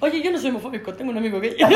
Oye, 0.00 0.20
yo 0.22 0.30
no 0.30 0.38
soy 0.38 0.50
homofóbico, 0.50 0.92
tengo 0.94 1.10
un 1.12 1.18
amigo 1.18 1.40
gay. 1.40 1.56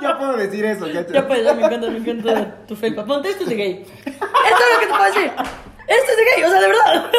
Ya 0.00 0.18
puedo 0.18 0.36
decir 0.36 0.64
eso, 0.66 0.84
¿cachai? 0.86 1.12
ya 1.14 1.26
pues, 1.26 1.42
ya 1.44 1.54
me 1.54 1.64
encanta, 1.64 1.88
me 1.88 1.98
encanta 1.98 2.56
tu 2.66 2.76
felpa. 2.76 3.04
Ponte, 3.06 3.30
esto 3.30 3.44
es 3.44 3.48
de 3.50 3.56
gay. 3.56 3.86
Esto 4.04 4.26
es 4.26 4.74
lo 4.74 4.80
que 4.80 4.86
te 4.86 4.92
puedo 4.92 5.04
decir. 5.04 5.32
Esto 5.86 6.10
es 6.10 6.16
de 6.16 6.24
gay, 6.34 6.44
o 6.44 6.50
sea, 6.50 6.60
de 6.60 6.66
verdad. 6.66 7.10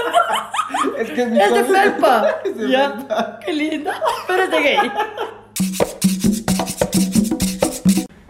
Es 1.00 1.12
que 1.12 1.26
mi 1.26 1.40
Es 1.42 1.54
de 1.54 1.64
felpa. 1.64 2.36
Es 2.46 2.58
de 2.58 2.70
Ya, 2.70 2.92
felpa. 2.92 3.40
qué 3.44 3.54
lindo. 3.54 3.92
Pero 4.28 4.44
es 4.44 4.52
de 4.52 4.62
gay. 4.62 4.78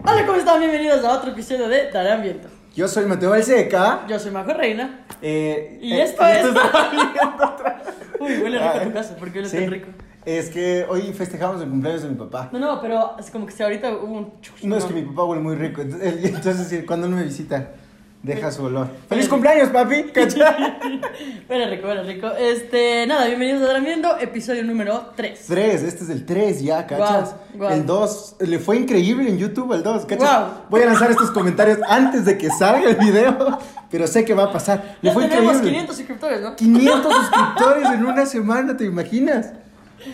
Hola, 0.04 0.26
¿cómo 0.26 0.38
están? 0.38 0.60
Bienvenidos 0.60 1.04
a 1.04 1.12
otro 1.12 1.30
episodio 1.32 1.68
de 1.68 1.90
Darán 1.90 2.22
Viento. 2.22 2.48
Yo 2.74 2.88
soy 2.88 3.04
Mateo 3.06 3.30
Balseca. 3.30 4.02
Yo 4.08 4.18
soy 4.18 4.30
Majo 4.30 4.52
Reina. 4.54 5.00
Eh, 5.20 5.78
Y 5.82 5.92
eh, 5.94 6.02
esto 6.02 6.24
es- 6.26 6.44
está 6.46 6.90
viendo 6.90 7.44
otra 7.44 7.74
vez. 7.84 7.94
Uy, 8.20 8.38
huele 8.38 8.58
rico 8.58 8.70
Ah, 8.74 8.80
tu 8.84 8.92
casa, 8.92 9.16
porque 9.18 9.38
huele 9.38 9.48
sí. 9.50 9.58
tan 9.58 9.70
rico. 9.70 9.88
Es 10.26 10.50
que 10.50 10.84
hoy 10.88 11.12
festejamos 11.12 11.62
el 11.62 11.68
cumpleaños 11.68 12.02
de 12.02 12.08
mi 12.08 12.16
papá. 12.16 12.48
No, 12.50 12.58
no, 12.58 12.80
pero 12.80 13.14
es 13.16 13.30
como 13.30 13.46
que 13.46 13.62
ahorita 13.62 13.92
hubo 13.92 14.12
un... 14.12 14.32
No, 14.64 14.76
es 14.76 14.84
que 14.84 14.92
mi 14.92 15.02
papá 15.02 15.22
huele 15.22 15.40
muy 15.40 15.54
rico. 15.54 15.82
Entonces, 15.82 16.84
cuando 16.86 17.06
él 17.06 17.12
me 17.12 17.22
visita, 17.22 17.68
deja 18.24 18.50
su 18.50 18.64
olor. 18.64 18.88
¡Feliz 19.08 19.28
cumpleaños, 19.28 19.68
papi! 19.68 20.06
Huele 21.48 21.70
rico, 21.70 21.86
huele 21.86 22.02
rico. 22.02 22.26
Este, 22.36 23.06
nada, 23.06 23.26
bienvenidos 23.26 23.62
a 23.62 23.66
Darán 23.66 23.84
Viento, 23.84 24.18
episodio 24.18 24.64
número 24.64 25.12
3. 25.14 25.44
Tres, 25.46 25.84
este 25.84 26.02
es 26.02 26.10
el 26.10 26.26
3 26.26 26.60
ya, 26.60 26.88
¿cachas? 26.88 27.36
Guau, 27.54 27.68
guau. 27.68 27.72
El 27.72 27.86
2, 27.86 28.36
le 28.40 28.58
fue 28.58 28.78
increíble 28.78 29.30
en 29.30 29.38
YouTube 29.38 29.74
el 29.74 29.84
2, 29.84 30.06
¿cachas? 30.06 30.28
Guau. 30.28 30.50
Voy 30.70 30.82
a 30.82 30.86
lanzar 30.86 31.08
estos 31.12 31.30
comentarios 31.30 31.78
antes 31.88 32.24
de 32.24 32.36
que 32.36 32.50
salga 32.50 32.90
el 32.90 32.96
video, 32.96 33.58
pero 33.92 34.08
sé 34.08 34.24
que 34.24 34.34
va 34.34 34.46
a 34.46 34.52
pasar. 34.52 34.96
Le 35.02 35.10
Ya 35.10 35.14
fue 35.14 35.28
tenemos 35.28 35.58
increíble. 35.58 35.70
500 35.86 35.96
suscriptores, 35.96 36.40
¿no? 36.40 36.56
500 36.56 37.14
suscriptores 37.14 37.90
en 37.92 38.06
una 38.06 38.26
semana, 38.26 38.76
¿te 38.76 38.86
imaginas? 38.86 39.52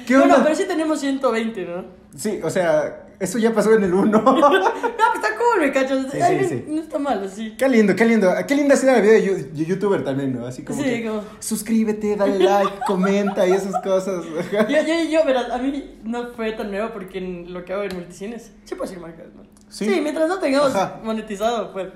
¿Qué 0.06 0.14
No, 0.14 0.23
onda? 0.24 0.38
no, 0.38 0.42
pero 0.45 0.55
sí 0.56 0.64
tenemos 0.66 1.01
120, 1.01 1.64
¿no? 1.66 1.84
Sí, 2.16 2.41
o 2.42 2.50
sea, 2.50 3.06
eso 3.20 3.38
ya 3.38 3.52
pasó 3.55 3.73
en 3.74 3.84
el 3.84 3.95
1. 3.95 4.23
No, 4.23 5.11
pues 5.12 5.25
está 5.25 5.36
cool, 5.39 5.61
me 5.61 5.72
cachas. 5.72 6.06
Sí, 6.12 6.20
Ay, 6.20 6.39
sí, 6.39 6.42
no- 6.42 6.48
sí. 6.48 6.64
No 6.69 6.80
está 6.83 6.98
mal, 6.98 7.25
así. 7.25 7.55
Qué 7.56 7.69
lindo, 7.69 7.94
qué 7.97 8.05
lindo. 8.05 8.31
Qué 8.47 8.55
linda 8.55 8.77
será 8.77 8.94
la 8.94 9.00
vida 9.00 9.12
de, 9.14 9.50
youtuber 9.64 10.05
también, 10.05 10.34
¿no? 10.39 10.47
Así 10.47 10.62
como, 10.64 10.83
Sí, 10.83 10.89
que, 10.89 11.06
como- 11.08 11.22
suscríbete, 11.41 12.16
dale 12.16 12.39
like, 12.39 12.72
comenta 12.86 13.47
y 13.47 13.53
esas 13.53 13.81
cosas. 13.83 14.25
Yo, 14.53 14.83
yo, 14.83 15.11
yo, 15.11 15.25
verás, 15.25 15.50
a 15.50 15.58
mí 15.58 15.98
no 16.05 16.28
fue 16.33 16.53
tan 16.53 16.70
nuevo 16.70 16.91
porque 16.92 17.19
en 17.19 17.53
lo 17.53 17.64
que 17.64 17.72
hago 17.72 17.83
en 17.84 17.94
multicines, 17.94 18.53
sí 18.64 18.75
puedo 18.75 18.83
decir 18.91 19.00
marcas, 19.00 19.27
¿no? 19.34 19.42
Sí. 19.69 19.86
mientras 20.03 20.28
no 20.28 20.38
tengamos 20.38 20.75
Ajá. 20.75 21.00
monetizado, 21.03 21.72
pues, 21.72 21.88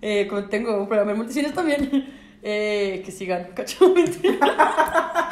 eh, 0.00 0.26
como 0.28 0.44
tengo 0.46 0.76
un 0.78 0.86
programa 0.88 1.12
en 1.12 1.18
multicines 1.18 1.52
también, 1.52 2.08
eh, 2.42 3.02
que 3.04 3.12
sigan, 3.12 3.48
cacho, 3.54 3.92
mentira. 3.94 5.28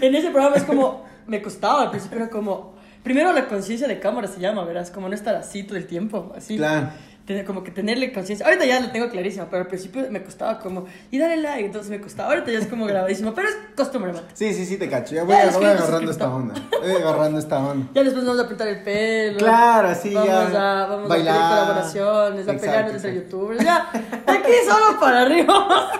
en 0.00 0.14
ese 0.14 0.30
programa 0.30 0.56
es 0.56 0.64
como, 0.64 1.04
me 1.28 1.40
costaba 1.42 1.82
al 1.82 1.90
principio, 1.90 2.18
era 2.18 2.28
como, 2.30 2.74
primero 3.04 3.32
la 3.32 3.46
conciencia 3.46 3.86
de 3.86 4.00
cámara 4.00 4.26
se 4.28 4.40
llama, 4.40 4.64
verás, 4.64 4.90
como 4.90 5.08
no 5.08 5.14
estar 5.14 5.34
así 5.36 5.62
todo 5.62 5.76
el 5.76 5.86
tiempo, 5.86 6.32
así. 6.36 6.56
Claro. 6.56 6.88
Tener- 7.26 7.44
como 7.44 7.62
que 7.62 7.70
tenerle 7.70 8.10
conciencia. 8.10 8.46
Ahorita 8.46 8.64
ya 8.64 8.80
lo 8.80 8.90
tengo 8.90 9.10
clarísimo, 9.10 9.48
pero 9.50 9.60
al 9.64 9.68
principio 9.68 10.06
me 10.10 10.22
costaba 10.24 10.58
como, 10.58 10.86
y 11.10 11.18
dale 11.18 11.36
like, 11.36 11.66
entonces 11.66 11.90
me 11.90 12.00
costaba. 12.00 12.30
Ahorita 12.30 12.50
ya 12.50 12.58
es 12.58 12.66
como 12.66 12.86
grabadísimo, 12.86 13.34
pero 13.34 13.48
es 13.50 13.56
costumbre, 13.76 14.14
mate. 14.14 14.28
Sí, 14.32 14.54
sí, 14.54 14.64
sí, 14.64 14.78
te 14.78 14.88
cacho. 14.88 15.14
Ya 15.14 15.24
voy, 15.24 15.34
Ya, 15.36 15.42
a- 15.50 15.52
voy 15.52 15.66
agarrando 15.66 16.10
esta 16.10 16.30
onda. 16.34 16.54
Voy 16.80 16.90
agarrando 16.92 17.38
esta 17.38 17.58
onda. 17.58 17.86
Ya 17.94 18.02
después 18.02 18.24
vamos 18.24 18.40
a 18.42 18.48
pintar 18.48 18.68
el 18.68 18.82
pelo. 18.82 19.36
Claro, 19.40 19.94
sí, 19.94 20.14
vamos 20.14 20.52
ya. 20.54 20.84
A, 20.84 20.86
vamos 20.86 21.08
Bailar. 21.10 21.34
a 21.36 21.38
pedir 21.38 21.50
colaboraciones, 21.50 22.48
a 22.48 22.52
Exacto, 22.52 22.60
pelearnos 22.62 22.94
entre 22.94 23.10
exacto. 23.10 23.30
youtubers. 23.36 23.62
Ya, 23.64 23.90
aquí 24.26 24.52
solo 24.66 24.98
para 24.98 25.20
arriba. 25.20 25.90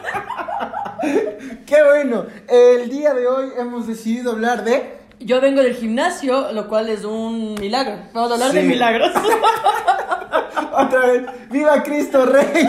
Qué 1.66 1.82
bueno. 1.84 2.24
El 2.48 2.88
día 2.88 3.12
de 3.12 3.26
hoy 3.26 3.50
hemos 3.58 3.86
decidido 3.86 4.32
hablar 4.32 4.64
de. 4.64 4.97
Yo 5.20 5.40
vengo 5.40 5.62
del 5.62 5.74
gimnasio, 5.74 6.52
lo 6.52 6.68
cual 6.68 6.88
es 6.88 7.04
un 7.04 7.54
milagro. 7.54 7.98
Vamos 8.12 8.30
a 8.30 8.34
hablar 8.34 8.52
de 8.52 8.60
Sí. 8.62 8.66
milagros. 8.68 9.10
Otra 10.72 11.00
vez. 11.06 11.22
¡Viva 11.50 11.82
Cristo 11.82 12.24
Rey! 12.24 12.68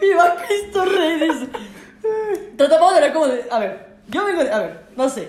¡Viva 0.00 0.36
Cristo 0.46 0.84
Rey! 0.84 1.20
dice. 1.20 1.48
Tratamos 2.56 2.90
de 2.90 2.96
hablar 2.96 3.12
como 3.12 3.26
de. 3.28 3.44
A 3.50 3.58
ver, 3.58 3.86
yo 4.08 4.24
vengo 4.24 4.42
de. 4.44 4.52
A 4.52 4.58
ver, 4.58 4.86
no 4.96 5.08
sé. 5.08 5.28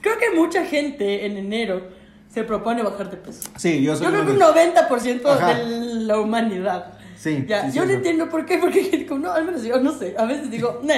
Creo 0.00 0.18
que 0.18 0.30
mucha 0.30 0.64
gente 0.64 1.26
en 1.26 1.36
enero 1.36 1.88
se 2.32 2.44
propone 2.44 2.82
bajar 2.82 3.10
de 3.10 3.16
peso. 3.16 3.50
Sí, 3.56 3.82
yo 3.82 3.96
soy 3.96 4.06
Yo 4.06 4.12
creo 4.12 4.24
que 4.26 4.30
un 4.30 4.36
uno 4.36 4.52
de- 4.52 4.72
90% 4.72 5.26
Ajá. 5.26 5.54
de 5.54 5.64
la 6.04 6.18
humanidad. 6.20 6.92
Sí, 7.18 7.44
Ya, 7.48 7.62
sí, 7.64 7.70
sí, 7.72 7.76
yo 7.78 7.82
no 7.84 7.88
sí. 7.90 7.94
entiendo 7.96 8.28
por 8.28 8.46
qué, 8.46 8.58
porque 8.58 8.84
gente 8.84 9.06
como, 9.08 9.20
no, 9.26 9.32
al 9.32 9.44
menos 9.44 9.62
yo 9.64 9.80
no 9.80 9.92
sé. 9.92 10.14
A 10.18 10.24
veces 10.26 10.50
digo, 10.50 10.80
"Nah". 10.84 10.94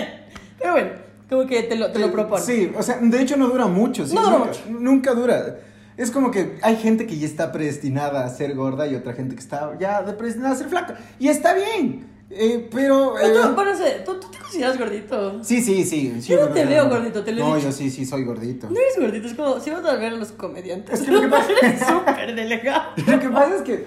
Pero 0.59 0.73
bueno, 0.73 0.91
como 1.29 1.47
que 1.47 1.63
te 1.65 1.77
lo, 1.77 1.91
te 1.93 1.99
lo 1.99 2.11
propongo. 2.13 2.39
Sí, 2.43 2.73
o 2.77 2.83
sea, 2.83 2.99
de 3.01 3.21
hecho 3.23 3.37
no 3.37 3.49
dura 3.49 3.67
mucho. 3.67 4.07
sí, 4.07 4.15
No 4.15 4.23
dura 4.23 4.39
nunca, 4.39 4.47
mucho. 4.51 4.81
Nunca 4.81 5.15
dura. 5.15 5.57
Es 5.97 6.11
como 6.13 6.31
que 6.31 6.59
hay 6.63 6.77
gente 6.77 7.07
que 7.07 7.19
ya 7.19 7.27
está 7.27 7.51
predestinada 7.53 8.25
a 8.25 8.29
ser 8.31 8.55
gorda 8.55 8.87
y 8.87 8.95
otra 8.95 9.15
gente 9.15 9.35
que 9.35 9.41
está 9.41 9.77
ya 9.81 10.05
predestinada 10.17 10.55
a 10.55 10.57
ser 10.59 10.69
flaca. 10.69 10.97
Y 11.19 11.29
está 11.29 11.55
bien. 11.55 12.07
eh, 12.31 12.69
pero. 12.73 13.15
Pero 13.21 13.33
tú, 13.43 13.49
eh, 13.49 13.53
bueno, 13.55 13.71
¿tú, 14.05 14.21
tú 14.21 14.31
te 14.31 14.39
consideras 14.39 14.79
gordito. 14.79 15.43
sí, 15.43 15.61
sí, 15.61 15.85
sí. 15.85 16.15
sí, 16.23 16.33
Yo 16.33 16.47
no 16.47 16.53
te 16.55 16.65
veo 16.65 16.89
gordito, 16.89 17.25
te 17.25 17.33
lo 17.33 17.39
he 17.39 17.49
No, 17.49 17.57
dicho. 17.57 17.67
yo 17.69 17.73
sí, 17.73 17.91
sí, 17.91 18.07
soy 18.07 18.23
gordito. 18.25 18.69
No 18.71 18.77
eres 18.79 18.97
gordito, 19.01 19.27
es 19.27 19.35
como 19.35 19.59
si 19.61 19.71
vas 19.71 19.85
a 19.85 19.97
ver 19.97 20.13
a 20.13 20.17
los 20.17 20.31
comediantes. 20.33 21.01
Es 21.01 21.07
que 21.07 21.11
lo 21.13 21.21
que 21.21 21.29
pasa- 21.29 21.51
Eres 21.63 21.81
súper 21.87 22.35
delegado. 22.35 22.83
Lo 23.07 23.19
que 23.21 23.29
pasa 23.29 23.57
es 23.57 23.63
que 23.63 23.87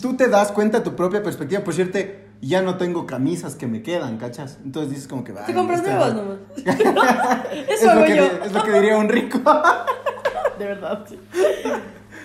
tú 0.00 0.14
te 0.16 0.28
das 0.28 0.52
cuenta 0.52 0.78
de 0.78 0.84
tu 0.84 0.94
propia 0.94 1.20
perspectiva. 1.22 1.62
Por 1.64 1.74
cierto, 1.74 1.98
ya 2.40 2.62
no 2.62 2.76
tengo 2.76 3.06
camisas 3.06 3.54
que 3.54 3.66
me 3.66 3.82
quedan, 3.82 4.16
¿cachas? 4.18 4.58
Entonces 4.64 4.90
dices 4.92 5.08
como 5.08 5.24
que. 5.24 5.32
Te 5.32 5.40
"Ay, 5.46 5.54
compras 5.54 5.80
esta- 5.80 5.90
nuevas 5.96 6.14
nomás. 6.14 6.38
Es 7.68 7.68
Eso 7.82 7.86
lo, 7.86 7.90
hago 7.92 8.04
que, 8.04 8.16
yo. 8.16 8.24
es 8.44 8.52
lo 8.52 8.62
que 8.62 8.72
diría 8.72 8.96
un 8.96 9.08
rico. 9.08 9.38
De 10.58 10.64
verdad, 10.66 11.04
sí. 11.08 11.18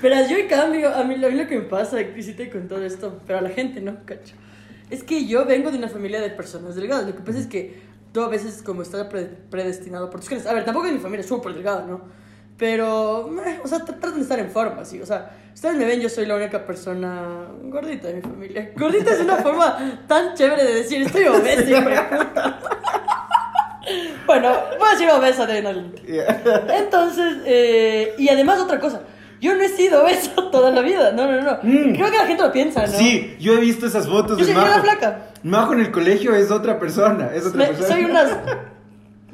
Pero 0.01 0.15
yo 0.27 0.37
en 0.37 0.47
cambio, 0.47 0.93
a 0.93 1.03
mí 1.03 1.15
lo, 1.17 1.29
lo 1.29 1.47
que 1.47 1.55
me 1.57 1.63
pasa, 1.63 1.97
te 1.97 2.49
con 2.49 2.67
todo 2.67 2.83
esto, 2.83 3.19
pero 3.25 3.39
a 3.39 3.41
la 3.41 3.49
gente 3.49 3.79
no, 3.81 3.95
cacho. 4.05 4.35
Es 4.89 5.03
que 5.03 5.25
yo 5.25 5.45
vengo 5.45 5.71
de 5.71 5.77
una 5.77 5.87
familia 5.87 6.19
de 6.21 6.29
personas 6.29 6.75
delgadas. 6.75 7.07
Lo 7.07 7.15
que 7.15 7.21
pasa 7.21 7.39
es 7.39 7.47
que 7.47 7.79
tú 8.11 8.21
a 8.21 8.27
veces 8.27 8.61
como 8.61 8.81
estás 8.81 9.07
pre- 9.07 9.31
predestinado 9.49 10.09
por 10.09 10.19
tus 10.19 10.29
genes. 10.29 10.45
A 10.47 10.53
ver, 10.53 10.65
tampoco 10.65 10.87
mi 10.91 10.99
familia 10.99 11.21
es 11.21 11.27
súper 11.27 11.53
delgada, 11.53 11.85
¿no? 11.87 12.01
Pero, 12.57 13.27
meh, 13.29 13.59
o 13.63 13.67
sea, 13.67 13.79
tr- 13.79 13.99
tratan 13.99 14.16
de 14.16 14.21
estar 14.21 14.39
en 14.39 14.49
forma, 14.49 14.85
sí. 14.85 15.01
O 15.01 15.05
sea, 15.05 15.29
ustedes 15.53 15.75
me 15.75 15.83
ven, 15.85 15.99
yo 15.99 16.07
soy 16.07 16.25
la 16.25 16.35
única 16.38 16.66
persona 16.66 17.47
gordita 17.63 18.07
de 18.07 18.13
mi 18.16 18.21
familia. 18.21 18.71
Gordita 18.77 19.11
es 19.11 19.19
una 19.19 19.35
forma 19.38 19.99
tan 20.07 20.33
chévere 20.35 20.63
de 20.63 20.73
decir, 20.75 21.01
estoy 21.01 21.25
obesa. 21.25 21.83
Bueno, 24.25 24.49
voy 24.79 24.88
a 24.88 24.91
decir 24.91 25.09
obesa 25.11 25.45
de. 25.45 25.57
Entonces, 26.77 27.38
eh, 27.45 28.16
y 28.17 28.29
además 28.29 28.59
otra 28.59 28.79
cosa, 28.79 29.01
yo 29.39 29.53
no 29.55 29.61
he 29.61 29.69
sido 29.69 30.03
obesa 30.03 30.31
toda 30.51 30.72
la 30.72 30.81
vida, 30.81 31.11
no, 31.11 31.27
no, 31.31 31.41
no. 31.41 31.59
Mm. 31.61 31.93
Creo 31.95 32.09
que 32.09 32.17
la 32.17 32.25
gente 32.25 32.41
lo 32.41 32.51
piensa, 32.51 32.81
¿no? 32.87 32.93
Sí, 32.93 33.35
yo 33.39 33.53
he 33.53 33.59
visto 33.59 33.85
esas 33.85 34.07
fotos 34.07 34.39
Yo 34.39 34.45
de 34.45 34.53
soy 34.53 34.61
una 34.61 34.72
Majo. 34.72 34.83
flaca. 34.83 35.19
Majo 35.43 35.73
en 35.73 35.81
el 35.81 35.91
colegio 35.91 36.33
es 36.33 36.49
otra 36.49 36.79
persona, 36.79 37.29
es 37.35 37.45
otra 37.45 37.59
Me- 37.59 37.67
persona. 37.67 37.87
soy 37.87 38.05
unas... 38.05 38.31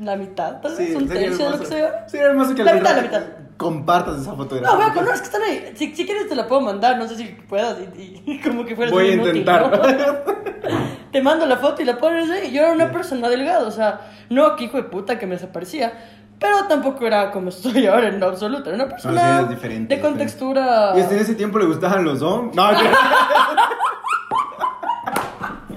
La 0.01 0.15
mitad, 0.15 0.59
tal 0.61 0.75
vez, 0.75 0.87
Sí, 0.89 0.95
un 0.95 1.07
tercio 1.07 1.45
de 1.45 1.51
lo 1.51 1.59
que 1.59 1.63
hermoso. 1.65 1.65
sea. 1.71 2.09
Sería 2.09 2.27
hermoso 2.27 2.55
que 2.55 2.63
La 2.63 2.73
la 2.73 2.79
mitad, 2.79 2.95
la 2.95 3.01
mitad. 3.03 3.21
Compartas 3.57 4.21
esa 4.21 4.31
No, 4.31 4.37
fotografía. 4.37 4.75
bueno, 4.75 4.93
con 4.95 5.05
los 5.05 5.19
que 5.19 5.25
están 5.25 5.41
ahí. 5.43 5.71
Si, 5.75 5.95
si 5.95 6.05
quieres 6.05 6.27
te 6.27 6.33
la 6.35 6.47
puedo 6.47 6.61
mandar, 6.61 6.97
no 6.97 7.07
sé 7.07 7.15
si 7.15 7.25
puedas 7.25 7.77
y, 7.95 8.01
y- 8.01 8.23
y 8.25 8.39
como 8.41 8.65
que 8.65 8.75
fueras 8.75 8.91
Voy 8.91 9.09
a 9.11 9.13
intentar. 9.13 9.69
¿no? 9.71 9.79
Te 11.11 11.21
mando 11.21 11.45
la 11.45 11.57
foto 11.57 11.81
y 11.81 11.85
la 11.85 11.97
pones 11.97 12.29
ahí. 12.31 12.51
Yo 12.51 12.61
era 12.63 12.71
una 12.71 12.91
persona 12.91 13.29
delgada, 13.29 13.67
o 13.67 13.71
sea, 13.71 14.01
no 14.29 14.55
que 14.55 14.63
hijo 14.63 14.77
de 14.77 14.83
puta 14.83 15.19
que 15.19 15.27
me 15.27 15.35
desaparecía. 15.35 15.93
Pero 16.39 16.63
tampoco 16.67 17.05
era 17.05 17.29
como 17.29 17.49
estoy 17.49 17.85
ahora 17.87 18.07
en 18.07 18.23
absoluto. 18.23 18.69
Era 18.71 18.83
una 18.85 18.87
persona 18.89 19.37
sí, 19.37 19.43
es 19.43 19.49
diferente, 19.49 19.95
de 19.95 20.01
contextura. 20.01 20.93
¿Y 20.95 21.01
en 21.01 21.19
ese 21.19 21.35
tiempo 21.35 21.59
le 21.59 21.65
gustaban 21.65 22.03
los 22.03 22.21
hombres? 22.23 22.55
No, 22.55 22.63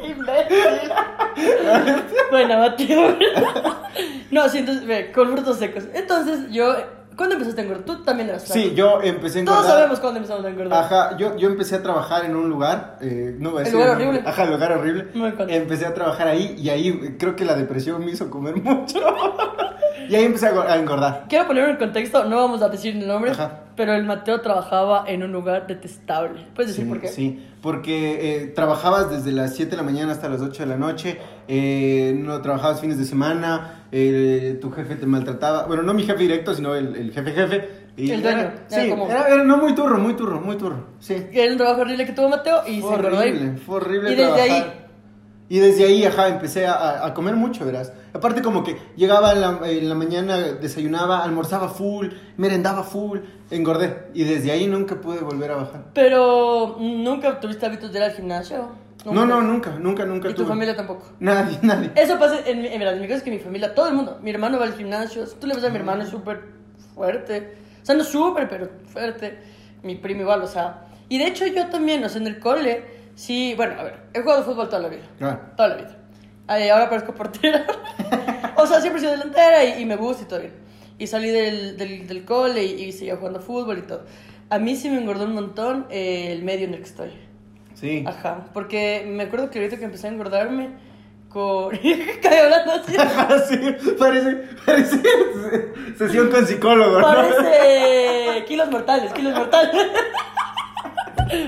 Imbécil. 0.03 0.93
bueno, 2.31 2.59
Mateo. 2.59 3.17
No, 4.35 4.49
sí, 4.49 4.59
entonces, 4.59 4.87
ve, 4.87 5.13
con 5.13 5.31
frutos 5.33 5.59
secos. 5.59 5.85
Entonces, 5.95 6.51
yo. 6.51 6.75
¿Cuándo 7.17 7.37
empezaste 7.37 7.61
a 7.61 7.65
engordar? 7.65 7.85
Tú 7.87 8.03
también 8.03 8.29
eras 8.29 8.45
flaco. 8.45 8.61
Sí, 8.61 8.75
yo 8.75 9.01
empecé 9.01 9.43
a 9.43 9.45
Todos 9.45 9.59
engordar. 9.59 9.77
sabemos 9.79 10.01
cuándo 10.01 10.17
empezamos 10.19 10.45
a 10.45 10.49
engordar. 10.49 10.85
Ajá, 10.85 11.17
yo, 11.17 11.37
yo 11.37 11.49
empecé 11.49 11.77
a 11.77 11.83
trabajar 11.85 12.25
en 12.25 12.35
un 12.35 12.49
lugar, 12.49 12.99
eh, 13.01 13.37
no 13.39 13.51
voy 13.53 13.59
a 13.59 13.61
¿El 13.61 13.65
decir 13.67 13.75
lugar 13.79 13.89
nombre. 13.91 14.09
horrible? 14.09 14.29
Ajá, 14.29 14.43
el 14.43 14.51
lugar 14.51 14.73
horrible. 14.73 15.07
Me. 15.15 15.57
Empecé 15.57 15.87
a 15.87 15.95
trabajar 15.95 16.27
ahí 16.27 16.57
y 16.59 16.71
ahí 16.71 17.15
creo 17.17 17.37
que 17.37 17.45
la 17.45 17.55
depresión 17.55 18.05
me 18.05 18.11
hizo 18.11 18.29
comer 18.31 18.57
mucho. 18.63 18.99
y 20.09 20.15
ahí 20.17 20.25
empecé 20.25 20.49
a 20.49 20.77
engordar. 20.77 21.27
Quiero 21.29 21.47
poner 21.47 21.69
en 21.69 21.77
contexto, 21.77 22.25
no 22.25 22.35
vamos 22.35 22.61
a 22.63 22.69
decir 22.69 22.97
el 22.97 23.07
nombre, 23.07 23.31
Ajá. 23.31 23.61
Pero 23.77 23.95
el 23.95 24.05
Mateo 24.05 24.41
trabajaba 24.41 25.05
en 25.07 25.23
un 25.23 25.33
lugar 25.33 25.67
detestable. 25.67 26.47
¿Puedes 26.55 26.71
decir 26.73 26.85
Sí, 26.85 26.89
por 26.91 27.01
qué? 27.01 27.09
Sí, 27.09 27.47
porque 27.61 28.37
eh, 28.43 28.47
trabajabas 28.49 29.11
desde 29.11 29.33
las 29.33 29.55
7 29.55 29.73
de 29.73 29.77
la 29.79 29.83
mañana 29.83 30.13
hasta 30.13 30.29
las 30.29 30.41
8 30.43 30.63
de 30.65 30.69
la 30.69 30.77
noche, 30.77 31.19
eh, 31.49 32.15
no 32.17 32.41
trabajabas 32.43 32.81
fines 32.81 32.99
de 32.99 33.05
semana, 33.05 33.87
eh, 33.93 34.59
tu 34.61 34.71
jefe 34.71 34.97
te 34.97 35.07
maltrataba, 35.07 35.67
bueno, 35.67 35.83
no 35.83 35.95
mi 35.95 36.03
jefe 36.05 36.19
directo, 36.23 36.55
sino 36.55 36.75
el, 36.75 36.95
el 36.97 37.13
jefe 37.13 37.33
jefe. 37.33 37.69
Y 37.97 38.11
El 38.11 38.23
dueño, 38.23 38.39
era- 38.41 38.55
era 38.71 38.83
sí, 38.83 38.91
como- 38.91 39.09
era, 39.09 39.29
era- 39.29 39.45
no 39.45 39.57
muy 39.57 39.73
turro, 39.75 39.99
muy 39.99 40.15
turro, 40.15 40.41
muy 40.41 40.57
turro, 40.57 40.87
sí. 40.99 41.27
Era 41.33 41.53
un 41.53 41.59
trabajo 41.59 41.83
horrible 41.83 42.05
que 42.07 42.13
tuvo 42.13 42.29
Mateo 42.29 42.63
y 42.67 42.81
Fue 42.81 42.91
se 42.91 42.97
engordó 42.97 43.19
horrible, 43.19 43.57
fue 43.59 43.77
horrible 43.77 44.13
Y 44.13 44.15
desde 44.17 44.33
trabajar. 44.33 44.51
ahí, 44.51 44.84
Y 45.55 45.61
desde 45.61 45.85
ahí, 45.85 46.05
ajá, 46.05 46.27
empecé 46.27 46.67
a, 46.67 47.07
a 47.07 47.15
comer 47.15 47.37
mucho, 47.37 47.65
verás. 47.65 47.93
Aparte 48.13 48.43
como 48.43 48.65
que 48.65 48.77
llegaba 48.97 49.31
en 49.35 49.41
la, 49.41 49.61
en 49.71 49.89
la 49.89 49.95
mañana, 49.95 50.37
desayunaba, 50.37 51.23
almorzaba 51.23 51.69
full, 51.69 52.09
merendaba 52.37 52.83
full, 52.83 53.21
engordé. 53.53 54.09
Y 54.15 54.25
desde 54.25 54.51
ahí 54.51 54.67
nunca 54.67 55.01
pude 55.01 55.21
volver 55.21 55.53
a 55.53 55.57
bajar. 55.59 55.85
Pero 55.95 56.77
nunca 56.81 57.39
tuviste 57.39 57.67
hábitos 57.67 57.93
de 57.93 57.99
ir 58.01 58.05
al 58.05 58.11
gimnasio. 58.15 58.71
No, 59.05 59.25
no, 59.25 59.41
nunca, 59.43 59.79
nunca, 59.79 60.05
nunca 60.05 60.29
Y 60.29 60.33
tu 60.33 60.39
tuve. 60.39 60.49
familia 60.49 60.75
tampoco. 60.75 61.07
Nadie, 61.21 61.57
nadie. 61.63 61.93
Eso 61.95 62.19
pasa 62.19 62.41
en, 62.47 62.65
en, 62.65 62.79
verdad, 62.81 62.95
en 62.97 63.03
mi 63.03 63.07
caso 63.07 63.19
es 63.19 63.23
que 63.23 63.31
mi 63.31 63.39
familia, 63.39 63.77
todo 63.77 63.87
el 63.87 63.95
mundo, 63.95 64.19
mi 64.23 64.33
hermano 64.33 64.59
va 64.59 64.65
al 64.65 64.75
gimnasio, 64.75 65.25
si 65.25 65.37
tú 65.37 65.47
le 65.47 65.55
ves 65.55 65.63
a 65.63 65.69
mi 65.71 65.77
hermano 65.77 66.03
es 66.03 66.09
súper 66.09 66.41
fuerte, 66.97 67.55
o 67.81 67.87
sea, 67.87 67.95
no 67.95 68.03
súper, 68.03 68.49
pero 68.49 68.69
fuerte, 68.87 69.39
mi 69.85 69.95
primo 69.95 70.23
igual, 70.23 70.43
o 70.43 70.49
sea, 70.49 70.87
y 71.09 71.19
de 71.19 71.29
hecho 71.29 71.47
yo 71.47 71.69
también, 71.69 72.03
o 72.03 72.09
sea, 72.09 72.21
en 72.21 72.27
el 72.27 72.41
cole, 72.41 72.94
sí, 73.15 73.55
bueno, 73.57 73.75
a 73.81 73.85
ver, 73.85 73.95
he 74.13 74.21
jugado 74.21 74.43
fútbol 74.45 74.69
toda 74.69 74.83
la 74.83 74.89
vida, 74.89 75.03
Claro. 75.19 75.41
toda 75.57 75.69
la 75.71 75.75
vida, 75.77 75.97
Ay, 76.47 76.69
ahora 76.69 76.89
parezco 76.91 77.15
portera, 77.15 77.65
o 78.57 78.67
sea, 78.67 78.81
siempre 78.81 78.99
he 78.99 79.05
sido 79.05 79.13
delantera 79.13 79.65
y, 79.65 79.83
y 79.83 79.87
me 79.87 79.97
gusta 79.97 80.25
y 80.25 80.27
todo 80.27 80.41
bien, 80.41 80.53
y 80.99 81.07
salí 81.07 81.29
del, 81.31 81.77
del, 81.77 82.07
del 82.07 82.25
cole 82.25 82.63
y, 82.65 82.85
y 82.85 82.93
seguía 82.93 83.17
jugando 83.17 83.41
fútbol 83.41 83.79
y 83.79 83.83
todo. 83.83 84.05
A 84.51 84.59
mí 84.59 84.77
sí 84.77 84.91
me 84.91 84.99
engordó 85.01 85.25
un 85.25 85.33
montón 85.35 85.87
eh, 85.91 86.29
el 86.31 86.43
medio 86.43 86.67
en 86.67 86.75
el 86.75 86.81
que 86.81 86.87
estoy. 86.87 87.11
Sí. 87.75 88.05
Ajá, 88.07 88.47
porque 88.53 89.05
me 89.09 89.25
acuerdo 89.25 89.51
que 89.51 89.59
ahorita 89.59 89.79
que 89.79 89.85
empecé 89.87 90.07
a 90.07 90.11
engordarme 90.11 90.69
con... 91.31 91.71
Caí 92.23 92.39
hablando 92.39 92.73
así. 92.73 92.95
Ajá, 92.99 93.39
sí, 93.41 93.57
parece, 93.99 94.43
parece 94.65 95.01
sesión 95.99 96.31
con 96.31 96.47
psicólogo, 96.47 97.01
¿no? 97.01 97.07
Parece 97.07 98.45
kilos 98.47 98.71
mortales, 98.71 99.13
kilos 99.15 99.35
mortales. 99.35 99.87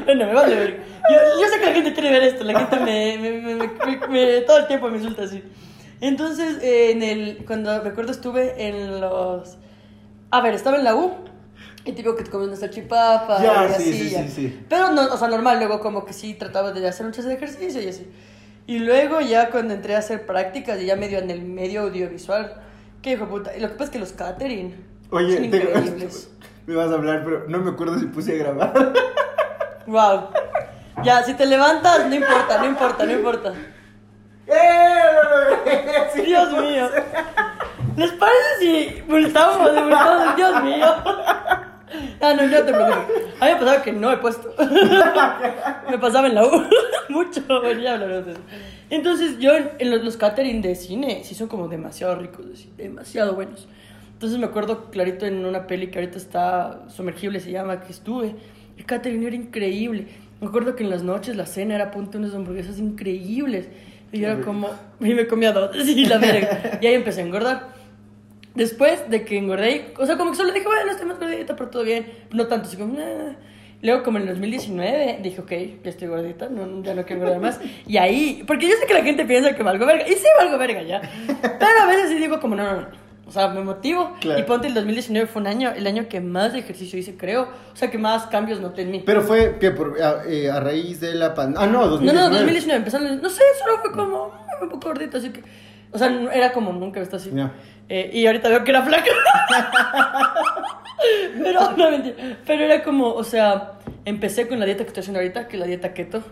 Bueno, 0.04 0.26
me 0.26 0.32
vale 0.34 0.54
ver. 0.56 0.85
Yo, 1.10 1.40
yo 1.40 1.48
sé 1.48 1.60
que 1.60 1.66
la 1.66 1.72
gente 1.72 1.92
quiere 1.92 2.10
ver 2.10 2.22
esto, 2.24 2.44
la 2.44 2.58
gente 2.58 2.76
me, 2.80 3.18
me, 3.18 3.30
me- 3.56 4.08
me- 4.08 4.40
todo 4.42 4.58
el 4.58 4.66
tiempo 4.66 4.88
me 4.88 4.96
insulta 4.98 5.22
así. 5.22 5.42
Entonces, 6.00 6.62
eh, 6.62 6.90
en 6.92 7.02
el, 7.02 7.44
cuando 7.46 7.82
me 7.82 7.88
acuerdo 7.90 8.12
estuve 8.12 8.68
en 8.68 9.00
los... 9.00 9.56
A 10.30 10.40
ver, 10.40 10.54
estaba 10.54 10.76
en 10.76 10.84
la 10.84 10.94
U. 10.96 11.12
Y 11.84 11.92
tipo 11.92 12.16
que 12.16 12.24
te 12.24 12.30
comes 12.30 12.48
una 12.48 12.56
salchipapa 12.56 13.40
Ya, 13.40 13.66
y 13.66 13.68
sí, 13.68 13.74
así, 13.74 13.92
sí, 13.92 14.10
ya. 14.10 14.22
sí, 14.24 14.28
sí. 14.30 14.60
Pero 14.68 14.90
no, 14.90 15.06
o 15.06 15.16
sea, 15.16 15.28
normal, 15.28 15.58
luego 15.58 15.78
como 15.80 16.04
que 16.04 16.12
sí 16.12 16.34
trataba 16.34 16.72
de 16.72 16.86
hacer 16.88 17.06
muchos 17.06 17.24
ejercicios 17.26 17.84
y 17.84 17.88
así. 17.88 18.08
Y 18.66 18.80
luego 18.80 19.20
ya 19.20 19.50
cuando 19.50 19.72
entré 19.74 19.94
a 19.94 19.98
hacer 19.98 20.26
prácticas, 20.26 20.80
y 20.82 20.86
ya 20.86 20.96
medio 20.96 21.18
en 21.20 21.30
el 21.30 21.42
medio 21.42 21.82
audiovisual, 21.82 22.54
que 23.02 23.12
hijo 23.12 23.26
puta. 23.28 23.56
Y 23.56 23.60
lo 23.60 23.68
que 23.68 23.74
pasa 23.74 23.84
es 23.84 23.90
que 23.90 23.98
los 24.00 24.12
catering 24.12 24.74
Oye, 25.10 25.36
son 25.36 25.44
increíbles. 25.44 26.30
me 26.66 26.74
vas 26.74 26.90
a 26.90 26.94
hablar, 26.94 27.22
pero 27.24 27.44
no 27.48 27.58
me 27.60 27.70
acuerdo 27.70 27.96
si 28.00 28.06
puse 28.06 28.32
a 28.32 28.34
grabar. 28.34 28.92
Wow. 29.86 30.30
Ya, 31.02 31.22
si 31.22 31.34
te 31.34 31.46
levantas, 31.46 32.08
no 32.08 32.14
importa, 32.14 32.58
no 32.58 32.66
importa, 32.66 33.04
no 33.04 33.12
importa. 33.12 33.52
Sí. 36.14 36.22
Dios 36.22 36.52
mío. 36.52 36.88
¿Les 37.96 38.12
parece 38.12 38.58
si 38.60 39.02
multamos? 39.08 39.70
Dios 40.36 40.62
mío. 40.62 40.86
Ah, 42.20 42.34
no, 42.34 42.46
no 42.46 42.56
te 42.56 42.72
preocupes. 42.72 43.26
A 43.40 43.46
mí 43.46 43.52
me 43.52 43.56
pasaba 43.56 43.82
que 43.82 43.92
no 43.92 44.12
he 44.12 44.16
puesto. 44.18 44.54
me 45.90 45.98
pasaba 45.98 46.26
en 46.26 46.34
la 46.34 46.44
U. 46.44 46.64
Mucho. 47.08 47.42
Bueno, 47.46 47.80
ya 47.80 47.94
hablaremos 47.94 48.26
de 48.26 48.32
eso. 48.32 48.40
Entonces, 48.90 49.38
yo 49.38 49.52
en 49.54 49.90
los, 49.90 50.02
los 50.02 50.16
catering 50.16 50.62
de 50.62 50.74
cine 50.74 51.22
sí 51.24 51.34
son 51.34 51.48
como 51.48 51.68
demasiado 51.68 52.16
ricos, 52.16 52.68
demasiado 52.76 53.34
buenos. 53.34 53.68
Entonces, 54.12 54.38
me 54.38 54.46
acuerdo 54.46 54.90
clarito 54.90 55.26
en 55.26 55.44
una 55.44 55.66
peli 55.66 55.88
que 55.88 55.98
ahorita 55.98 56.18
está 56.18 56.80
sumergible, 56.88 57.40
se 57.40 57.50
llama, 57.50 57.80
que 57.80 57.92
estuve. 57.92 58.34
El 58.76 58.84
catering 58.84 59.24
era 59.24 59.36
increíble. 59.36 60.08
Me 60.40 60.48
acuerdo 60.48 60.76
que 60.76 60.84
en 60.84 60.90
las 60.90 61.02
noches 61.02 61.36
la 61.36 61.46
cena 61.46 61.74
era 61.74 61.86
de 61.86 62.18
unas 62.18 62.34
hamburguesas 62.34 62.78
increíbles. 62.78 63.68
Y 64.12 64.20
yo 64.20 64.28
era 64.28 64.40
como. 64.42 64.70
Y 65.00 65.14
me 65.14 65.26
comía 65.26 65.52
dos. 65.52 65.70
Sí, 65.84 66.04
la 66.06 66.18
verga. 66.18 66.78
Y 66.80 66.86
ahí 66.86 66.94
empecé 66.94 67.22
a 67.22 67.24
engordar. 67.24 67.68
Después 68.54 69.10
de 69.10 69.24
que 69.24 69.36
engordé, 69.36 69.92
o 69.98 70.06
sea, 70.06 70.16
como 70.16 70.30
que 70.30 70.36
solo 70.38 70.52
dije, 70.52 70.66
bueno, 70.66 70.90
estoy 70.90 71.06
más 71.06 71.18
gordita, 71.18 71.54
pero 71.56 71.68
todo 71.68 71.84
bien. 71.84 72.06
No 72.32 72.46
tanto, 72.46 72.68
así 72.68 72.76
como, 72.76 72.94
"Nah". 72.98 73.34
Luego, 73.82 74.02
como 74.02 74.16
en 74.16 74.22
el 74.22 74.28
2019, 74.30 75.18
dije, 75.22 75.40
ok, 75.42 75.50
ya 75.84 75.90
estoy 75.90 76.08
gordita, 76.08 76.48
no, 76.48 76.82
ya 76.82 76.94
no 76.94 77.04
quiero 77.04 77.20
engordar 77.22 77.40
más. 77.40 77.60
Y 77.86 77.98
ahí, 77.98 78.42
porque 78.46 78.66
yo 78.66 78.74
sé 78.80 78.86
que 78.86 78.94
la 78.94 79.02
gente 79.04 79.26
piensa 79.26 79.54
que 79.54 79.62
valgo 79.62 79.84
verga, 79.84 80.08
y 80.08 80.12
sí 80.14 80.24
valgo 80.38 80.56
verga 80.56 80.82
ya. 80.82 81.02
Pero 81.26 81.80
a 81.82 81.86
veces 81.86 82.08
sí 82.08 82.16
digo, 82.16 82.40
como, 82.40 82.56
no, 82.56 82.64
no, 82.64 82.80
no. 82.80 82.86
O 83.26 83.32
sea, 83.32 83.48
me 83.48 83.60
motivo. 83.60 84.12
Claro. 84.20 84.38
Y 84.38 84.44
ponte 84.44 84.68
el 84.68 84.74
2019 84.74 85.26
fue 85.26 85.42
un 85.42 85.48
año, 85.48 85.70
el 85.74 85.84
año 85.86 86.08
que 86.08 86.20
más 86.20 86.54
ejercicio 86.54 86.96
hice, 86.98 87.16
creo. 87.16 87.48
O 87.72 87.76
sea, 87.76 87.90
que 87.90 87.98
más 87.98 88.26
cambios 88.26 88.60
noté 88.60 88.82
en 88.82 88.92
mí. 88.92 89.02
Pero 89.04 89.22
fue 89.22 89.58
que 89.58 89.72
por, 89.72 90.00
a, 90.00 90.22
eh, 90.28 90.48
a 90.48 90.60
raíz 90.60 91.00
de 91.00 91.14
la 91.14 91.34
pandemia. 91.34 91.62
Ah, 91.62 91.66
no, 91.66 91.80
No, 91.82 91.86
2019. 91.88 92.28
no, 92.28 92.34
2019, 92.36 92.78
empezando, 92.78 93.22
no 93.22 93.28
sé, 93.28 93.42
solo 93.58 93.78
fue 93.80 93.90
como 93.92 94.28
"Mm, 94.28 94.62
un 94.64 94.68
poco 94.70 94.88
gordito, 94.88 95.18
así 95.18 95.30
que, 95.30 95.42
o 95.90 95.98
sea, 95.98 96.08
no- 96.08 96.30
era 96.30 96.52
como 96.52 96.72
nunca 96.72 97.00
he 97.00 97.02
visto 97.02 97.16
así. 97.16 97.32
Eh, 97.88 98.10
y 98.12 98.26
ahorita 98.26 98.48
veo 98.48 98.64
que 98.64 98.70
era 98.70 98.82
flaca. 98.82 99.10
Pero, 101.42 101.72
no, 101.76 101.90
mentira. 101.90 102.16
Pero 102.46 102.64
era 102.64 102.82
como, 102.82 103.12
o 103.12 103.24
sea, 103.24 103.72
empecé 104.04 104.48
con 104.48 104.58
la 104.58 104.66
dieta 104.66 104.82
que 104.84 104.88
estoy 104.88 105.00
haciendo 105.02 105.20
ahorita, 105.20 105.48
que 105.48 105.56
es 105.56 105.60
la 105.60 105.66
dieta 105.66 105.94
keto. 105.94 106.22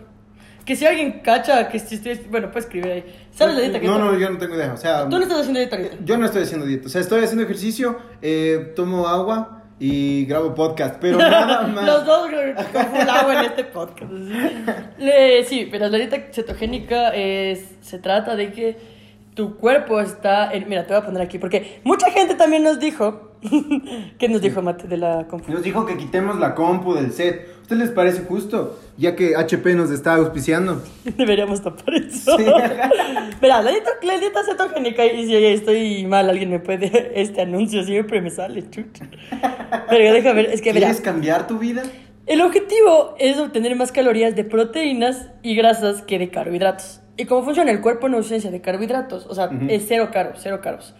Que 0.65 0.75
si 0.75 0.85
alguien 0.85 1.19
cacha, 1.19 1.69
que 1.69 1.77
si 1.79 1.95
estoy, 1.95 2.19
bueno, 2.29 2.49
puedes 2.51 2.65
escribir 2.65 2.91
ahí. 2.91 3.05
¿Sabes 3.31 3.53
la 3.55 3.61
dieta 3.61 3.79
keto? 3.79 3.91
No, 3.97 4.11
no, 4.11 4.17
yo 4.19 4.29
no 4.31 4.37
tengo 4.39 4.55
idea. 4.55 4.73
O 4.73 4.77
sea, 4.77 5.03
Tú 5.07 5.17
no 5.17 5.21
estás 5.23 5.39
haciendo 5.41 5.59
dieta 5.59 5.75
ahorita. 5.75 5.95
yo 6.03 6.17
no 6.17 6.25
estoy 6.25 6.41
haciendo 6.43 6.65
dieta. 6.65 6.87
O 6.87 6.89
sea, 6.89 7.01
estoy 7.01 7.23
haciendo 7.23 7.43
ejercicio, 7.43 7.99
eh, 8.21 8.73
tomo 8.75 9.07
agua 9.07 9.63
y 9.79 10.25
grabo 10.25 10.55
podcast. 10.55 10.95
Pero 10.99 11.17
nada 11.19 11.67
más. 11.67 11.85
Los 11.85 12.05
dos 12.05 12.29
con 12.73 13.09
agua 13.09 13.33
en 13.39 13.45
este 13.45 13.63
podcast. 13.65 14.11
Le- 14.97 15.43
sí, 15.43 15.67
pero 15.69 15.87
la 15.87 15.97
dieta 15.97 16.17
cetogénica 16.31 17.09
es, 17.13 17.75
se 17.81 17.99
trata 17.99 18.35
de 18.35 18.51
que 18.51 18.94
tu 19.35 19.57
cuerpo 19.57 19.99
está 19.99 20.51
en... 20.51 20.67
Mira, 20.67 20.87
te 20.87 20.93
voy 20.93 21.03
a 21.03 21.05
poner 21.05 21.21
aquí, 21.21 21.37
porque 21.37 21.81
mucha 21.83 22.09
gente 22.09 22.35
también 22.35 22.63
nos 22.63 22.79
dijo... 22.79 23.33
¿Qué 24.17 24.27
nos 24.27 24.41
dijo 24.41 24.63
Mate 24.63 24.87
de 24.87 24.97
la 24.97 25.27
compu? 25.27 25.51
Nos 25.51 25.61
dijo 25.61 25.85
que 25.85 25.97
quitemos 25.97 26.39
la 26.39 26.55
compu 26.55 26.95
del 26.95 27.11
set. 27.11 27.47
¿A 27.59 27.61
ustedes 27.61 27.81
les 27.81 27.91
parece 27.91 28.21
justo? 28.23 28.79
Ya 28.97 29.15
que 29.15 29.35
HP 29.35 29.75
nos 29.75 29.91
está 29.91 30.15
auspiciando. 30.15 30.81
Deberíamos 31.17 31.61
tapar 31.61 31.93
eso. 31.95 32.37
Sí. 32.37 32.45
Mira, 33.41 33.61
la 33.61 33.69
dieta, 33.69 33.91
la 34.01 34.17
dieta 34.17 34.43
cetogénica, 34.43 35.05
y 35.05 35.27
si 35.27 35.35
estoy 35.35 36.05
mal, 36.07 36.29
alguien 36.29 36.49
me 36.49 36.59
puede... 36.59 37.11
Este 37.21 37.41
anuncio 37.41 37.83
siempre 37.83 38.21
me 38.21 38.31
sale, 38.31 38.67
chucha. 38.69 39.07
Pero 39.89 40.13
deja 40.13 40.33
ver, 40.33 40.45
es 40.45 40.61
que 40.61 40.73
mira... 40.73 40.87
¿Quieres 40.87 41.01
cambiar 41.01 41.45
tu 41.45 41.59
vida? 41.59 41.83
El 42.25 42.41
objetivo 42.41 43.15
es 43.19 43.37
obtener 43.37 43.75
más 43.75 43.91
calorías 43.91 44.35
de 44.35 44.45
proteínas 44.45 45.29
y 45.43 45.55
grasas 45.55 46.01
que 46.01 46.17
de 46.17 46.29
carbohidratos. 46.29 47.01
¿Y 47.17 47.25
cómo 47.25 47.43
funciona 47.43 47.71
el 47.71 47.81
cuerpo 47.81 48.07
en 48.07 48.15
ausencia 48.15 48.51
de 48.51 48.61
carbohidratos? 48.61 49.25
O 49.27 49.35
sea, 49.35 49.49
es 49.69 49.85
cero 49.87 50.09
caro, 50.11 50.31
cero 50.35 50.59
caros. 50.61 50.93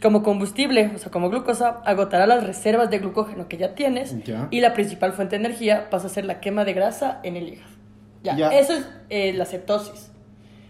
Como 0.00 0.22
combustible, 0.22 0.90
o 0.94 0.98
sea, 0.98 1.12
como 1.12 1.30
glucosa, 1.30 1.80
agotará 1.84 2.26
las 2.26 2.44
reservas 2.44 2.90
de 2.90 2.98
glucógeno 2.98 3.48
que 3.48 3.56
ya 3.56 3.74
tienes 3.74 4.24
Ya. 4.24 4.48
y 4.50 4.60
la 4.60 4.72
principal 4.72 5.12
fuente 5.12 5.38
de 5.38 5.44
energía 5.44 5.90
pasa 5.90 6.06
a 6.08 6.10
ser 6.10 6.24
la 6.24 6.40
quema 6.40 6.64
de 6.64 6.72
grasa 6.72 7.20
en 7.22 7.36
el 7.36 7.48
hígado. 7.48 7.70
Ya, 8.24 8.36
Ya. 8.36 8.48
eso 8.50 8.72
es 8.72 8.88
eh, 9.10 9.32
la 9.34 9.44
cetosis. 9.44 10.10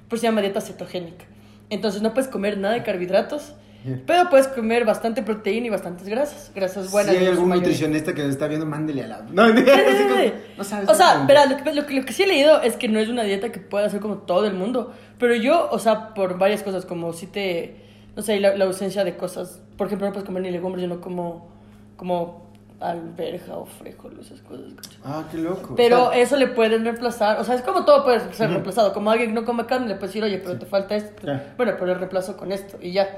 Por 0.09 0.17
eso 0.17 0.23
se 0.23 0.27
llama 0.27 0.41
dieta 0.43 0.61
cetogénica. 0.61 1.25
Entonces 1.71 2.03
no 2.03 2.12
puedes 2.12 2.29
comer 2.29 2.59
nada 2.59 2.75
de 2.75 2.83
carbohidratos. 2.83 3.55
pero 4.07 4.31
puedes 4.31 4.49
comer 4.49 4.85
bastante 4.85 5.23
proteína 5.23 5.67
y 5.67 5.71
bastantes 5.71 6.09
grasas. 6.09 6.53
Grasas 6.55 6.91
buenas. 6.91 7.12
si 7.12 7.19
hay 7.19 7.27
algún 7.27 7.49
nutricionista 7.49 8.15
que 8.15 8.23
nos 8.23 8.31
está 8.31 8.49
viendo, 8.49 8.67
mándele 8.67 9.05
a 9.05 9.09
la. 9.09 9.23
No, 9.33 9.49
no 9.49 10.65
sabes. 10.65 10.89
O 10.89 10.95
sea, 10.95 11.25
lo 11.25 11.57
que, 11.57 11.75
lo, 11.75 11.87
que, 11.87 11.95
lo 11.95 12.05
que 12.05 12.12
sí 12.12 12.23
he 12.23 12.27
leído 12.27 12.62
es 12.62 12.77
que 12.77 12.89
no 12.89 12.99
es 12.99 13.09
una 13.09 13.23
dieta 13.23 13.51
que 13.51 13.61
pueda 13.61 13.87
hacer 13.87 14.01
como 14.01 14.19
todo 14.19 14.47
el 14.47 14.55
mundo. 14.55 14.93
Pero 15.19 15.35
yo, 15.35 15.69
o 15.71 15.79
sea, 15.79 16.15
por 16.15 16.39
varias 16.39 16.62
cosas, 16.62 16.87
como 16.87 17.12
si 17.12 17.27
te. 17.27 17.77
No 18.17 18.23
sé, 18.23 18.41
la, 18.41 18.57
la 18.57 18.65
ausencia 18.67 19.05
de 19.05 19.17
cosas. 19.17 19.61
Por 19.77 19.87
ejemplo, 19.87 20.07
no 20.07 20.12
puedes 20.12 20.27
comer 20.27 20.43
ni 20.43 20.51
legumbres, 20.51 20.83
yo 20.83 20.89
no 20.89 21.01
como. 21.01 21.51
Como 21.97 22.42
alberja 22.83 23.57
o 23.57 23.65
frijol, 23.67 24.19
esas 24.21 24.41
cosas. 24.43 24.65
Ah, 25.05 25.25
qué 25.31 25.39
loco. 25.39 25.75
Pero 25.77 26.12
eso 26.12 26.37
le 26.37 26.49
pueden 26.49 26.85
reemplazar, 26.85 27.39
o 27.41 27.45
sea, 27.45 27.55
es 27.55 27.62
como 27.62 27.85
todo 27.85 28.05
puede 28.05 28.33
ser 28.33 28.51
reemplazado. 28.51 28.93
Como 28.93 29.11
alguien 29.11 29.35
no 29.35 29.45
come 29.45 29.67
carne, 29.67 29.89
le 29.89 29.95
puedes 29.95 30.11
decir, 30.11 30.25
oye, 30.25 30.39
pero 30.39 30.59
te 30.59 30.67
falta 30.67 30.95
esto. 30.97 31.23
Bueno, 31.57 31.73
pero 31.79 31.93
el 31.93 31.99
reemplazo 31.99 32.37
con 32.37 32.53
esto 32.53 32.79
y 32.81 32.93
ya. 32.93 33.09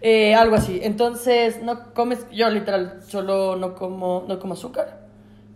Eh, 0.00 0.34
algo 0.34 0.54
así. 0.54 0.78
Entonces, 0.82 1.60
no 1.62 1.92
comes, 1.92 2.24
yo 2.30 2.48
literal 2.50 3.00
solo 3.06 3.56
no 3.56 3.74
como, 3.74 4.24
no 4.28 4.38
como 4.38 4.54
azúcar, 4.54 5.00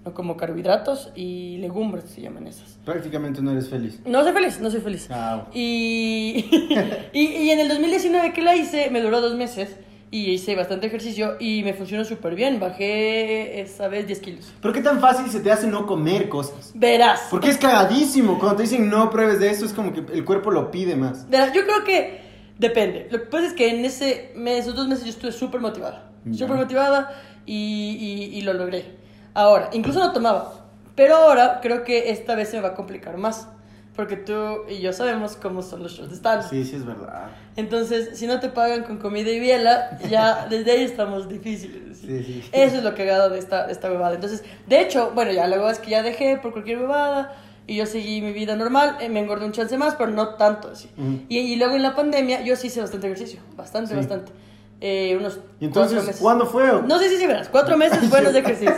no 0.04 0.14
como 0.14 0.36
carbohidratos 0.36 1.12
y 1.14 1.58
legumbres 1.58 2.06
se 2.10 2.22
llaman 2.22 2.48
esas. 2.48 2.76
prácticamente 2.84 3.40
no 3.40 3.52
eres 3.52 3.68
feliz. 3.68 4.00
No 4.04 4.24
soy 4.24 4.32
feliz, 4.32 4.58
no 4.60 4.68
soy 4.68 4.80
feliz. 4.80 5.08
Ah, 5.12 5.46
Y, 5.52 6.46
y, 7.12 7.20
y 7.24 7.50
en 7.50 7.60
el 7.60 7.68
2019 7.68 8.32
que 8.32 8.42
la 8.42 8.56
hice, 8.56 8.90
me 8.90 9.00
duró 9.00 9.20
dos 9.20 9.36
meses 9.36 9.76
y 10.12 10.30
hice 10.30 10.54
bastante 10.54 10.88
ejercicio 10.88 11.36
y 11.40 11.62
me 11.64 11.72
funcionó 11.72 12.04
súper 12.04 12.34
bien. 12.34 12.60
Bajé 12.60 13.62
esa 13.62 13.88
vez 13.88 14.06
10 14.06 14.20
kilos. 14.20 14.52
Pero 14.60 14.74
qué 14.74 14.82
tan 14.82 15.00
fácil 15.00 15.28
se 15.30 15.40
te 15.40 15.50
hace 15.50 15.66
no 15.66 15.86
comer 15.86 16.28
cosas. 16.28 16.70
Verás. 16.74 17.28
Porque 17.30 17.48
es 17.48 17.56
cagadísimo. 17.56 18.38
Cuando 18.38 18.56
te 18.56 18.64
dicen 18.64 18.90
no 18.90 19.08
pruebes 19.08 19.40
de 19.40 19.50
eso, 19.50 19.64
es 19.64 19.72
como 19.72 19.94
que 19.94 20.00
el 20.12 20.24
cuerpo 20.26 20.50
lo 20.50 20.70
pide 20.70 20.96
más. 20.96 21.28
Verás, 21.30 21.54
yo 21.54 21.64
creo 21.64 21.82
que 21.82 22.20
depende. 22.58 23.08
Lo 23.10 23.20
que 23.20 23.26
pasa 23.26 23.46
es 23.46 23.54
que 23.54 23.70
en 23.70 23.82
ese 23.86 24.32
mes, 24.36 24.60
esos 24.60 24.76
dos 24.76 24.86
meses 24.86 25.04
yo 25.04 25.10
estuve 25.12 25.32
súper 25.32 25.62
motivada. 25.62 26.10
Ya. 26.26 26.40
Súper 26.40 26.56
motivada 26.58 27.18
y, 27.46 27.96
y, 27.98 28.38
y 28.38 28.42
lo 28.42 28.52
logré. 28.52 28.84
Ahora, 29.32 29.70
incluso 29.72 29.98
no 29.98 30.12
tomaba. 30.12 30.66
Pero 30.94 31.16
ahora 31.16 31.60
creo 31.62 31.84
que 31.84 32.10
esta 32.10 32.34
vez 32.34 32.50
se 32.50 32.56
me 32.56 32.64
va 32.64 32.68
a 32.68 32.74
complicar 32.74 33.16
más. 33.16 33.48
Porque 33.94 34.16
tú 34.16 34.32
y 34.70 34.78
yo 34.80 34.92
sabemos 34.94 35.36
cómo 35.36 35.60
son 35.60 35.82
los 35.82 35.92
shows 35.92 36.08
de 36.08 36.16
stand 36.16 36.48
Sí, 36.48 36.64
sí, 36.64 36.76
es 36.76 36.86
verdad. 36.86 37.26
Entonces, 37.56 38.18
si 38.18 38.26
no 38.26 38.40
te 38.40 38.48
pagan 38.48 38.84
con 38.84 38.96
comida 38.96 39.30
y 39.30 39.38
biela, 39.38 39.98
ya 40.08 40.46
desde 40.50 40.72
ahí 40.72 40.82
estamos 40.84 41.28
difíciles. 41.28 41.98
Sí, 41.98 42.24
sí. 42.24 42.42
Eso 42.52 42.78
es 42.78 42.84
lo 42.84 42.94
cagado 42.94 43.28
de 43.28 43.38
esta, 43.38 43.66
de 43.66 43.72
esta 43.72 43.90
huevada. 43.90 44.14
Entonces, 44.14 44.42
de 44.66 44.80
hecho, 44.80 45.12
bueno, 45.14 45.30
ya 45.32 45.46
luego 45.46 45.68
es 45.68 45.78
que 45.78 45.90
ya 45.90 46.02
dejé 46.02 46.38
por 46.38 46.52
cualquier 46.52 46.78
huevada 46.78 47.34
y 47.66 47.76
yo 47.76 47.84
seguí 47.84 48.22
mi 48.22 48.32
vida 48.32 48.56
normal, 48.56 48.96
eh, 49.00 49.10
me 49.10 49.20
engordé 49.20 49.44
un 49.44 49.52
chance 49.52 49.76
más, 49.76 49.94
pero 49.96 50.10
no 50.10 50.36
tanto 50.36 50.68
así. 50.70 50.88
Ujú. 50.96 51.20
y, 51.28 51.38
y 51.38 51.56
luego 51.56 51.76
en 51.76 51.82
la 51.82 51.94
pandemia 51.94 52.40
yo 52.42 52.56
sí 52.56 52.68
hice 52.68 52.80
bastante 52.80 53.06
ejercicio, 53.08 53.40
bastante, 53.56 53.90
Sí. 53.90 53.96
bastante. 53.96 54.32
Eh, 54.80 55.16
unos 55.16 55.38
¿Y 55.60 55.66
entonces 55.66 55.92
cuatro 55.92 56.06
meses. 56.06 56.20
cuándo 56.20 56.46
fue? 56.46 56.82
No 56.88 56.98
sé 56.98 57.08
si 57.10 57.18
sí, 57.18 57.26
verás, 57.26 57.48
cuatro 57.50 57.76
meses 57.76 58.08
buenos 58.10 58.32
de 58.32 58.38
ejercicio. 58.40 58.74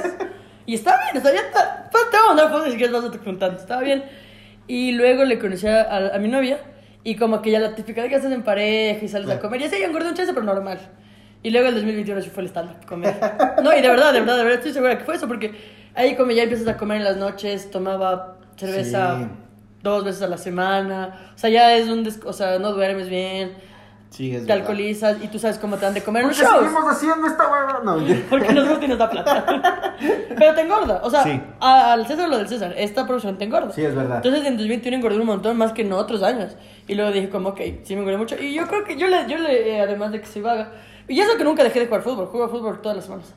Y 0.66 0.74
está 0.74 0.98
bien, 1.04 1.16
está 1.16 1.30
bien, 1.30 1.44
está, 1.46 1.88
pues, 1.90 2.10
te 2.10 2.16
voy 2.16 2.24
a 2.24 2.28
mandar 2.28 2.50
fotos 2.50 2.72
si 2.72 2.76
quieres 2.76 2.92
vas 2.92 3.04
a 3.04 3.10
te 3.12 3.18
contando, 3.20 3.58
estaba 3.60 3.80
bien. 3.80 4.04
Y 4.66 4.92
luego 4.92 5.24
le 5.24 5.38
conocí 5.38 5.66
a, 5.66 6.14
a 6.14 6.18
mi 6.18 6.28
novia 6.28 6.58
y 7.02 7.16
como 7.16 7.42
que 7.42 7.50
ya 7.50 7.60
la 7.60 7.74
típica 7.74 8.02
de 8.02 8.08
que 8.08 8.14
estás 8.16 8.32
en 8.32 8.42
pareja 8.42 9.04
y 9.04 9.08
sales 9.08 9.28
a 9.30 9.38
comer, 9.38 9.60
y 9.60 9.64
así, 9.64 9.76
engordé 9.82 10.08
un 10.08 10.14
chance, 10.14 10.32
pero 10.32 10.44
normal. 10.46 10.78
Y 11.42 11.50
luego 11.50 11.68
el 11.68 11.74
2021 11.74 12.22
sí 12.22 12.30
fue 12.30 12.42
el 12.44 12.48
stand-up, 12.48 12.86
comer. 12.86 13.14
No, 13.62 13.76
y 13.76 13.82
de 13.82 13.88
verdad, 13.88 14.12
de 14.14 14.20
verdad, 14.20 14.36
de 14.38 14.42
verdad, 14.44 14.58
estoy 14.58 14.72
segura 14.72 14.96
que 14.96 15.04
fue 15.04 15.16
eso, 15.16 15.28
porque 15.28 15.52
ahí 15.94 16.16
como 16.16 16.30
ya 16.30 16.44
empiezas 16.44 16.66
a 16.68 16.78
comer 16.78 16.98
en 16.98 17.04
las 17.04 17.18
noches, 17.18 17.70
tomaba 17.70 18.38
cerveza 18.56 19.18
Sí. 19.18 19.26
dos 19.82 20.02
veces 20.04 20.22
a 20.22 20.28
la 20.28 20.38
semana, 20.38 21.32
o 21.34 21.38
sea, 21.38 21.50
ya 21.50 21.76
es 21.76 21.88
un, 21.88 22.02
des- 22.04 22.20
o 22.24 22.32
sea, 22.32 22.58
no 22.58 22.72
duermes 22.72 23.10
bien, 23.10 23.52
Sí, 24.14 24.30
es 24.32 24.42
te 24.42 24.46
verdad. 24.46 24.58
alcoholizas 24.58 25.16
y 25.22 25.26
tú 25.28 25.38
sabes 25.40 25.58
cómo 25.58 25.76
te 25.76 25.84
dan 25.86 25.94
de 25.94 26.02
comer 26.02 26.22
en 26.22 26.28
¿Por 26.28 26.38
los 26.38 26.46
qué 26.48 26.54
shows. 26.56 26.64
seguimos 26.68 26.92
haciendo 26.96 27.26
esta 27.26 27.50
hueva? 27.50 27.80
No. 27.84 27.96
Porque 28.30 28.52
nos 28.52 28.68
gusta 28.68 28.84
y 28.84 28.88
nos 28.88 28.98
da 28.98 29.10
plata. 29.10 29.44
Pero 30.38 30.54
te 30.54 30.60
engorda. 30.60 31.00
O 31.02 31.10
sea, 31.10 31.24
Sí. 31.24 31.40
a- 31.60 31.92
al 31.94 32.06
César 32.06 32.28
lo 32.28 32.36
del 32.38 32.46
César. 32.48 32.74
Esta 32.76 33.06
producción 33.06 33.36
te 33.38 33.44
engorda. 33.44 33.72
Sí, 33.72 33.82
es 33.84 33.94
verdad. 33.94 34.16
Entonces 34.18 34.44
en 34.46 34.56
2021 34.56 34.96
engordé 34.98 35.18
un 35.18 35.26
montón 35.26 35.56
más 35.56 35.72
que 35.72 35.82
en 35.82 35.92
otros 35.92 36.22
años. 36.22 36.56
Y 36.86 36.94
luego 36.94 37.10
dije 37.10 37.28
como, 37.28 37.48
ok, 37.50 37.60
sí 37.82 37.94
me 37.94 38.00
engordé 38.02 38.18
mucho. 38.18 38.36
Y 38.40 38.54
yo 38.54 38.66
creo 38.68 38.84
que 38.84 38.96
yo 38.96 39.08
le, 39.08 39.26
yo 39.28 39.36
le 39.38 39.76
eh, 39.76 39.80
además 39.80 40.12
de 40.12 40.20
que 40.20 40.26
soy 40.26 40.42
vaga. 40.42 40.70
Y 41.08 41.18
eso 41.20 41.36
que 41.36 41.42
nunca 41.44 41.64
dejé 41.64 41.80
de 41.80 41.86
jugar 41.86 42.02
fútbol. 42.02 42.26
Juego 42.26 42.48
fútbol 42.48 42.80
todas 42.80 42.96
las 42.96 43.04
semanas. 43.06 43.34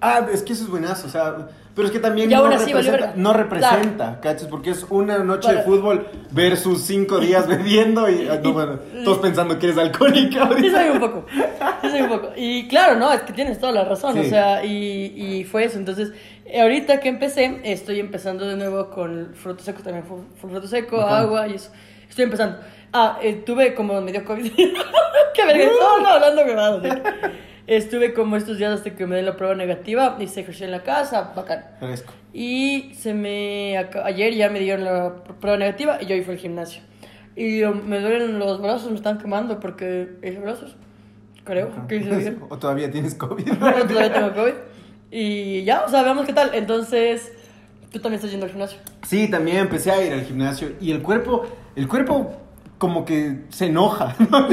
Ah, 0.00 0.26
es 0.32 0.42
que 0.42 0.52
eso 0.52 0.64
es 0.64 0.70
buenazo, 0.70 1.06
o 1.06 1.10
sea, 1.10 1.48
pero 1.74 1.88
es 1.88 1.92
que 1.92 1.98
también 1.98 2.28
no 2.30 2.44
así, 2.46 2.72
representa, 2.72 3.12
no 3.16 3.32
representa, 3.32 4.20
¿cachas? 4.20 4.46
Porque 4.48 4.70
es 4.70 4.84
una 4.90 5.18
noche 5.18 5.48
de 5.48 5.54
Para- 5.54 5.66
fútbol 5.66 6.06
versus 6.30 6.82
cinco 6.82 7.18
días 7.18 7.46
bebiendo 7.48 8.08
y, 8.10 8.28
ah, 8.28 8.40
no, 8.42 8.52
bueno, 8.52 8.78
todos 9.04 9.18
pensando 9.18 9.58
que 9.58 9.66
eres 9.66 9.78
alcohólica 9.78 10.30
Sí 10.30 10.38
ahorita. 10.54 10.80
soy 10.80 10.90
un 10.90 11.00
poco. 11.00 11.26
Sí 11.82 11.90
soy 11.90 12.00
un 12.02 12.08
poco. 12.08 12.30
Y 12.36 12.68
claro, 12.68 12.96
no, 12.96 13.10
es 13.12 13.22
que 13.22 13.32
tienes 13.32 13.58
toda 13.58 13.72
la 13.72 13.84
razón. 13.84 14.18
O 14.18 14.22
Sí. 14.22 14.28
sea, 14.30 14.64
y, 14.64 15.12
y 15.16 15.44
fue 15.44 15.64
eso. 15.64 15.78
Entonces, 15.78 16.12
ahorita 16.58 17.00
que 17.00 17.08
empecé, 17.08 17.60
estoy 17.64 18.00
empezando 18.00 18.46
de 18.46 18.56
nuevo 18.56 18.90
con 18.90 19.32
fruto 19.34 19.64
seco 19.64 19.82
también. 19.82 20.04
Fruto 20.40 20.66
seco, 20.68 21.00
agua 21.00 21.48
y 21.48 21.54
eso. 21.54 21.70
Estoy 22.08 22.24
empezando. 22.24 22.58
Ah, 22.92 23.18
eh, 23.22 23.42
tuve 23.44 23.74
como 23.74 24.00
medio 24.00 24.24
COVID. 24.24 24.52
Qué 25.34 25.44
verga, 25.44 25.66
no, 25.80 25.98
no, 26.00 26.08
hablando 26.08 26.42
eh. 26.42 27.02
Estuve 27.66 28.14
como 28.14 28.36
estos 28.36 28.58
días 28.58 28.72
hasta 28.72 28.94
que 28.94 29.06
me 29.06 29.16
den 29.16 29.26
la 29.26 29.36
prueba 29.36 29.54
negativa. 29.54 30.16
Hice 30.20 30.40
ejercicio 30.40 30.66
en 30.66 30.72
la 30.72 30.82
casa, 30.82 31.32
bacán. 31.34 31.64
Fresco. 31.80 32.12
Y 32.32 32.92
se 32.94 33.12
me... 33.14 33.76
Ayer 34.04 34.34
ya 34.34 34.48
me 34.50 34.60
dieron 34.60 34.84
la 34.84 35.24
pr- 35.24 35.34
prueba 35.40 35.56
negativa 35.58 35.98
y 36.00 36.06
yo 36.06 36.14
hoy 36.14 36.22
fui 36.22 36.34
al 36.34 36.40
gimnasio. 36.40 36.82
Y 37.34 37.62
me 37.84 38.00
duelen 38.00 38.38
los 38.38 38.60
brazos, 38.62 38.90
me 38.90 38.96
están 38.96 39.18
quemando 39.18 39.58
porque... 39.58 40.10
¿Es 40.22 40.40
brazos? 40.40 40.76
Creo 41.44 41.70
que 41.88 41.96
hice. 41.96 42.36
O 42.48 42.56
todavía 42.58 42.90
tienes 42.90 43.14
COVID. 43.14 43.46
No, 43.60 43.72
todavía 43.72 44.12
tengo 44.12 44.32
COVID. 44.34 44.54
Y 45.10 45.64
ya, 45.64 45.82
o 45.84 45.88
sea, 45.88 46.02
veamos 46.02 46.24
qué 46.26 46.32
tal. 46.32 46.54
Entonces, 46.54 47.32
tú 47.92 47.98
también 48.00 48.14
estás 48.14 48.30
yendo 48.30 48.46
al 48.46 48.52
gimnasio. 48.52 48.78
Sí, 49.06 49.28
también 49.30 49.58
empecé 49.58 49.90
a 49.90 50.04
ir 50.04 50.12
al 50.12 50.22
gimnasio 50.22 50.70
y 50.80 50.90
el 50.92 51.02
cuerpo, 51.02 51.46
el 51.74 51.86
cuerpo 51.88 52.32
como 52.78 53.04
que 53.04 53.42
se 53.48 53.66
enoja, 53.66 54.14
¿no? 54.30 54.48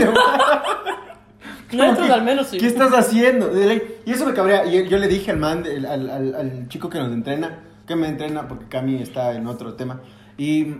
Nosotros 1.78 2.10
al 2.10 2.24
menos 2.24 2.48
sí. 2.48 2.58
¿Qué 2.58 2.68
estás 2.68 2.92
haciendo? 2.94 3.52
Y 4.06 4.12
eso 4.12 4.26
me 4.26 4.34
cabrea. 4.34 4.66
Y 4.66 4.88
yo 4.88 4.98
le 4.98 5.08
dije 5.08 5.32
al 5.32 5.38
man, 5.38 5.64
al, 5.88 6.10
al- 6.10 6.36
al 6.36 6.68
chico 6.70 6.90
que 6.90 7.00
nos 7.00 7.12
entrena, 7.12 7.60
que 7.88 7.96
me 7.96 8.08
entrena 8.08 8.48
porque 8.48 8.66
Cami 8.68 9.02
está 9.02 9.34
en 9.34 9.48
otro 9.48 9.74
tema. 9.74 10.02
Y, 10.38 10.76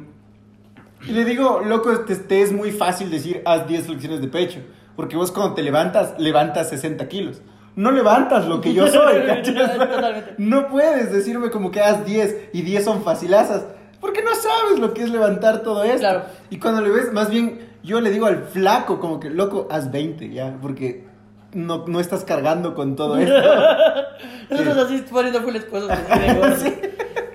y 1.06 1.12
le 1.12 1.26
digo, 1.26 1.62
loco, 1.66 2.00
te, 2.02 2.16
te 2.16 2.42
es 2.42 2.52
muy 2.52 2.72
fácil 2.72 3.12
decir, 3.12 3.42
haz 3.46 3.68
10 3.68 3.86
flexiones 3.88 4.22
de 4.22 4.28
pecho. 4.28 4.60
Porque 4.96 5.16
vos 5.16 5.32
cuando 5.32 5.54
te 5.56 5.64
levantas, 5.64 6.14
levantas 6.20 6.70
60 6.70 7.08
kilos. 7.08 7.42
No 7.76 7.90
levantas 7.92 8.48
lo 8.48 8.62
que 8.62 8.74
yo 8.74 8.88
soy. 8.88 9.16
No 10.38 10.68
puedes 10.70 11.12
decirme 11.12 11.50
como 11.50 11.72
que 11.72 11.82
haz 11.82 12.06
10 12.06 12.50
y 12.54 12.62
10 12.62 12.84
son 12.86 13.04
facilazas. 13.04 13.66
Porque 14.04 14.22
no 14.22 14.36
sabes 14.36 14.80
lo 14.80 14.94
que 14.94 15.02
es 15.04 15.10
levantar 15.10 15.62
todo 15.64 15.82
esto. 15.86 16.00
Claro. 16.00 16.24
Y 16.50 16.60
cuando 16.60 16.82
le 16.82 16.90
ves, 16.90 17.14
más 17.14 17.30
bien, 17.30 17.70
yo 17.84 18.02
le 18.02 18.10
digo 18.12 18.26
al 18.26 18.44
flaco, 18.44 19.00
como 19.00 19.18
que, 19.18 19.30
loco, 19.30 19.66
haz 19.72 19.92
20 19.92 20.30
ya, 20.30 20.58
porque 20.62 21.06
no, 21.54 21.86
no 21.88 22.02
estás 22.02 22.26
cargando 22.26 22.76
con 22.76 22.98
todo 22.98 23.18
esto. 23.18 23.34
Nosotros 24.50 24.78
así 24.78 25.06
poniendo 25.10 25.42
full 25.42 25.54
de 25.54 25.60
gordos. 26.34 26.60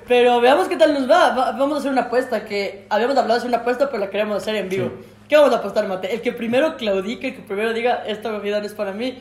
Pero 0.06 0.40
veamos 0.42 0.68
qué 0.68 0.76
tal 0.76 0.92
nos 0.92 1.10
va. 1.10 1.34
Va- 1.34 1.52
Vamos 1.52 1.76
a 1.76 1.78
hacer 1.80 1.90
una 1.92 2.02
apuesta 2.02 2.44
que 2.44 2.86
habíamos 2.90 3.16
hablado 3.16 3.34
de 3.34 3.38
hacer 3.38 3.48
una 3.48 3.58
apuesta, 3.58 3.86
pero 3.86 3.98
la 3.98 4.10
queremos 4.10 4.36
hacer 4.36 4.54
en 4.56 4.68
vivo. 4.68 4.88
Sí. 5.00 5.06
¿Qué 5.28 5.36
vamos 5.36 5.52
a 5.54 5.58
apostar, 5.58 5.88
Mate? 5.88 6.12
El 6.14 6.20
que 6.20 6.32
primero 6.32 6.76
claudique, 6.76 7.28
el 7.28 7.34
que 7.36 7.42
primero 7.42 7.72
diga 7.72 8.02
esta 8.06 8.30
comida 8.30 8.60
no 8.60 8.66
es 8.66 8.74
para 8.74 8.92
mí. 8.92 9.18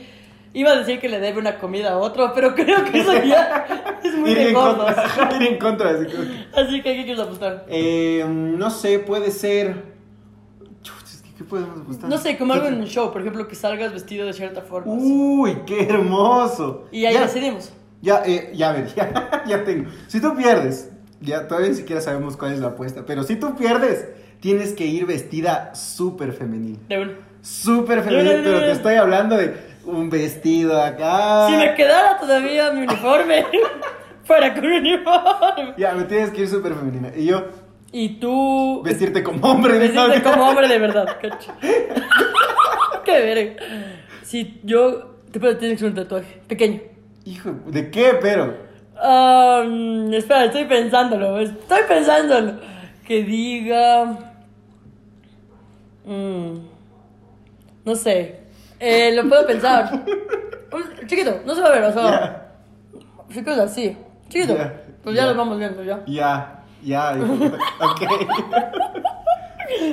Iba 0.54 0.70
a 0.72 0.76
decir 0.78 0.98
que 0.98 1.08
le 1.08 1.20
debe 1.20 1.38
una 1.38 1.58
comida 1.58 1.92
a 1.92 1.98
otro, 1.98 2.32
pero 2.34 2.54
creo 2.54 2.84
que 2.84 3.00
eso 3.00 3.12
ya 3.24 3.98
es 4.02 4.14
muy 4.14 4.30
ir, 4.30 4.38
de 4.38 4.52
gordos. 4.52 4.92
ir 5.40 5.46
en 5.46 5.58
contra. 5.58 5.90
Así 5.90 6.06
que- 6.06 6.60
Así 6.60 6.82
que, 6.82 6.94
¿qué 6.96 7.04
quieres 7.04 7.20
apostar? 7.20 7.64
Eh, 7.68 8.24
no 8.28 8.70
sé, 8.70 8.98
puede 8.98 9.30
ser. 9.30 9.98
¿Qué 11.36 11.44
podemos 11.44 11.80
apostar? 11.80 12.10
No 12.10 12.18
sé, 12.18 12.36
como 12.36 12.52
algo 12.54 12.66
en 12.66 12.80
un 12.80 12.86
show, 12.86 13.12
por 13.12 13.20
ejemplo, 13.20 13.46
que 13.46 13.54
salgas 13.54 13.92
vestido 13.92 14.26
de 14.26 14.32
cierta 14.32 14.62
forma. 14.62 14.92
así. 14.92 15.04
Uy, 15.12 15.56
qué 15.66 15.82
hermoso. 15.88 16.86
Y 16.90 17.04
ahí 17.04 17.14
Ya, 17.14 17.20
decidimos. 17.22 17.72
Ya, 18.02 18.22
eh, 18.26 18.50
ya, 18.54 18.70
a 18.70 18.72
ver, 18.72 18.92
ya, 18.94 19.42
ya 19.46 19.64
tengo. 19.64 19.88
Si 20.08 20.20
tú 20.20 20.34
pierdes, 20.34 20.90
ya 21.20 21.46
todavía 21.46 21.70
ni 21.70 21.76
siquiera 21.76 22.00
sabemos 22.00 22.36
cuál 22.36 22.54
es 22.54 22.58
la 22.60 22.68
apuesta, 22.68 23.04
pero 23.06 23.22
si 23.22 23.36
tú 23.36 23.54
pierdes, 23.54 24.08
tienes 24.40 24.72
que 24.72 24.86
ir 24.86 25.06
vestida 25.06 25.72
súper 25.76 26.32
femenil. 26.32 26.78
De 26.88 26.98
uno. 26.98 27.12
Súper 27.40 28.02
femenil, 28.02 28.40
pero 28.42 28.58
te 28.58 28.72
estoy 28.72 28.94
hablando 28.96 29.36
de 29.36 29.54
un 29.88 30.10
vestido 30.10 30.80
acá. 30.80 31.46
Si 31.48 31.56
me 31.56 31.74
quedara 31.74 32.18
todavía 32.18 32.70
mi 32.72 32.82
uniforme, 32.82 33.44
fuera 34.24 34.54
con 34.54 34.66
uniforme. 34.66 35.74
Ya, 35.76 35.92
me 35.94 36.04
tienes 36.04 36.30
que 36.30 36.42
ir 36.42 36.48
súper 36.48 36.74
femenina. 36.74 37.10
Y 37.16 37.26
yo, 37.26 37.44
Y 37.92 38.20
tú. 38.20 38.82
vestirte 38.84 39.22
como 39.22 39.46
hombre. 39.50 39.78
Vestirte 39.78 40.18
¿no? 40.20 40.30
como 40.30 40.48
hombre 40.48 40.68
de 40.68 40.78
verdad, 40.78 41.16
cacho. 41.22 41.52
Qué 43.04 43.12
verga. 43.12 43.62
Si 44.22 44.60
yo. 44.64 45.16
Te 45.32 45.38
tienes 45.40 45.58
que 45.58 45.74
hacer 45.74 45.88
un 45.88 45.94
tatuaje. 45.94 46.40
Pequeño. 46.48 46.80
Hijo, 47.26 47.50
¿de 47.66 47.90
qué, 47.90 48.18
pero? 48.20 48.56
Um, 48.96 50.12
espera, 50.14 50.46
estoy 50.46 50.64
pensándolo. 50.64 51.38
Estoy 51.38 51.80
pensándolo. 51.86 52.54
Que 53.06 53.22
diga. 53.22 54.16
Mm, 56.06 56.58
no 57.84 57.94
sé. 57.94 58.47
Eh, 58.80 59.12
lo 59.14 59.28
puedo 59.28 59.46
pensar. 59.46 59.90
Un- 60.72 61.06
Chiquito, 61.06 61.40
no 61.44 61.54
se 61.54 61.60
va 61.62 61.68
a 61.68 61.72
ver, 61.72 61.84
o 61.84 61.92
sea. 61.92 62.02
Ya. 62.10 62.48
Chiquito 63.28 63.62
así. 63.62 63.96
Chiquito. 64.28 64.56
Ya, 64.56 64.74
Pues 65.02 65.16
ya 65.16 65.22
ya. 65.22 65.28
lo 65.32 65.36
vamos 65.36 65.58
viendo, 65.58 65.82
ya. 65.82 66.00
Ya, 66.06 66.62
ya. 66.82 67.12
ok. 67.80 68.02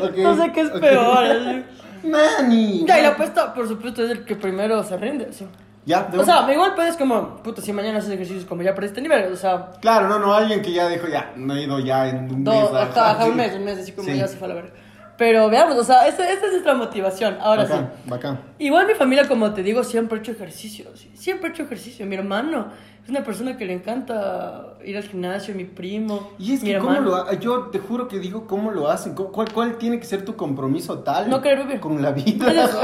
Ok, 0.04 0.18
No 0.18 0.36
sé 0.38 0.52
qué 0.52 0.62
es 0.62 0.70
ok. 0.72 0.80
peor. 0.80 1.24
así. 1.26 1.64
Nani. 2.04 2.86
Ya, 2.86 3.00
y 3.00 3.02
la 3.04 3.10
apuesta, 3.10 3.54
por 3.54 3.68
supuesto, 3.68 4.04
es 4.04 4.12
el 4.12 4.26
que 4.26 4.36
primero 4.36 4.84
se 4.84 4.98
rinde. 4.98 5.32
sí. 5.34 5.48
Ya, 5.88 6.02
de 6.04 6.18
O 6.18 6.24
sea, 6.26 6.52
igual 6.52 6.74
puedes 6.74 6.98
como, 6.98 7.36
puta, 7.44 7.62
si 7.62 7.72
mañana 7.72 8.00
haces 8.00 8.10
ejercicios 8.12 8.46
como 8.46 8.64
ya 8.64 8.74
para 8.74 8.88
este 8.88 9.02
nivel, 9.04 9.32
o 9.32 9.36
sea, 9.36 9.70
Claro, 9.82 10.08
no, 10.08 10.18
no, 10.18 10.34
alguien 10.34 10.64
que 10.64 10.72
ya 10.74 10.88
dijo, 10.88 11.08
ya, 11.08 11.32
no 11.36 11.54
he 11.56 11.62
ido 11.62 11.78
ya 11.78 12.08
en 12.10 12.24
un 12.32 12.44
mes. 12.44 12.44
dos, 12.44 12.72
ajá, 12.74 12.82
hasta, 12.86 13.12
hasta 13.12 13.26
un 13.26 13.32
sí. 13.34 13.38
mes, 13.38 13.54
un 13.56 13.66
mes, 13.66 13.78
así 13.78 13.92
como 13.92 14.08
Sí. 14.10 14.18
ya 14.18 14.28
se 14.28 14.36
fue 14.38 14.46
a 14.46 14.50
la 14.50 14.56
verga. 14.56 14.72
Pero 15.18 15.50
veamos, 15.50 15.78
o 15.78 15.84
sea, 15.84 16.08
esta, 16.08 16.30
esta 16.30 16.46
es 16.48 16.52
nuestra 16.52 16.74
motivación, 16.74 17.38
ahora 17.40 17.64
Bacán, 17.64 17.92
sí. 18.04 18.10
bacán. 18.10 18.40
Igual 18.60 18.88
mi 18.88 18.94
familia, 18.96 19.28
como 19.28 19.54
te 19.54 19.64
digo, 19.64 19.84
siempre 19.84 20.18
ha 20.18 20.22
hecho 20.22 20.32
ejercicio, 20.34 20.88
siempre 21.14 21.48
ha 21.48 21.52
hecho 21.54 21.64
ejercicio. 21.64 22.06
Mi 22.06 22.16
hermano 22.16 22.68
es 23.04 23.10
una 23.10 23.24
persona 23.24 23.56
que 23.56 23.66
le 23.66 23.74
encanta 23.74 24.74
ir 24.84 24.98
al 24.98 25.04
gimnasio, 25.04 25.56
mi 25.56 25.64
primo, 25.64 26.32
Y 26.38 26.54
es 26.56 26.62
mi 26.64 26.72
que, 26.74 26.80
¿cómo 26.80 26.92
hermano. 26.94 27.10
lo 27.12 27.16
ha- 27.16 27.34
Yo 27.36 27.68
te 27.68 27.80
juro 27.80 28.08
que 28.10 28.20
digo, 28.20 28.46
¿cómo 28.46 28.72
lo 28.72 28.90
hacen? 28.90 29.16
¿Cómo- 29.16 29.32
¿Cuál, 29.32 29.52
cuál 29.54 29.78
tiene 29.78 30.00
que 30.00 30.06
ser 30.06 30.26
tu 30.26 30.36
compromiso 30.36 31.00
tal? 31.00 31.30
No 31.30 31.42
querer 31.42 31.60
vivir. 31.66 31.80
Con 31.80 32.02
la 32.02 32.12
vida. 32.12 32.52
eso. 32.66 32.82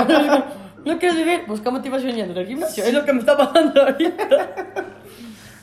No 0.85 0.97
quieres 0.97 1.17
vivir, 1.17 1.41
busca 1.47 1.69
motivación 1.69 2.15
yendo 2.15 2.39
al 2.39 2.45
gimnasio. 2.47 2.83
Es 2.83 2.93
lo 2.93 3.03
que 3.05 3.13
me 3.13 3.19
está 3.19 3.35
pasando 3.38 3.81
ahorita. 3.81 4.27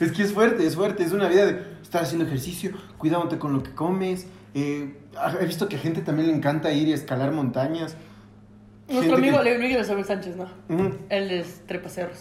Es 0.01 0.13
que 0.13 0.23
es 0.23 0.33
fuerte, 0.33 0.65
es 0.65 0.77
fuerte. 0.77 1.03
Es 1.03 1.11
una 1.13 1.27
vida 1.29 1.45
de 1.47 1.61
estar 1.83 2.03
haciendo 2.05 2.25
ejercicio, 2.25 2.71
cuidándote 2.99 3.37
con 3.39 3.53
lo 3.53 3.65
que 3.65 3.75
comes. 3.75 4.29
Eh, 4.55 4.95
he 5.41 5.45
visto 5.47 5.69
que 5.69 5.77
a 5.77 5.79
gente 5.79 6.01
también 6.01 6.29
le 6.29 6.35
encanta 6.35 6.73
ir 6.73 6.89
y 6.89 6.93
escalar 6.93 7.33
montañas. 7.33 7.97
Nuestro 8.89 9.17
amigo 9.17 9.43
que- 9.43 9.59
Luis 9.59 9.79
Isabel 9.79 10.05
Sánchez, 10.05 10.37
¿no? 10.37 10.45
Ujú. 10.69 10.95
Él 11.11 11.31
es 11.31 11.67
trepacerros. 11.67 12.19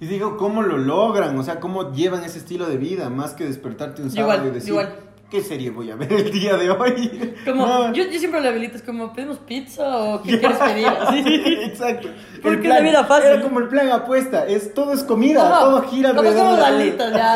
Y 0.00 0.06
digo, 0.06 0.36
¿cómo 0.36 0.62
lo 0.62 0.76
logran? 0.76 1.38
O 1.38 1.42
sea, 1.42 1.60
¿cómo 1.60 1.92
llevan 1.92 2.24
ese 2.24 2.38
estilo 2.38 2.66
de 2.66 2.76
vida? 2.76 3.08
Más 3.08 3.32
que 3.32 3.44
despertarte 3.44 4.02
un 4.02 4.10
sábado 4.10 4.34
Igual, 4.40 4.48
y 4.50 4.54
decir, 4.54 4.68
igual. 4.70 4.94
¿qué 5.30 5.40
serie 5.40 5.70
voy 5.70 5.90
a 5.90 5.96
ver 5.96 6.12
el 6.12 6.30
día 6.30 6.56
de 6.56 6.68
hoy? 6.70 7.34
Como, 7.46 7.66
No. 7.66 7.92
yo, 7.94 8.04
yo 8.10 8.18
siempre 8.18 8.40
la 8.42 8.50
habilito, 8.50 8.76
es 8.76 8.82
como, 8.82 9.12
¿pedimos 9.14 9.38
pizza 9.38 9.96
o 9.98 10.20
qué 10.22 10.38
quieres 10.40 10.58
pedir? 10.58 10.86
Así. 11.00 11.22
Exacto. 11.62 12.08
Porque 12.42 12.62
es 12.62 12.68
la 12.68 12.80
vida 12.80 13.04
fácil. 13.04 13.30
Era 13.30 13.42
como 13.42 13.60
el 13.60 13.68
plan 13.68 13.88
apuesta, 13.90 14.46
es 14.46 14.74
todo 14.74 14.92
es 14.92 15.04
comida, 15.04 15.46
Ajá. 15.48 15.60
todo 15.64 15.82
gira 15.84 16.12
Nosotros 16.12 16.34
alrededor. 16.36 16.44
somos 16.44 16.56
de 16.56 16.62
la 16.62 16.82
alitas, 16.82 17.14
ya, 17.14 17.32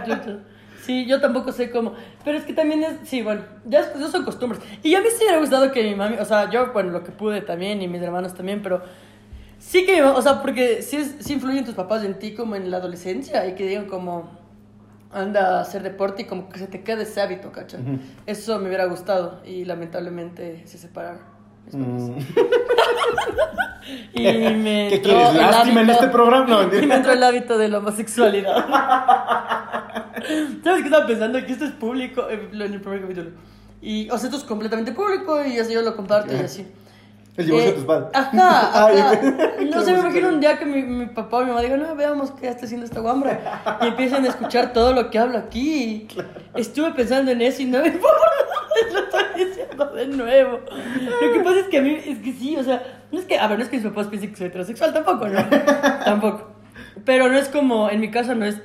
alitas. 0.00 0.36
Sí, 0.84 1.06
yo 1.06 1.20
tampoco 1.20 1.52
sé 1.52 1.70
cómo. 1.70 1.94
Pero 2.24 2.36
es 2.38 2.44
que 2.44 2.52
también 2.52 2.82
es. 2.82 3.08
Sí, 3.08 3.22
bueno, 3.22 3.42
ya 3.64 3.80
es, 3.80 3.92
ya 3.98 4.08
son 4.08 4.24
costumbres. 4.24 4.60
Y 4.82 4.94
a 4.94 5.00
mí 5.00 5.06
sí 5.10 5.18
me 5.20 5.24
hubiera 5.26 5.38
gustado 5.40 5.70
que 5.72 5.82
mi 5.82 5.94
mami. 5.94 6.16
O 6.18 6.24
sea, 6.24 6.50
yo, 6.50 6.72
bueno, 6.72 6.90
lo 6.90 7.04
que 7.04 7.12
pude 7.12 7.40
también 7.40 7.80
y 7.82 7.88
mis 7.88 8.02
hermanos 8.02 8.34
también, 8.34 8.62
pero. 8.62 8.82
Sí 9.58 9.86
que. 9.86 10.02
O 10.02 10.20
sea, 10.20 10.42
porque 10.42 10.82
sí, 10.82 10.96
es- 10.96 11.16
sí 11.20 11.34
influyen 11.34 11.64
tus 11.64 11.74
papás 11.74 12.02
en 12.04 12.18
ti 12.18 12.34
como 12.34 12.56
en 12.56 12.70
la 12.70 12.78
adolescencia 12.78 13.46
y 13.46 13.54
que 13.54 13.66
digan 13.66 13.86
como. 13.86 14.40
Anda 15.14 15.58
a 15.58 15.60
hacer 15.60 15.82
deporte 15.82 16.22
y 16.22 16.24
como 16.24 16.48
que 16.48 16.58
se 16.58 16.66
te 16.66 16.82
quede 16.82 17.02
ese 17.02 17.20
hábito, 17.20 17.52
¿cachai? 17.52 17.82
Ujú. 17.82 17.98
Eso 18.26 18.58
me 18.58 18.68
hubiera 18.68 18.86
gustado 18.86 19.42
y 19.44 19.66
lamentablemente 19.66 20.62
se 20.66 20.78
separaron. 20.78 21.20
mis 21.66 21.74
papás. 21.76 22.02
Mm. 22.02 22.16
Y 24.14 24.22
me 24.22 24.86
¿Qué 24.88 24.94
entró 24.96 25.12
quieres? 25.12 25.28
el 25.30 25.36
¿Lástima 25.38 25.80
en 25.82 25.86
hábito- 25.88 25.92
este 25.92 26.08
programa? 26.08 26.46
No, 26.46 26.62
y 26.82 26.86
me 26.86 26.94
entró 26.94 27.12
el 27.12 27.22
hábito 27.22 27.58
de 27.58 27.68
la 27.68 27.78
homosexualidad. 27.78 28.64
¿Sabes 30.64 30.80
qué 30.82 30.88
estaba 30.88 31.06
pensando? 31.06 31.44
Que 31.44 31.52
esto 31.52 31.64
es 31.64 31.72
público 31.72 32.28
eh, 32.30 32.48
en 32.52 32.60
el 32.60 32.80
primer 32.80 33.02
capítulo. 33.02 33.30
Y, 33.80 34.08
o 34.10 34.16
sea, 34.18 34.26
esto 34.28 34.38
es 34.38 34.44
completamente 34.44 34.92
público 34.92 35.44
y 35.44 35.58
así 35.58 35.72
yo 35.72 35.82
lo 35.82 35.96
comparto 35.96 36.32
y 36.32 36.36
así. 36.36 36.66
El 37.36 37.46
divorcio 37.46 37.70
Eh, 37.70 37.72
de 37.72 37.76
tus 37.78 37.86
padres. 37.86 38.08
Ajá, 38.12 38.70
Ay, 38.86 38.98
ajá. 38.98 39.20
No 39.70 39.80
sé, 39.84 39.92
me 39.92 40.00
imagino 40.00 40.28
un 40.28 40.40
día 40.40 40.58
que 40.58 40.66
mi, 40.66 40.82
mi 40.82 41.06
papá 41.06 41.38
o 41.38 41.40
mi 41.40 41.46
mamá 41.48 41.62
digan, 41.62 41.80
no, 41.80 41.96
veamos 41.96 42.30
qué 42.32 42.48
está 42.48 42.66
haciendo 42.66 42.84
esta 42.84 43.00
guambra. 43.00 43.78
Y 43.80 43.86
empiezan 43.86 44.24
a 44.24 44.28
escuchar 44.28 44.72
todo 44.72 44.92
lo 44.92 45.10
que 45.10 45.18
hablo 45.18 45.38
aquí. 45.38 46.06
Estuve 46.54 46.92
pensando 46.92 47.30
en 47.30 47.40
eso 47.40 47.62
y 47.62 47.64
no 47.64 47.80
me 47.80 47.90
lo 47.90 48.98
estoy 48.98 49.46
diciendo 49.46 49.86
de 49.86 50.06
nuevo. 50.08 50.60
Lo 50.60 51.32
que 51.32 51.40
pasa 51.40 51.60
es 51.60 51.68
que 51.68 51.78
a 51.78 51.82
mí, 51.82 51.94
es 52.06 52.18
que 52.18 52.32
sí, 52.34 52.56
o 52.56 52.62
sea, 52.62 53.00
no 53.10 53.18
es 53.18 53.24
que, 53.24 53.38
a 53.38 53.46
ver, 53.48 53.58
no 53.58 53.64
es 53.64 53.70
que 53.70 53.78
mis 53.78 53.86
papás 53.86 54.08
piensen 54.08 54.30
que 54.30 54.36
soy 54.36 54.46
heterosexual, 54.48 54.92
tampoco, 54.92 55.26
¿no? 55.28 55.40
tampoco. 56.04 56.51
Pero 57.04 57.28
no 57.28 57.38
es 57.38 57.48
como, 57.48 57.90
en 57.90 58.00
mi 58.00 58.10
casa 58.10 58.34
no 58.34 58.44
es, 58.44 58.60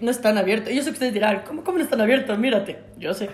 no 0.00 0.10
es 0.10 0.20
tan 0.20 0.38
abierto. 0.38 0.70
Yo 0.70 0.82
sé 0.82 0.90
que 0.90 0.94
ustedes 0.94 1.14
dirán, 1.14 1.42
¿cómo, 1.46 1.62
cómo 1.62 1.78
no 1.78 1.84
es 1.84 1.90
tan 1.90 2.00
abierto? 2.00 2.36
Mírate, 2.36 2.78
yo 2.98 3.14
sé. 3.14 3.30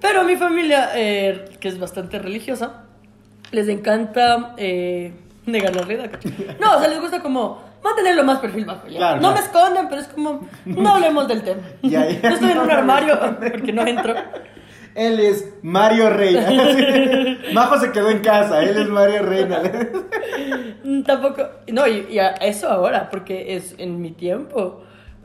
Pero 0.00 0.24
mi 0.24 0.36
familia, 0.36 0.90
eh, 0.94 1.44
que 1.58 1.68
es 1.68 1.78
bastante 1.78 2.18
religiosa, 2.18 2.84
les 3.50 3.68
encanta 3.68 4.54
eh, 4.56 5.12
negar 5.46 5.74
la 5.74 5.82
realidad. 5.82 6.10
No, 6.60 6.76
o 6.76 6.80
sea, 6.80 6.88
les 6.88 7.00
gusta 7.00 7.20
como 7.20 7.62
mantenerlo 7.82 8.24
más 8.24 8.38
perfil 8.38 8.64
bajo. 8.64 8.86
¿ya? 8.88 8.98
Claro, 8.98 9.16
no 9.16 9.32
claro. 9.32 9.34
me 9.34 9.40
esconden, 9.40 9.88
pero 9.88 10.00
es 10.00 10.08
como, 10.08 10.48
no 10.64 10.94
hablemos 10.94 11.28
del 11.28 11.42
tema. 11.42 11.62
Ya, 11.82 12.08
ya. 12.08 12.28
No 12.28 12.34
estoy 12.34 12.50
en 12.50 12.58
un 12.58 12.70
armario 12.70 13.18
porque 13.38 13.72
no 13.72 13.86
entro. 13.86 14.14
Él 14.94 15.20
es 15.20 15.48
Mario 15.62 16.10
Reina. 16.10 16.48
Majo 17.52 17.78
se 17.78 17.92
quedó 17.92 18.10
en 18.10 18.20
casa, 18.20 18.62
él 18.62 18.76
es 18.78 18.88
Mario 18.88 19.22
Reina. 19.22 19.62
Mm, 20.84 21.02
Tampoco, 21.02 21.42
no, 21.72 21.86
y, 21.86 22.06
y 22.10 22.18
a 22.18 22.30
eso 22.30 22.68
ahora, 22.68 23.08
porque 23.10 23.54
es 23.56 23.74
en 23.78 24.00
mi 24.00 24.10
tiempo. 24.12 24.82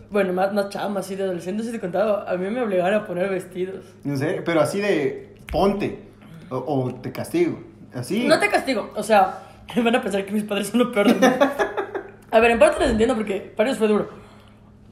Bueno, 0.10 0.34
más, 0.34 0.53
más 0.53 0.69
chama, 0.69 1.00
así 1.00 1.15
de 1.15 1.24
adolescente, 1.24 1.63
si 1.63 1.72
te 1.72 1.77
he 1.77 1.79
contado, 1.79 2.27
a 2.27 2.38
mí 2.38 2.50
me 2.50 2.62
obligaron 2.62 3.01
a 3.01 3.05
poner 3.07 3.29
vestidos. 3.29 3.84
No 4.03 4.15
sé, 4.15 4.41
pero 4.45 4.62
así 4.62 4.79
de 4.79 5.36
ponte 5.51 6.00
o, 6.50 6.57
o 6.57 6.93
te 6.95 7.12
castigo. 7.12 7.60
Así. 7.93 8.25
No 8.27 8.39
te 8.39 8.50
castigo, 8.50 8.91
o 8.95 9.03
sea, 9.03 9.39
van 9.75 9.95
a 9.95 10.01
pensar 10.01 10.25
que 10.25 10.31
mis 10.31 10.43
padres 10.43 10.67
son 10.67 10.79
lo 10.79 10.91
peor 10.91 11.07
de 11.07 11.27
mí. 11.27 11.34
A 12.31 12.39
ver, 12.39 12.51
en 12.51 12.60
parte 12.60 12.81
les 12.81 12.91
entiendo 12.91 13.15
porque 13.15 13.53
para 13.55 13.69
ellos 13.69 13.79
fue 13.79 13.88
duro. 13.88 14.10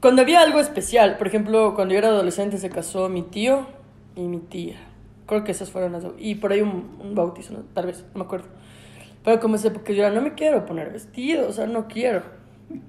Cuando 0.00 0.22
había 0.22 0.40
algo 0.40 0.58
especial, 0.60 1.16
por 1.16 1.26
ejemplo, 1.26 1.74
cuando 1.74 1.92
yo 1.94 1.98
era 1.98 2.08
adolescente 2.08 2.58
se 2.58 2.68
casó 2.70 3.08
mi 3.08 3.22
tío 3.22 3.66
y 4.16 4.22
mi 4.22 4.38
tía. 4.38 4.76
Creo 5.26 5.44
que 5.44 5.52
esas 5.52 5.70
fueron 5.70 5.92
las 5.92 6.02
dos. 6.02 6.14
Y 6.18 6.34
por 6.36 6.52
ahí 6.52 6.60
un, 6.60 6.98
un 7.00 7.14
bautizo, 7.14 7.54
¿no? 7.54 7.60
tal 7.74 7.86
vez, 7.86 8.04
no 8.12 8.20
me 8.20 8.24
acuerdo. 8.24 8.46
Pero 9.24 9.40
como 9.40 9.56
esa 9.56 9.68
época 9.68 9.92
yo 9.92 10.04
era, 10.04 10.14
no 10.14 10.20
me 10.20 10.34
quiero 10.34 10.66
poner 10.66 10.92
vestido, 10.92 11.48
o 11.48 11.52
sea, 11.52 11.66
no 11.66 11.88
quiero. 11.88 12.22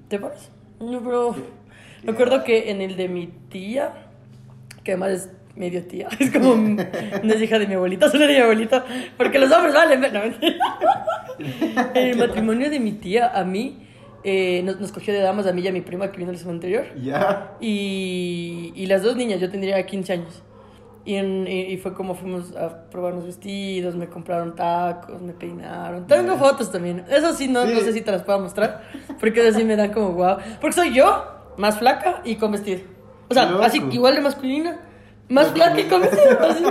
¿Te 0.08 0.18
pones? 0.18 0.50
No, 0.80 1.00
pero... 1.00 1.34
Me 2.02 2.12
acuerdo 2.12 2.44
que 2.44 2.70
en 2.70 2.82
el 2.82 2.96
de 2.96 3.08
mi 3.08 3.26
tía, 3.48 3.92
que 4.84 4.92
además 4.92 5.10
es 5.10 5.30
medio 5.56 5.84
tía, 5.86 6.08
es 6.18 6.30
como 6.30 6.54
no 6.54 7.32
es 7.32 7.42
hija 7.42 7.58
de 7.58 7.66
mi 7.66 7.74
abuelita, 7.74 8.08
solo 8.10 8.26
de 8.26 8.34
mi 8.34 8.40
abuelita, 8.40 8.84
porque 9.16 9.38
los 9.38 9.50
hombres 9.50 9.74
valen, 9.74 10.00
no. 10.00 10.22
En 11.94 11.96
el 12.10 12.18
matrimonio 12.18 12.70
de 12.70 12.78
mi 12.78 12.92
tía, 12.92 13.32
a 13.34 13.42
mí, 13.44 13.78
eh, 14.22 14.62
nos, 14.62 14.78
nos 14.78 14.92
cogió 14.92 15.14
de 15.14 15.20
damas 15.20 15.46
a 15.46 15.52
mí 15.52 15.62
y 15.62 15.68
a 15.68 15.72
mi 15.72 15.80
prima 15.80 16.12
que 16.12 16.18
vino 16.18 16.30
el 16.30 16.38
semana 16.38 16.56
anterior. 16.56 16.84
Ya. 17.02 17.56
Y, 17.60 18.72
y 18.76 18.86
las 18.86 19.02
dos 19.02 19.16
niñas, 19.16 19.40
yo 19.40 19.50
tendría 19.50 19.84
15 19.84 20.12
años. 20.12 20.42
Y, 21.06 21.14
en- 21.14 21.46
y- 21.46 21.60
y 21.72 21.76
fue 21.76 21.94
como 21.94 22.14
fuimos 22.16 22.54
a 22.56 22.90
probarnos 22.90 23.24
vestidos, 23.26 23.94
me 23.94 24.08
compraron 24.08 24.56
tacos, 24.56 25.22
me 25.22 25.32
peinaron. 25.32 26.06
Tengo 26.08 26.36
fotos 26.36 26.72
también. 26.72 27.04
Eso 27.08 27.32
sí, 27.32 27.46
no, 27.46 27.64
Sí. 27.64 27.72
no 27.74 27.80
sé 27.80 27.92
si 27.92 28.00
te 28.00 28.10
las 28.10 28.22
puedo 28.24 28.40
mostrar, 28.40 28.82
porque 29.20 29.46
eso 29.46 29.56
sí 29.58 29.64
me 29.64 29.76
dan 29.76 29.92
como 29.92 30.10
guau. 30.14 30.38
Porque 30.60 30.74
soy 30.74 30.92
yo, 30.92 31.24
más 31.58 31.78
flaca 31.78 32.22
y 32.24 32.34
con 32.34 32.50
vestido. 32.50 32.80
O 33.28 33.34
sea, 33.34 33.46
Loco. 33.46 33.62
así 33.62 33.80
igual 33.92 34.16
de 34.16 34.20
masculina, 34.20 34.80
más 35.28 35.48
flaca 35.52 35.80
y 35.80 35.84
con 35.84 36.00
vestido. 36.02 36.38
así. 36.40 36.64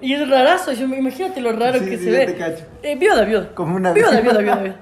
Y 0.00 0.12
es 0.14 0.28
rarazo, 0.28 0.72
yo- 0.72 0.86
imagínate 0.86 1.40
lo 1.40 1.52
raro 1.52 1.78
Sí, 1.78 1.84
que 1.84 1.98
sí, 1.98 2.04
se 2.04 2.10
ve. 2.10 2.26
te 2.26 2.34
cacho. 2.36 2.64
Eh, 2.82 2.96
viuda, 2.96 3.24
viuda. 3.24 3.54
Como 3.54 3.76
una- 3.76 3.92
Viuda, 3.92 4.20
viuda, 4.20 4.38
viuda, 4.38 4.56
viuda. 4.56 4.80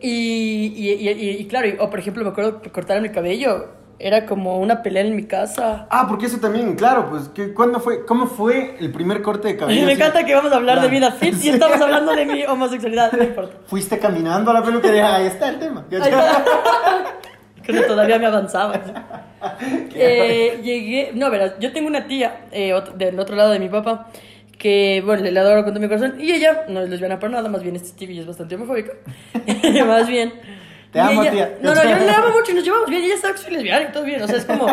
Y, 0.00 0.72
y, 0.76 0.90
y, 0.92 1.08
y- 1.10 1.30
y 1.40 1.44
claro, 1.46 1.68
o 1.80 1.90
por 1.90 1.98
ejemplo, 1.98 2.24
me 2.24 2.30
acuerdo 2.30 2.62
que 2.62 2.70
cortaron 2.70 3.04
el 3.04 3.12
cabello. 3.12 3.68
Era 3.98 4.26
como 4.26 4.58
una 4.58 4.82
pelea 4.82 5.02
en 5.02 5.14
mi 5.14 5.24
casa. 5.24 5.86
Ah, 5.90 6.06
porque 6.08 6.26
eso 6.26 6.38
también, 6.38 6.74
claro, 6.74 7.08
pues, 7.10 7.28
¿qué, 7.34 7.54
¿cuándo 7.54 7.78
fue? 7.80 8.04
¿Cómo 8.04 8.26
fue 8.26 8.76
el 8.80 8.90
primer 8.92 9.22
corte 9.22 9.48
de 9.48 9.56
cabello? 9.56 9.86
me 9.86 9.92
encanta 9.92 10.24
que 10.24 10.34
vamos 10.34 10.52
a 10.52 10.56
hablar 10.56 10.80
de 10.80 10.88
Claro. 10.88 11.10
vida 11.10 11.12
fit 11.12 11.44
y 11.44 11.48
estamos 11.50 11.80
hablando 11.80 12.12
de 12.14 12.26
mi 12.26 12.44
homosexualidad. 12.44 13.12
No 13.12 13.22
importa. 13.22 13.56
Fuiste 13.66 13.98
caminando 13.98 14.50
a 14.50 14.54
la 14.54 14.62
peluquería, 14.62 15.14
ahí 15.16 15.26
está 15.26 15.48
el 15.48 15.58
tema. 15.58 15.84
Está. 15.90 16.44
Que 17.64 17.72
todavía 17.80 18.18
me 18.18 18.26
avanzaba. 18.26 18.78
Eh, 19.94 20.60
llegué. 20.62 21.12
No, 21.14 21.30
verás, 21.30 21.54
yo 21.60 21.72
tengo 21.72 21.88
una 21.88 22.06
tía 22.06 22.46
eh, 22.52 22.74
ot- 22.74 22.92
del 22.92 23.18
otro 23.18 23.36
lado 23.36 23.52
de 23.52 23.58
mi 23.58 23.70
papá 23.70 24.08
que, 24.58 25.02
bueno, 25.04 25.22
le, 25.22 25.32
le 25.32 25.40
adoro 25.40 25.64
con 25.64 25.72
todo 25.72 25.80
mi 25.80 25.88
corazón. 25.88 26.20
Y 26.20 26.30
ella 26.32 26.64
no 26.68 26.80
es 26.82 26.90
lesbiana 26.90 27.18
para 27.18 27.32
nada, 27.32 27.48
más 27.48 27.62
bien 27.62 27.74
este 27.76 27.88
Stevie 27.88 28.20
es 28.20 28.26
bastante 28.26 28.54
homofóbica. 28.56 28.92
más 29.86 30.06
bien. 30.08 30.34
Te 30.94 31.00
amo, 31.00 31.22
ella- 31.22 31.30
tía. 31.32 31.58
No, 31.60 31.74
no, 31.74 31.82
yo 31.82 31.96
le 31.98 32.10
amo 32.10 32.28
mucho 32.32 32.52
y 32.52 32.54
nos 32.54 32.64
llevamos 32.64 32.88
bien. 32.88 33.02
Y 33.02 33.06
ella 33.06 33.18
sabe 33.20 33.34
que 33.34 33.40
soy 33.40 33.52
lesbiana 33.52 33.88
y 33.88 33.92
todo 33.92 34.04
bien. 34.04 34.22
O 34.22 34.26
sea, 34.26 34.38
es 34.38 34.46
como. 34.46 34.66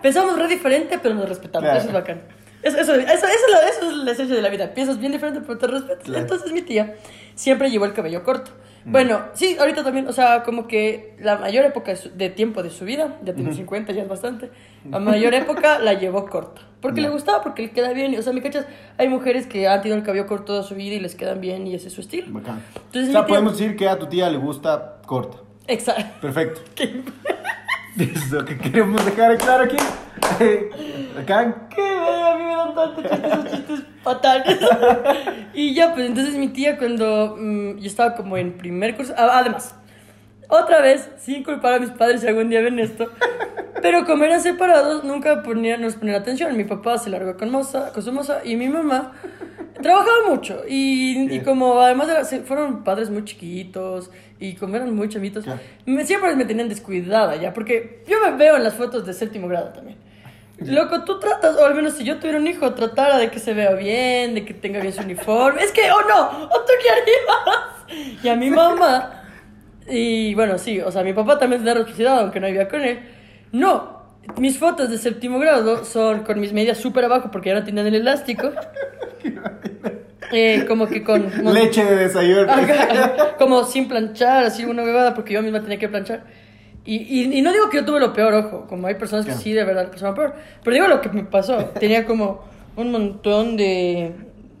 Pensamos 0.00 0.38
re 0.38 0.46
diferente, 0.46 0.98
pero 1.02 1.14
nos 1.16 1.28
respetamos. 1.28 1.64
Claro. 1.64 1.78
Eso 1.80 1.88
es 1.88 1.94
bacán. 1.94 2.20
Eso, 2.62 2.78
eso, 2.78 2.94
eso, 2.94 3.04
eso, 3.10 3.26
es 3.26 3.50
la- 3.50 3.68
eso 3.68 3.90
es 3.90 3.96
la 3.96 4.12
esencia 4.12 4.36
de 4.36 4.42
la 4.42 4.48
vida. 4.48 4.72
Piensas 4.72 5.00
bien 5.00 5.10
diferente, 5.10 5.40
pero 5.44 5.58
te 5.58 5.66
respetas. 5.66 6.04
Claro. 6.04 6.20
Entonces, 6.20 6.52
mi 6.52 6.62
tía 6.62 6.94
siempre 7.34 7.70
llevó 7.70 7.86
el 7.86 7.92
cabello 7.92 8.22
corto. 8.22 8.52
Bueno, 8.84 9.20
sí, 9.32 9.56
ahorita 9.60 9.84
también, 9.84 10.08
o 10.08 10.12
sea, 10.12 10.42
como 10.42 10.66
que 10.66 11.14
la 11.20 11.38
mayor 11.38 11.64
época 11.64 11.92
de, 11.92 11.96
su- 11.96 12.10
de 12.16 12.30
tiempo 12.30 12.64
de 12.64 12.70
su 12.70 12.84
vida, 12.84 13.16
ya 13.22 13.32
tiene 13.32 13.54
50, 13.54 13.92
ya 13.92 14.02
es 14.02 14.08
bastante, 14.08 14.50
la 14.90 14.98
mayor 14.98 15.34
época 15.34 15.78
la 15.78 15.92
llevó 15.94 16.26
corta. 16.28 16.62
Porque 16.80 17.00
le 17.00 17.06
Ya. 17.06 17.12
gustaba, 17.12 17.42
porque 17.42 17.62
le 17.62 17.70
queda 17.70 17.92
bien. 17.92 18.18
O 18.18 18.22
sea, 18.22 18.32
me 18.32 18.42
cachas, 18.42 18.66
hay 18.98 19.06
mujeres 19.08 19.46
que 19.46 19.68
han 19.68 19.82
tenido 19.82 19.96
el 19.96 20.02
cabello 20.04 20.26
corto 20.26 20.46
toda 20.46 20.62
su 20.64 20.74
vida 20.74 20.96
y 20.96 20.98
les 21.00 21.14
quedan 21.14 21.40
bien 21.40 21.64
y 21.68 21.76
ese 21.76 21.86
es 21.88 21.94
su 21.94 22.00
estilo. 22.00 22.26
Bacán. 22.30 22.60
Entonces, 22.74 23.10
o 23.10 23.12
sea, 23.12 23.20
tía- 23.20 23.28
podemos 23.28 23.56
decir 23.56 23.76
que 23.76 23.88
a 23.88 23.96
tu 24.00 24.06
tía 24.06 24.28
le 24.28 24.38
gusta 24.38 24.96
corta. 25.06 25.36
Exacto. 25.66 26.20
Perfecto. 26.20 26.60
Es 27.98 28.30
lo 28.30 28.42
que 28.42 28.56
queremos 28.56 29.04
dejar 29.04 29.36
claro 29.36 29.64
aquí. 29.64 29.76
Qué 30.38 30.70
bello, 31.76 32.26
a 32.26 32.38
mí 32.38 32.44
me 32.44 32.56
dan 32.56 32.74
tantos 32.74 33.04
chistes, 33.04 33.32
esos 33.32 33.50
chistes 33.50 33.82
fatales. 34.02 34.58
y 35.54 35.74
ya, 35.74 35.92
pues 35.92 36.06
entonces 36.06 36.34
mi 36.36 36.48
tía 36.48 36.78
cuando 36.78 37.36
mm, 37.38 37.78
yo 37.78 37.86
estaba 37.86 38.14
como 38.14 38.38
en 38.38 38.56
primer 38.56 38.96
curso, 38.96 39.12
ah, 39.18 39.38
además, 39.38 39.74
otra 40.48 40.80
vez, 40.80 41.10
sin 41.18 41.44
culpar 41.44 41.74
a 41.74 41.78
mis 41.80 41.90
padres 41.90 42.22
si 42.22 42.28
algún 42.28 42.48
día 42.48 42.62
ven 42.62 42.78
esto, 42.78 43.10
pero 43.82 44.06
como 44.06 44.24
eran 44.24 44.40
separados, 44.40 45.04
nunca 45.04 45.42
ponían, 45.42 45.82
nos 45.82 45.96
ponían 45.96 46.16
atención. 46.16 46.56
Mi 46.56 46.64
papá 46.64 46.96
se 46.98 47.10
largó 47.10 47.36
con, 47.36 47.50
moza, 47.50 47.92
con 47.92 48.02
su 48.02 48.12
moza 48.12 48.40
y 48.44 48.56
mi 48.56 48.68
mamá 48.68 49.12
trabajaba 49.82 50.28
mucho. 50.28 50.62
Y, 50.68 51.32
y 51.34 51.40
como 51.40 51.80
además 51.80 52.08
era- 52.08 52.24
fueron 52.44 52.82
padres 52.84 53.10
muy 53.10 53.24
chiquitos 53.24 54.10
y 54.40 54.54
como 54.54 54.76
eran 54.76 54.94
muy 54.94 55.08
chamitos, 55.08 55.44
me, 55.84 56.04
siempre 56.06 56.34
me 56.36 56.44
tenían 56.44 56.68
descuidada 56.68 57.36
ya, 57.36 57.52
porque 57.52 58.02
yo 58.08 58.16
me 58.20 58.36
veo 58.36 58.56
en 58.56 58.64
las 58.64 58.74
fotos 58.74 59.04
de 59.06 59.12
séptimo 59.12 59.48
grado 59.48 59.68
también. 59.70 59.98
Loco, 60.58 61.02
tú 61.04 61.18
tratas, 61.18 61.56
o 61.56 61.64
al 61.66 61.74
menos 61.74 61.94
si 61.94 62.04
yo 62.04 62.18
tuviera 62.18 62.38
un 62.38 62.46
hijo, 62.46 62.72
tratara 62.74 63.18
de 63.18 63.30
que 63.30 63.40
se 63.40 63.52
vea 63.52 63.72
bien, 63.72 64.34
de 64.34 64.44
que 64.44 64.54
tenga 64.54 64.78
bien 64.80 64.92
su 64.92 65.02
uniforme. 65.02 65.60
Es 65.62 65.72
que, 65.72 65.90
oh 65.90 66.02
no, 66.08 66.44
¿o 66.44 66.60
tú 66.60 66.72
qué 66.80 66.88
harías? 66.90 68.22
Y 68.22 68.28
a 68.28 68.36
mi 68.36 68.48
mamá, 68.48 69.24
y 69.88 70.34
bueno, 70.36 70.58
sí, 70.58 70.80
o 70.80 70.92
sea, 70.92 71.02
mi 71.02 71.12
papá 71.12 71.38
también 71.38 71.62
tenía 71.62 71.74
responsabilidad, 71.74 72.20
aunque 72.20 72.38
no 72.38 72.46
vivía 72.46 72.68
con 72.68 72.80
él. 72.80 73.00
No, 73.50 74.02
mis 74.38 74.56
fotos 74.56 74.88
de 74.88 74.98
séptimo 74.98 75.40
grado 75.40 75.84
son 75.84 76.20
con 76.22 76.38
mis 76.38 76.52
medias 76.52 76.78
súper 76.78 77.06
abajo 77.06 77.30
porque 77.32 77.48
ya 77.48 77.56
no 77.56 77.64
tenían 77.64 77.86
el 77.88 77.96
elástico. 77.96 78.52
Eh, 80.32 80.64
como 80.66 80.88
que 80.88 81.02
con... 81.02 81.30
Leche 81.54 81.84
de 81.84 81.96
desayuno. 81.96 82.52
Como 83.38 83.64
sin 83.64 83.88
planchar, 83.88 84.44
así 84.44 84.64
una 84.64 84.82
huevada, 84.82 85.14
porque 85.14 85.34
yo 85.34 85.42
misma 85.42 85.60
tenía 85.60 85.78
que 85.78 85.88
planchar. 85.88 86.24
Y, 86.84 86.96
y, 86.96 87.38
y 87.38 87.42
no 87.42 87.52
digo 87.52 87.70
que 87.70 87.76
yo 87.78 87.84
tuve 87.84 88.00
lo 88.00 88.12
peor, 88.12 88.34
ojo, 88.34 88.66
como 88.66 88.88
hay 88.88 88.94
personas 88.94 89.24
que 89.24 89.32
sí, 89.32 89.52
de 89.52 89.64
verdad, 89.64 89.90
que 89.90 89.98
son 89.98 90.14
peor. 90.14 90.34
Pero 90.64 90.74
digo 90.74 90.88
lo 90.88 91.00
que 91.00 91.10
me 91.10 91.22
pasó. 91.22 91.58
Tenía 91.78 92.04
como 92.04 92.42
un 92.76 92.90
montón 92.90 93.56
de, 93.56 94.12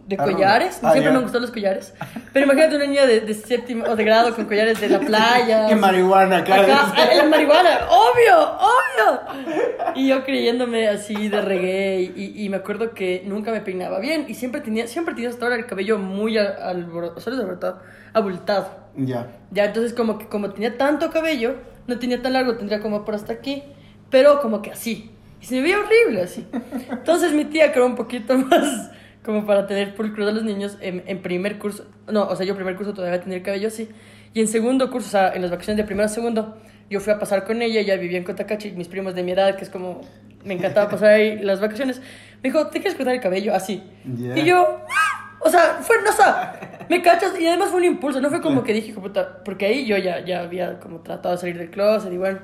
de 0.06 0.16
collares. 0.16 0.78
Ah, 0.82 0.92
Siempre 0.92 1.12
ya. 1.12 1.16
me 1.18 1.22
gustan 1.22 1.42
los 1.42 1.50
collares. 1.50 1.94
Pero 2.32 2.44
imagínate 2.46 2.76
una 2.76 2.86
niña 2.86 3.06
de, 3.06 3.20
de 3.20 3.34
séptimo 3.34 3.84
o 3.84 3.94
de 3.96 4.04
grado 4.04 4.34
con 4.34 4.44
collares 4.46 4.80
de 4.80 4.88
la 4.88 4.98
playa. 5.08 5.66
Qué 5.68 5.76
marihuana. 5.76 6.38
Acá, 6.38 6.56
ah, 6.96 7.08
la 7.16 7.24
marihuana, 7.24 7.80
obvio, 7.88 8.40
obvio. 8.58 9.92
Y 9.94 10.08
yo 10.08 10.24
creyéndome 10.24 10.88
así 10.88 11.28
de 11.28 11.40
reggae 11.40 12.12
y, 12.16 12.44
y 12.44 12.48
me 12.48 12.56
acuerdo 12.56 12.92
que 12.94 13.22
nunca 13.26 13.52
me 13.52 13.60
peinaba 13.60 14.00
bien 14.00 14.26
y 14.28 14.34
siempre 14.34 14.60
tenía, 14.60 14.86
siempre 14.86 15.14
tenía 15.14 15.30
hasta 15.30 15.44
ahora 15.44 15.56
el 15.56 15.66
cabello 15.66 15.98
muy 15.98 16.36
al- 16.38 16.60
alborotado, 16.62 17.20
¿sabes 17.20 17.38
alborotado? 17.38 17.80
Abultado. 18.12 18.68
Ya. 18.96 19.26
Ya, 19.50 19.66
entonces 19.66 19.94
como 19.94 20.18
que 20.18 20.26
como 20.28 20.50
tenía 20.50 20.76
tanto 20.76 21.10
cabello, 21.10 21.54
no 21.86 21.98
tenía 21.98 22.20
tan 22.22 22.32
largo, 22.34 22.56
tendría 22.56 22.80
como 22.80 23.04
por 23.04 23.14
hasta 23.14 23.32
aquí, 23.32 23.62
pero 24.10 24.40
como 24.40 24.62
que 24.62 24.70
así. 24.72 25.10
Y 25.40 25.46
se 25.46 25.54
me 25.56 25.62
veía 25.62 25.78
horrible 25.78 26.22
así. 26.22 26.46
Entonces 26.90 27.32
mi 27.32 27.44
tía, 27.46 27.72
que 27.72 27.78
era 27.78 27.86
un 27.86 27.96
poquito 27.96 28.36
más 28.38 28.90
como 29.24 29.46
para 29.46 29.66
tener 29.66 29.94
pulcros 29.94 30.28
a 30.28 30.32
los 30.32 30.42
niños, 30.44 30.76
en, 30.80 31.02
en 31.06 31.22
primer 31.22 31.58
curso, 31.58 31.84
no, 32.10 32.24
o 32.28 32.34
sea, 32.36 32.44
yo 32.46 32.54
primer 32.56 32.76
curso 32.76 32.92
todavía 32.92 33.20
tenía 33.20 33.36
el 33.38 33.42
cabello 33.44 33.68
así, 33.68 33.88
y 34.34 34.40
en 34.40 34.48
segundo 34.48 34.90
curso, 34.90 35.08
o 35.08 35.10
sea, 35.10 35.32
en 35.34 35.42
las 35.42 35.50
vacaciones 35.50 35.76
de 35.76 35.84
primero 35.84 36.06
a 36.06 36.08
segundo, 36.08 36.56
yo 36.90 37.00
fui 37.00 37.12
a 37.12 37.18
pasar 37.18 37.44
con 37.44 37.62
ella, 37.62 37.80
ella 37.80 37.96
vivía 37.96 38.18
en 38.18 38.24
Cotacachi, 38.24 38.72
mis 38.72 38.88
primos 38.88 39.14
de 39.14 39.22
mi 39.22 39.32
edad, 39.32 39.56
que 39.56 39.64
es 39.64 39.70
como, 39.70 40.00
me 40.44 40.54
encantaba 40.54 40.88
pasar 40.90 41.10
ahí 41.10 41.38
las 41.42 41.60
vacaciones, 41.60 42.00
me 42.42 42.50
dijo, 42.50 42.66
¿te 42.66 42.80
quieres 42.80 42.94
cortar 42.96 43.14
el 43.14 43.20
cabello? 43.20 43.54
Así. 43.54 43.82
Ya. 44.04 44.36
Y 44.36 44.44
yo, 44.44 44.78
"Ah". 44.88 45.36
o 45.40 45.48
sea, 45.50 45.78
fue, 45.82 45.96
no, 46.02 46.10
o 46.10 46.12
sea, 46.12 46.86
me 46.88 47.00
cachas, 47.02 47.38
y 47.38 47.46
además 47.46 47.68
fue 47.68 47.78
un 47.78 47.84
impulso, 47.84 48.20
no 48.20 48.28
fue 48.30 48.40
como 48.40 48.64
que 48.64 48.72
dije, 48.72 48.88
hijo 48.88 49.00
puta, 49.00 49.42
porque 49.44 49.66
ahí 49.66 49.86
yo 49.86 49.96
ya, 49.98 50.24
ya 50.24 50.40
había 50.40 50.80
como 50.80 51.00
tratado 51.00 51.34
de 51.36 51.40
salir 51.40 51.58
del 51.58 51.70
closet 51.70 52.12
y 52.12 52.16
bueno. 52.16 52.40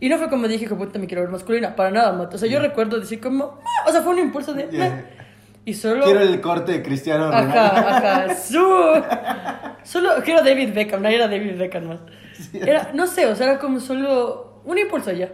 Y 0.00 0.08
no 0.08 0.16
fue 0.18 0.28
como 0.28 0.46
dije, 0.46 0.66
hijo 0.66 0.76
puta, 0.76 0.98
me 1.00 1.06
quiero 1.08 1.22
ver 1.22 1.30
masculina, 1.32 1.74
para 1.74 1.90
nada, 1.90 2.12
mate. 2.12 2.36
O 2.36 2.38
sea, 2.38 2.48
yo 2.48 2.60
recuerdo 2.60 3.00
decir 3.00 3.18
como, 3.20 3.58
"Ah", 3.64 3.88
o 3.88 3.92
sea, 3.92 4.02
fue 4.02 4.12
un 4.12 4.18
impulso 4.20 4.52
de, 4.54 4.68
Ya. 4.70 5.10
"Nah". 5.68 5.70
y 5.70 5.74
solo... 5.74 6.04
Quiero 6.04 6.20
el 6.20 6.40
corte 6.40 6.72
de 6.72 6.82
Cristiano 6.82 7.26
Ronaldo. 7.26 7.58
Ajá, 7.58 7.96
ajá, 7.96 8.34
su... 8.48 8.64
Solo 9.84 10.10
quiero 10.24 10.42
David 10.42 10.74
Beckham, 10.74 11.02
no 11.02 11.08
era 11.08 11.28
David 11.28 11.56
Beckham 11.56 11.88
más. 11.88 12.00
Era, 12.52 12.90
no 12.94 13.06
sé, 13.06 13.26
o 13.26 13.34
sea, 13.34 13.46
era 13.50 13.58
como 13.58 13.80
solo 13.80 14.62
un 14.64 14.78
impulso 14.78 15.12
ya. 15.12 15.30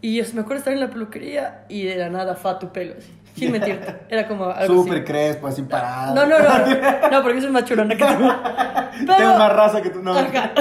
Y 0.00 0.22
me 0.34 0.42
acuerdo 0.42 0.58
estar 0.58 0.72
en 0.72 0.80
la 0.80 0.90
peluquería 0.90 1.64
y 1.68 1.84
de 1.84 1.96
la 1.96 2.08
nada 2.08 2.34
fa 2.36 2.58
tu 2.58 2.70
pelo, 2.70 2.94
así. 2.98 3.12
Sin 3.34 3.52
mentirte. 3.52 3.94
Era 4.08 4.26
como 4.26 4.48
algo 4.48 4.82
Súper 4.82 5.04
crespo, 5.04 5.46
así 5.46 5.62
parado. 5.62 6.14
No, 6.14 6.24
no, 6.26 6.38
no. 6.38 7.10
No, 7.10 7.22
porque 7.22 7.40
soy 7.40 7.50
más 7.50 7.64
churona 7.64 7.94
que 7.94 8.04
tú. 8.04 8.32
Pero... 9.00 9.16
Tengo 9.16 9.38
más 9.38 9.52
raza 9.52 9.82
que 9.82 9.90
tú. 9.90 10.02
No. 10.02 10.16
Ajá. 10.16 10.52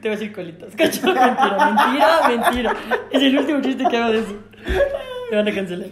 Te 0.00 0.08
voy 0.08 0.08
a 0.08 0.10
decir 0.12 0.32
colitas. 0.32 0.74
Cacho, 0.74 1.02
mentira, 1.06 1.70
mentira, 1.74 2.28
mentira. 2.28 2.76
Es 3.10 3.22
el 3.22 3.38
último 3.38 3.60
chiste 3.60 3.84
que 3.84 3.96
hago 3.96 4.12
de 4.12 4.18
eso. 4.20 4.34
Me 5.30 5.36
van 5.36 5.48
a 5.48 5.54
cancelar. 5.54 5.88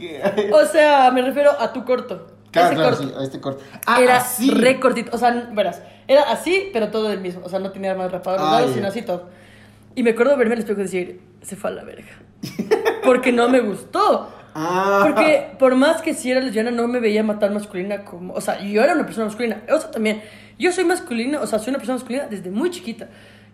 O 0.53 0.65
sea, 0.67 1.11
me 1.11 1.23
refiero 1.23 1.51
a 1.59 1.73
tu 1.73 1.85
corto. 1.85 2.39
Claro, 2.51 2.75
claro, 2.75 2.97
corto. 2.97 3.13
sí, 3.13 3.15
a 3.19 3.23
este 3.25 3.41
corte. 3.41 3.65
Ah, 3.87 4.01
era 4.01 4.17
así. 4.17 4.51
re 4.51 4.81
cortito. 4.81 5.15
O 5.15 5.19
sea, 5.19 5.51
verás, 5.53 5.83
era 6.07 6.23
así, 6.31 6.71
pero 6.73 6.89
todo 6.89 7.09
del 7.09 7.21
mismo. 7.21 7.43
O 7.45 7.49
sea, 7.49 7.59
no 7.59 7.71
tenía 7.71 7.95
más 7.95 8.11
rapado 8.11 8.39
los 8.39 8.51
lados, 8.51 8.73
sino 8.75 8.89
así 8.89 9.03
todo. 9.03 9.29
Y 9.95 10.03
me 10.03 10.11
acuerdo 10.11 10.37
verme 10.37 10.55
al 10.55 10.61
espejo 10.61 10.81
y 10.81 10.85
decir, 10.85 11.21
se 11.43 11.57
fue 11.57 11.71
a 11.71 11.75
la 11.75 11.85
verga. 11.85 12.13
Porque 13.05 13.33
no 13.33 13.49
me 13.49 13.61
gustó. 13.61 14.33
Ah. 14.55 15.03
Porque 15.07 15.51
por 15.59 15.75
más 15.75 16.03
que 16.03 16.15
si 16.15 16.31
era 16.31 16.41
lesbiana, 16.41 16.71
no 16.71 16.89
me 16.89 17.01
veía 17.01 17.23
matar 17.23 17.51
masculina 17.53 18.05
como... 18.05 18.35
O 18.35 18.41
sea, 18.41 18.61
yo 18.61 18.83
era 18.83 18.95
una 18.95 19.05
persona 19.05 19.27
masculina. 19.27 19.63
O 19.71 19.79
sea, 19.79 19.91
también, 19.91 20.23
yo 20.59 20.73
soy 20.73 20.85
masculina, 20.85 21.41
o 21.41 21.47
sea, 21.47 21.59
soy 21.59 21.71
una 21.71 21.79
persona 21.79 21.97
masculina 21.97 22.27
desde 22.27 22.51
muy 22.51 22.71
chiquita. 22.71 23.09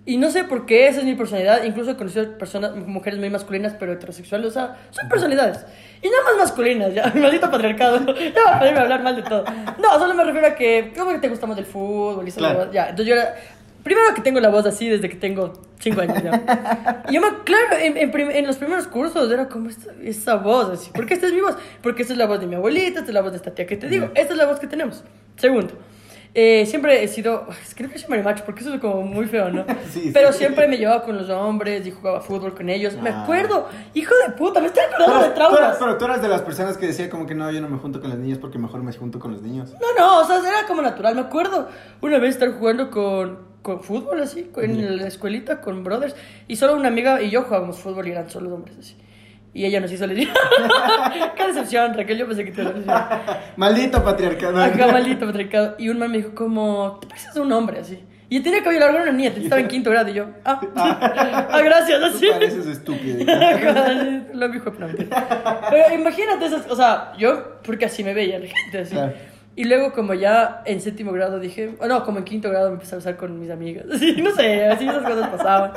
Y 0.07 0.19
no 0.19 0.31
sé 0.31 0.45
por 0.45 0.67
qué 0.67 0.87
esa 0.89 0.99
es 1.01 1.07
mi 1.07 1.15
personalidad. 1.15 1.65
Incluso 1.65 1.93
he 1.93 1.97
conocido 1.97 2.37
personas, 2.37 2.77
mujeres 2.77 3.19
muy 3.19 3.31
masculinas, 3.31 3.75
pero 3.79 3.93
heterosexuales. 3.95 4.49
O 4.49 4.51
sea, 4.51 4.77
son 4.91 5.09
personalidades. 5.09 5.65
Y 6.03 6.09
nada 6.09 6.23
más 6.25 6.37
masculinas, 6.49 6.93
ya. 6.93 7.11
Maldito 7.15 7.51
patriarcado. 7.51 8.01
Ya 8.15 8.43
va 8.45 8.57
a 8.57 8.59
ponerme 8.59 8.81
a 8.81 8.83
hablar 8.83 9.03
mal 9.03 9.17
de 9.17 9.23
todo. 9.23 9.45
No, 9.81 9.99
solo 9.99 10.13
me 10.15 10.25
refiero 10.25 10.47
a 10.49 10.55
que, 10.55 10.93
¿cómo 10.97 11.11
que 11.13 11.19
te 11.19 11.29
gusta 11.29 11.47
más 11.47 11.57
del 11.57 11.65
fútbol? 11.67 12.25
Y 12.27 12.29
esa 12.29 12.39
Claro. 12.41 12.71
Ya, 12.73 12.83
entonces 12.91 13.07
yo 13.07 13.15
era... 13.15 13.35
Primero 13.83 14.15
que 14.15 14.23
tengo 14.23 14.41
la 14.41 14.49
voz 14.49 14.65
así 14.65 14.89
desde 14.89 15.11
que 15.11 15.17
tengo 15.17 15.53
5 15.81 16.01
años 16.01 16.23
ya. 16.23 17.03
Y 17.11 17.15
yo 17.15 17.21
me, 17.21 17.29
claro, 17.45 17.77
en, 17.79 17.99
en 17.99 18.11
prim- 18.11 18.31
en 18.31 18.47
los 18.47 18.57
primeros 18.57 18.87
cursos 18.87 19.31
era 19.31 19.47
como 19.49 19.69
esta, 19.69 19.91
esa 20.03 20.37
voz 20.37 20.71
así. 20.71 20.91
¿Por 20.91 21.05
qué 21.05 21.13
esta 21.15 21.27
es 21.27 21.35
mi 21.35 21.41
voz? 21.43 21.57
Porque 21.83 22.01
esta 22.01 22.15
es 22.15 22.19
la 22.19 22.27
voz 22.27 22.41
de 22.41 22.47
mi 22.47 22.55
abuelita, 22.55 23.01
esta 23.01 23.11
es 23.11 23.15
la 23.15 23.21
voz 23.21 23.33
de 23.33 23.37
esta 23.37 23.51
tía 23.55 23.67
que 23.67 23.77
te 23.77 23.89
digo. 23.89 24.11
Esta 24.15 24.33
es 24.33 24.39
la 24.39 24.47
voz 24.47 24.59
que 24.59 24.67
tenemos. 24.67 25.05
Segundo. 25.37 25.75
Eh, 26.35 26.67
siempre 26.67 27.05
he 27.05 27.09
sido, 27.09 27.47
es 27.63 27.75
que 27.75 27.85
no 27.85 27.89
quiero 27.89 28.01
ser 28.01 28.11
marimacho 28.11 28.45
porque 28.45 28.61
eso 28.63 28.75
es 28.75 28.81
como 28.81 29.03
muy 29.03 29.27
feo, 29.27 29.51
¿no? 29.51 29.65
Sí, 29.93 30.11
Pero 30.13 30.33
sí. 30.33 30.39
siempre 30.39 30.67
me 30.67 30.77
llevaba 30.77 31.05
con 31.05 31.17
los 31.17 31.31
hombres 31.31 31.87
y 31.87 31.91
jugaba 31.93 32.21
fútbol 32.21 32.55
con 32.55 32.69
ellos. 32.69 32.95
Me 33.01 33.11
Ah. 33.11 33.23
acuerdo, 33.23 33.69
hijo 33.95 34.13
de 34.27 34.33
puta, 34.35 34.61
me 34.61 34.67
estoy 34.67 34.83
Pero, 34.91 35.05
acordando 35.05 35.29
de 35.29 35.35
traumas. 35.35 35.77
pero 35.79 35.97
tú 35.99 36.05
eras 36.07 36.21
de 36.23 36.29
las 36.29 36.43
personas 36.43 36.77
que 36.77 36.87
decía 36.89 37.09
como 37.09 37.27
que 37.27 37.35
no, 37.37 37.51
yo 37.53 37.61
no 37.61 37.69
me 37.69 37.79
junto 37.79 38.01
con 38.01 38.11
las 38.11 38.19
niñas 38.19 38.39
porque 38.39 38.59
mejor 38.59 38.83
me 38.83 38.93
junto 38.93 39.19
con 39.21 39.33
los 39.33 39.43
niños. 39.43 39.73
No, 39.81 39.87
no, 39.99 40.21
o 40.21 40.25
sea, 40.25 40.39
era 40.39 40.67
como 40.67 40.83
natural. 40.83 41.15
Me 41.15 41.21
acuerdo 41.23 41.69
una 42.01 42.19
vez 42.19 42.31
estar 42.35 42.51
jugando 42.53 42.91
con, 42.91 43.39
con 43.63 43.81
fútbol 43.83 44.21
así, 44.21 44.51
en 44.57 44.97
la 44.97 45.07
escuelita 45.07 45.61
con 45.61 45.85
brothers, 45.85 46.17
y 46.49 46.57
solo 46.57 46.75
una 46.75 46.89
amiga 46.89 47.23
y 47.23 47.31
yo 47.31 47.43
jugábamos 47.43 47.79
fútbol 47.79 48.09
y 48.09 48.11
eran 48.11 48.29
solo 48.29 48.53
hombres 48.55 48.77
así. 48.79 48.97
Y 49.55 49.65
ella 49.65 49.81
nos 49.81 49.93
hizo 49.93 50.07
lesbiana. 50.07 50.35
Qué 51.37 51.47
decepción, 51.47 51.95
Raquel, 51.95 52.19
yo 52.19 52.27
pensé 52.27 52.45
que 52.45 52.51
te 52.51 52.61
ibas 52.61 52.75
a 52.75 52.77
lesbiana. 52.77 53.41
Maldito 53.57 54.03
patriarcado. 54.03 54.61
Acá 54.61 54.89
maldito 54.89 55.27
patriarcado. 55.27 55.77
Y 55.79 55.89
un 55.89 55.99
man 56.01 56.11
me 56.11 56.19
dijo 56.19 56.35
como, 56.35 56.99
te 57.01 57.07
pareces 57.07 57.37
a 57.37 57.41
un 57.41 57.53
hombre 57.53 57.79
así. 57.79 58.01
Y 58.29 58.41
tenía 58.41 58.65
cabello 58.65 58.81
largo, 58.81 58.97
era 58.97 59.05
una 59.05 59.13
niña, 59.13 59.33
estaba 59.37 59.61
en 59.61 59.69
quinto 59.69 59.91
grado 59.91 60.09
y 60.09 60.15
yo, 60.15 60.27
ah, 60.45 60.61
ah 60.75 61.61
gracias, 61.63 62.01
Tú 62.01 62.07
así. 62.07 62.27
pareces 62.33 62.67
estúpido. 62.67 63.25
Lo 64.35 64.49
dijo. 64.49 64.73
Pero 64.73 65.95
imagínate 65.95 66.47
esas, 66.47 66.69
o 66.69 66.75
sea, 66.75 67.13
yo, 67.17 67.61
porque 67.63 67.85
así 67.85 68.03
me 68.03 68.13
veía 68.13 68.41
la 68.41 68.47
gente, 68.47 68.79
así. 68.79 68.95
Claro. 68.95 69.13
Y 69.55 69.65
luego, 69.65 69.93
como 69.93 70.15
ya 70.15 70.63
en 70.65 70.81
séptimo 70.81 71.13
grado 71.13 71.39
dije, 71.39 71.77
oh, 71.79 71.87
no, 71.87 72.05
como 72.05 72.19
en 72.19 72.25
quinto 72.25 72.51
grado 72.51 72.71
me 72.71 72.75
empecé 72.75 72.97
a 72.97 72.99
besar 72.99 73.17
con 73.17 73.39
mis 73.39 73.51
amigas. 73.51 73.85
Así, 73.93 74.21
no 74.21 74.33
sé, 74.33 74.65
así 74.65 74.89
esas 74.89 75.05
cosas 75.05 75.29
pasaban. 75.29 75.73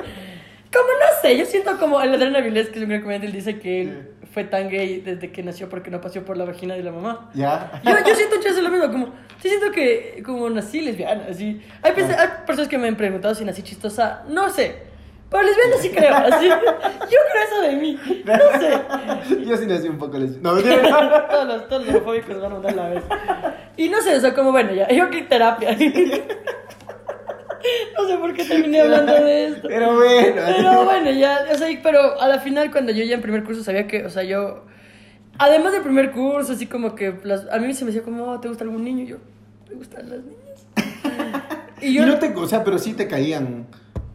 Como 0.77 0.93
no 0.99 1.21
sé, 1.21 1.37
yo 1.37 1.45
siento 1.45 1.77
como 1.79 2.01
el 2.01 2.13
Adrián 2.13 2.35
Avilés, 2.35 2.69
que 2.69 2.77
es 2.79 2.83
un 2.83 2.89
gran 2.89 3.01
comediante, 3.01 3.27
él 3.27 3.33
dice 3.33 3.59
que 3.59 3.81
él 3.81 4.11
fue 4.33 4.43
tan 4.43 4.69
gay 4.69 5.01
desde 5.01 5.31
que 5.31 5.41
nació 5.41 5.67
porque 5.69 5.89
no 5.89 5.99
paseó 6.01 6.23
por 6.23 6.37
la 6.37 6.45
vagina 6.45 6.75
de 6.75 6.83
la 6.83 6.91
mamá. 6.91 7.29
¿Ya? 7.33 7.81
Yo, 7.83 7.91
yo 8.05 8.15
siento 8.15 8.35
que 8.39 8.61
lo 8.61 8.69
mismo, 8.69 8.91
como, 8.91 9.05
sí 9.41 9.49
siento 9.49 9.71
que 9.71 10.21
como 10.25 10.49
nací 10.49 10.81
lesbiana, 10.81 11.25
así. 11.29 11.61
Hay, 11.81 11.93
pe- 11.93 12.03
hay 12.03 12.27
personas 12.45 12.69
que 12.69 12.77
me 12.77 12.87
han 12.87 12.95
preguntado 12.97 13.33
si 13.33 13.43
nací 13.45 13.63
chistosa, 13.63 14.23
no 14.29 14.49
sé. 14.49 14.75
Pero 15.29 15.43
lesbiana 15.43 15.75
sí 15.81 15.89
creo, 15.89 16.15
así. 16.15 16.47
Yo 16.49 17.17
creo 17.31 17.43
eso 17.45 17.61
de 17.63 17.75
mí, 17.75 17.99
no 18.25 18.59
sé. 18.59 19.45
Yo 19.45 19.57
sí 19.57 19.65
nací 19.65 19.87
un 19.89 19.97
poco 19.97 20.17
lesbiano. 20.17 20.55
No, 20.55 20.55
mentira. 20.61 21.27
todos 21.27 21.47
los, 21.47 21.67
todos 21.67 21.85
los 21.85 21.95
homofóbicos 21.95 22.41
van 22.41 22.51
a 22.51 22.55
mandar 22.55 22.75
la 22.75 22.89
vez. 22.89 23.03
Y 23.75 23.89
no 23.89 24.01
sé, 24.01 24.15
o 24.15 24.19
sea, 24.19 24.33
como 24.33 24.51
bueno, 24.51 24.71
ya, 24.73 24.87
yo 24.89 25.09
que 25.09 25.23
terapia. 25.23 25.75
No 27.97 28.07
sé 28.07 28.17
por 28.17 28.33
qué 28.33 28.43
terminé 28.45 28.81
hablando 28.81 29.13
de 29.13 29.47
esto. 29.47 29.67
Pero 29.67 29.95
bueno. 29.95 30.41
Pero 30.57 30.85
bueno, 30.85 31.11
ya, 31.11 31.39
o 31.51 31.55
sea, 31.57 31.67
pero 31.83 32.19
a 32.21 32.27
la 32.27 32.39
final 32.39 32.71
cuando 32.71 32.91
yo 32.91 33.03
ya 33.03 33.15
en 33.15 33.21
primer 33.21 33.43
curso 33.43 33.63
sabía 33.63 33.87
que, 33.87 34.05
o 34.05 34.09
sea, 34.09 34.23
yo, 34.23 34.65
además 35.37 35.73
del 35.73 35.81
primer 35.83 36.11
curso, 36.11 36.53
así 36.53 36.65
como 36.67 36.95
que 36.95 37.13
las- 37.23 37.47
a 37.51 37.57
mí 37.59 37.73
se 37.73 37.85
me 37.85 37.91
decía 37.91 38.03
como, 38.03 38.25
"Oh, 38.31 38.39
¿te 38.39 38.47
gusta 38.47 38.63
algún 38.63 38.83
niño? 38.83 39.03
Y 39.03 39.07
yo, 39.07 39.17
¿me 39.69 39.75
gustan 39.75 40.09
las 40.09 40.19
niñas? 40.23 40.67
Y 41.81 41.87
Y 41.89 41.93
yo, 41.93 42.05
no 42.05 42.17
te, 42.19 42.33
o 42.35 42.47
sea, 42.47 42.63
pero 42.63 42.77
sí 42.79 42.93
te 42.93 43.07
caían 43.07 43.67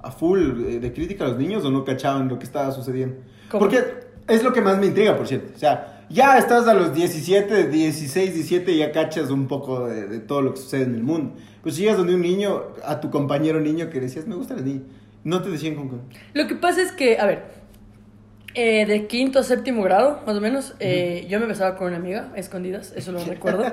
a 0.02 0.10
full 0.10 0.64
eh, 0.66 0.80
de 0.80 0.92
crítica 0.92 1.24
a 1.24 1.28
los 1.28 1.38
niños 1.38 1.64
o 1.64 1.70
no 1.70 1.84
cachaban 1.84 2.28
lo 2.28 2.38
que 2.38 2.44
estaba 2.44 2.72
sucediendo. 2.72 3.16
¿Cómo? 3.50 3.60
Porque 3.60 3.84
es 4.28 4.42
lo 4.42 4.52
que 4.52 4.60
más 4.60 4.78
me 4.78 4.86
intriga, 4.86 5.16
por 5.16 5.28
cierto. 5.28 5.52
O 5.54 5.58
sea, 5.58 6.01
ya 6.12 6.38
estás 6.38 6.66
a 6.68 6.74
los 6.74 6.94
17, 6.94 7.68
16, 7.68 8.34
17 8.34 8.72
y 8.72 8.78
ya 8.78 8.92
cachas 8.92 9.30
un 9.30 9.48
poco 9.48 9.86
de, 9.88 10.06
de 10.06 10.20
todo 10.20 10.42
lo 10.42 10.52
que 10.54 10.60
sucede 10.60 10.82
en 10.84 10.94
el 10.94 11.02
mundo. 11.02 11.34
Pues 11.62 11.76
si 11.76 11.82
llegas 11.82 11.96
donde 11.96 12.14
un 12.14 12.22
niño, 12.22 12.62
a 12.84 13.00
tu 13.00 13.10
compañero 13.10 13.60
niño 13.60 13.88
que 13.90 14.00
decías, 14.00 14.26
me 14.26 14.34
gustan 14.34 14.58
las 14.58 14.66
niñas, 14.66 14.82
no 15.24 15.42
te 15.42 15.50
decían 15.50 15.74
con... 15.76 15.88
con- 15.88 16.02
lo 16.34 16.46
que 16.46 16.54
pasa 16.56 16.82
es 16.82 16.92
que, 16.92 17.18
a 17.18 17.26
ver, 17.26 17.44
eh, 18.54 18.84
de 18.86 19.06
quinto 19.06 19.38
a 19.38 19.42
séptimo 19.42 19.82
grado, 19.82 20.20
más 20.26 20.36
o 20.36 20.40
menos, 20.40 20.74
eh, 20.80 21.26
yo 21.28 21.40
me 21.40 21.46
besaba 21.46 21.76
con 21.76 21.86
una 21.88 21.96
amiga, 21.96 22.32
escondidas, 22.36 22.92
eso 22.96 23.12
lo 23.12 23.24
recuerdo. 23.24 23.64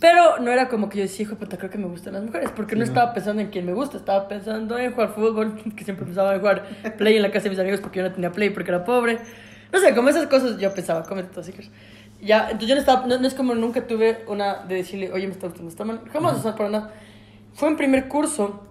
Pero 0.00 0.38
no 0.38 0.52
era 0.52 0.68
como 0.68 0.88
que 0.88 0.98
yo 0.98 1.02
decía, 1.02 1.24
hijo 1.24 1.34
puta, 1.34 1.58
creo 1.58 1.70
que 1.70 1.78
me 1.78 1.88
gustan 1.88 2.12
las 2.14 2.22
mujeres, 2.22 2.50
porque 2.54 2.76
no 2.76 2.80
¿no? 2.80 2.84
estaba 2.84 3.12
pensando 3.12 3.42
en 3.42 3.48
quién 3.48 3.66
me 3.66 3.72
gusta, 3.72 3.96
estaba 3.96 4.28
pensando 4.28 4.78
en 4.78 4.92
jugar 4.92 5.08
fútbol, 5.12 5.60
que 5.76 5.84
siempre 5.84 6.06
pensaba 6.06 6.32
en 6.34 6.38
jugar 6.40 6.94
play 6.96 7.16
en 7.16 7.22
la 7.22 7.32
casa 7.32 7.44
de 7.44 7.50
mis 7.50 7.58
amigos 7.58 7.80
porque 7.80 7.98
yo 7.98 8.04
no 8.04 8.12
tenía 8.12 8.30
play 8.30 8.50
porque 8.50 8.70
era 8.70 8.84
pobre. 8.84 9.18
No 9.72 9.78
sé, 9.78 9.94
como 9.94 10.08
esas 10.08 10.26
cosas 10.26 10.58
yo 10.58 10.72
pensaba, 10.74 11.02
cómete 11.04 11.28
todo, 11.34 11.44
quieres. 11.44 11.70
Ya, 12.20 12.44
entonces 12.46 12.68
yo 12.68 12.74
no 12.74 12.80
estaba, 12.80 13.06
no, 13.06 13.18
no 13.18 13.26
es 13.28 13.34
como 13.34 13.54
nunca 13.54 13.86
tuve 13.86 14.24
una 14.26 14.64
de 14.64 14.76
decirle, 14.76 15.12
oye, 15.12 15.26
me 15.26 15.32
está 15.32 15.46
gustando 15.46 15.70
esta 15.70 15.84
man, 15.84 16.00
jamás, 16.12 16.38
o 16.38 16.42
sea, 16.42 16.54
para 16.56 16.68
nada. 16.70 16.92
Fue 17.54 17.68
en 17.68 17.76
primer 17.76 18.08
curso, 18.08 18.62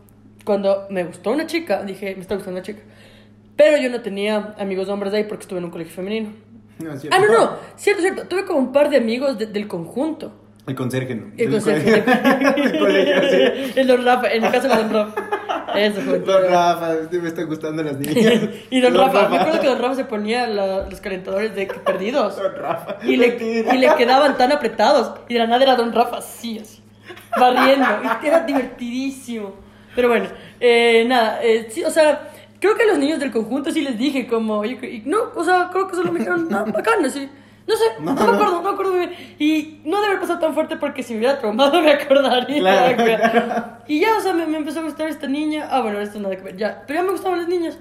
cuando 0.44 0.88
me 0.90 1.04
gustó 1.06 1.32
una 1.32 1.46
chica, 1.46 1.84
dije, 1.84 2.14
me 2.16 2.22
está 2.22 2.36
gustando 2.36 2.60
una 2.60 2.66
chica. 2.66 2.82
Pero 3.56 3.78
yo 3.78 3.90
no 3.90 4.02
tenía 4.02 4.54
amigos 4.60 4.88
hombres 4.90 5.12
de 5.12 5.20
ahí 5.20 5.24
porque 5.24 5.44
estuve 5.44 5.60
en 5.60 5.66
un 5.66 5.72
colegio 5.72 5.94
femenino. 5.94 6.30
No, 6.80 6.92
Ah, 7.12 7.20
no, 7.20 7.28
no, 7.34 7.52
cierto, 7.76 8.02
cierto. 8.02 8.24
Tuve 8.28 8.46
como 8.46 8.60
un 8.60 8.72
par 8.72 8.90
de 8.90 8.98
amigos 8.98 9.38
de- 9.40 9.48
del 9.48 9.68
conjunto. 9.68 10.32
El 10.68 10.76
conserje, 10.76 11.16
¿no? 11.16 11.32
El 11.38 11.50
conserje. 11.50 12.04
colegio, 12.80 13.16
sí. 13.30 13.72
El 13.80 13.88
don 13.88 14.04
Rafa, 14.06 14.28
en 14.32 14.44
el 14.44 14.52
caso 14.52 14.68
de 14.68 14.76
don 14.76 14.94
Rafa. 14.94 15.30
Eso, 15.76 16.02
Juventud 16.02 16.32
Don. 16.32 16.44
Rafa, 16.50 16.94
me 17.12 17.28
están 17.28 17.48
gustando 17.48 17.84
las 17.84 17.98
niñas. 17.98 18.42
y 18.70 18.82
Don 18.82 18.94
Rafa, 18.96 19.28
me 19.30 19.38
acuerdo 19.38 19.60
que 19.62 19.68
Don 19.68 19.80
Rafa 19.82 19.96
se 19.96 20.06
ponía 20.06 20.48
la- 20.48 20.88
los 20.90 21.02
calentadores 21.02 21.56
de 21.56 21.66
perdidos. 21.86 22.38
Don 22.38 22.56
Rafa. 22.56 22.98
Y 23.04 23.18
le, 23.18 23.38
y 23.74 23.78
le 23.78 23.96
quedaban 23.96 24.38
tan 24.38 24.52
apretados. 24.52 25.20
Y 25.28 25.34
de 25.34 25.40
la 25.40 25.48
nada 25.48 25.64
era 25.64 25.76
Don 25.76 25.92
Rafa 25.94 26.18
así, 26.18 26.60
así. 26.60 26.82
Barriendo. 27.40 27.86
Y 28.24 28.28
era 28.28 28.42
divertidísimo. 28.42 29.54
Pero 29.96 30.10
bueno, 30.10 30.28
eh, 30.60 31.06
nada. 31.08 31.40
eh, 31.44 31.68
sí, 31.70 31.84
o 31.84 31.90
sea, 31.90 32.30
creo 32.60 32.76
que 32.76 32.84
a 32.84 32.88
los 32.88 32.98
niños 33.00 33.20
del 33.20 33.32
conjunto 33.32 33.72
sí 33.72 33.82
les 33.82 33.98
dije 33.98 34.28
como... 34.28 34.64
y 34.64 35.04
no, 35.06 35.18
o 35.36 35.44
sea, 35.44 35.70
creo 35.72 35.88
que 35.88 35.96
solo 35.96 36.12
me 36.12 36.20
dijeron, 36.20 36.48
no, 36.50 36.66
bacán, 36.66 37.04
así. 37.06 37.30
No 37.68 37.76
sé, 37.76 37.84
no, 38.00 38.14
me 38.14 38.22
acuerdo, 38.22 38.52
no 38.52 38.62
me 38.62 38.70
acuerdo 38.70 38.92
muy 38.94 39.08
bien. 39.08 39.14
Y 39.40 39.82
no 39.84 39.98
debe 39.98 40.08
haber 40.08 40.22
pasado 40.22 40.40
tan 40.40 40.54
fuerte 40.54 40.78
porque 40.78 41.04
si 41.04 41.14
me 41.14 41.20
hubiera 41.20 41.38
traumado 41.38 41.82
me 41.84 41.92
acordaría. 41.92 42.96
Claro. 42.96 43.78
Y 43.88 44.00
ya, 44.00 44.18
o 44.18 44.22
sea, 44.22 44.34
me, 44.34 44.46
me 44.46 44.58
empezó 44.58 44.80
a 44.80 44.84
gustar 44.84 45.10
esta 45.10 45.28
niña. 45.28 45.68
Ah, 45.70 45.82
bueno, 45.82 46.00
esto 46.00 46.20
nada 46.20 46.36
que 46.36 46.44
ver, 46.44 46.56
ya. 46.56 46.84
Pero 46.88 47.00
ya 47.00 47.04
me 47.06 47.12
gustaban 47.12 47.40
las 47.40 47.50
niñas. 47.50 47.78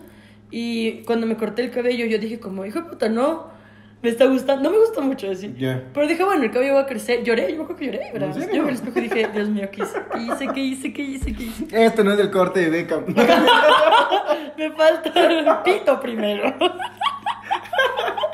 Y 0.50 1.02
cuando 1.04 1.26
me 1.26 1.36
corté 1.36 1.62
el 1.62 1.70
cabello, 1.70 2.04
yo 2.06 2.18
dije 2.18 2.40
como, 2.40 2.64
hijo 2.66 2.80
de 2.80 2.88
puta, 2.88 3.08
no. 3.08 3.54
Me 4.02 4.10
está 4.10 4.26
gustando. 4.26 4.64
No 4.64 4.70
me 4.70 4.78
gusta 4.78 5.00
mucho 5.00 5.30
así. 5.30 5.54
Ya. 5.56 5.82
Pero 5.94 6.06
dije, 6.06 6.22
bueno, 6.22 6.42
el 6.44 6.50
cabello 6.50 6.74
va 6.74 6.80
a 6.80 6.86
crecer. 6.86 7.22
Lloré, 7.22 7.50
yo 7.50 7.56
me 7.56 7.62
acuerdo 7.62 7.76
que 7.76 7.86
lloré, 7.86 8.10
¿verdad? 8.12 8.28
¿En 8.28 8.34
serio? 8.34 8.62
Yo 8.62 8.68
el 8.68 8.74
espejo 8.74 9.00
dije, 9.00 9.28
Dios 9.32 9.48
mío, 9.48 9.68
¿qué 9.72 9.82
hice? 9.82 9.98
¿Qué 10.12 10.20
hice? 10.20 10.52
¿Qué 10.52 10.60
hice? 10.60 10.92
¿Qué 10.92 11.02
hice? 11.02 11.32
¿Qué 11.32 11.42
hice? 11.44 11.84
Esto 11.84 12.04
no 12.04 12.12
es 12.12 12.18
el 12.18 12.30
corte 12.30 12.60
de 12.60 12.70
Beckham. 12.70 13.04
Me 14.58 14.70
falta 14.72 15.10
el 15.14 15.46
pito 15.64 16.00
primero. 16.00 16.54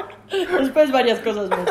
Después 0.61 0.91
varias 0.91 1.21
cosas 1.21 1.51
más. 1.51 1.65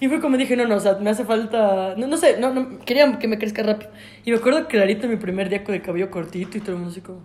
Y 0.00 0.08
fue 0.08 0.20
como 0.20 0.36
dije, 0.36 0.56
no, 0.56 0.66
no, 0.66 0.76
o 0.76 0.80
sea, 0.80 0.94
me 0.94 1.10
hace 1.10 1.24
falta... 1.24 1.94
No, 1.96 2.06
no 2.06 2.16
sé, 2.16 2.38
no, 2.38 2.52
no, 2.52 2.78
quería 2.80 3.18
que 3.18 3.28
me 3.28 3.38
crezca 3.38 3.62
rápido. 3.62 3.90
Y 4.24 4.32
me 4.32 4.38
acuerdo 4.38 4.66
clarito 4.66 5.08
mi 5.08 5.16
primer 5.16 5.48
día 5.48 5.64
con 5.64 5.74
el 5.74 5.82
cabello 5.82 6.10
cortito 6.10 6.58
y 6.58 6.60
todo 6.60 6.72
el 6.72 6.78
mundo 6.78 6.90
así 6.90 7.00
como... 7.00 7.22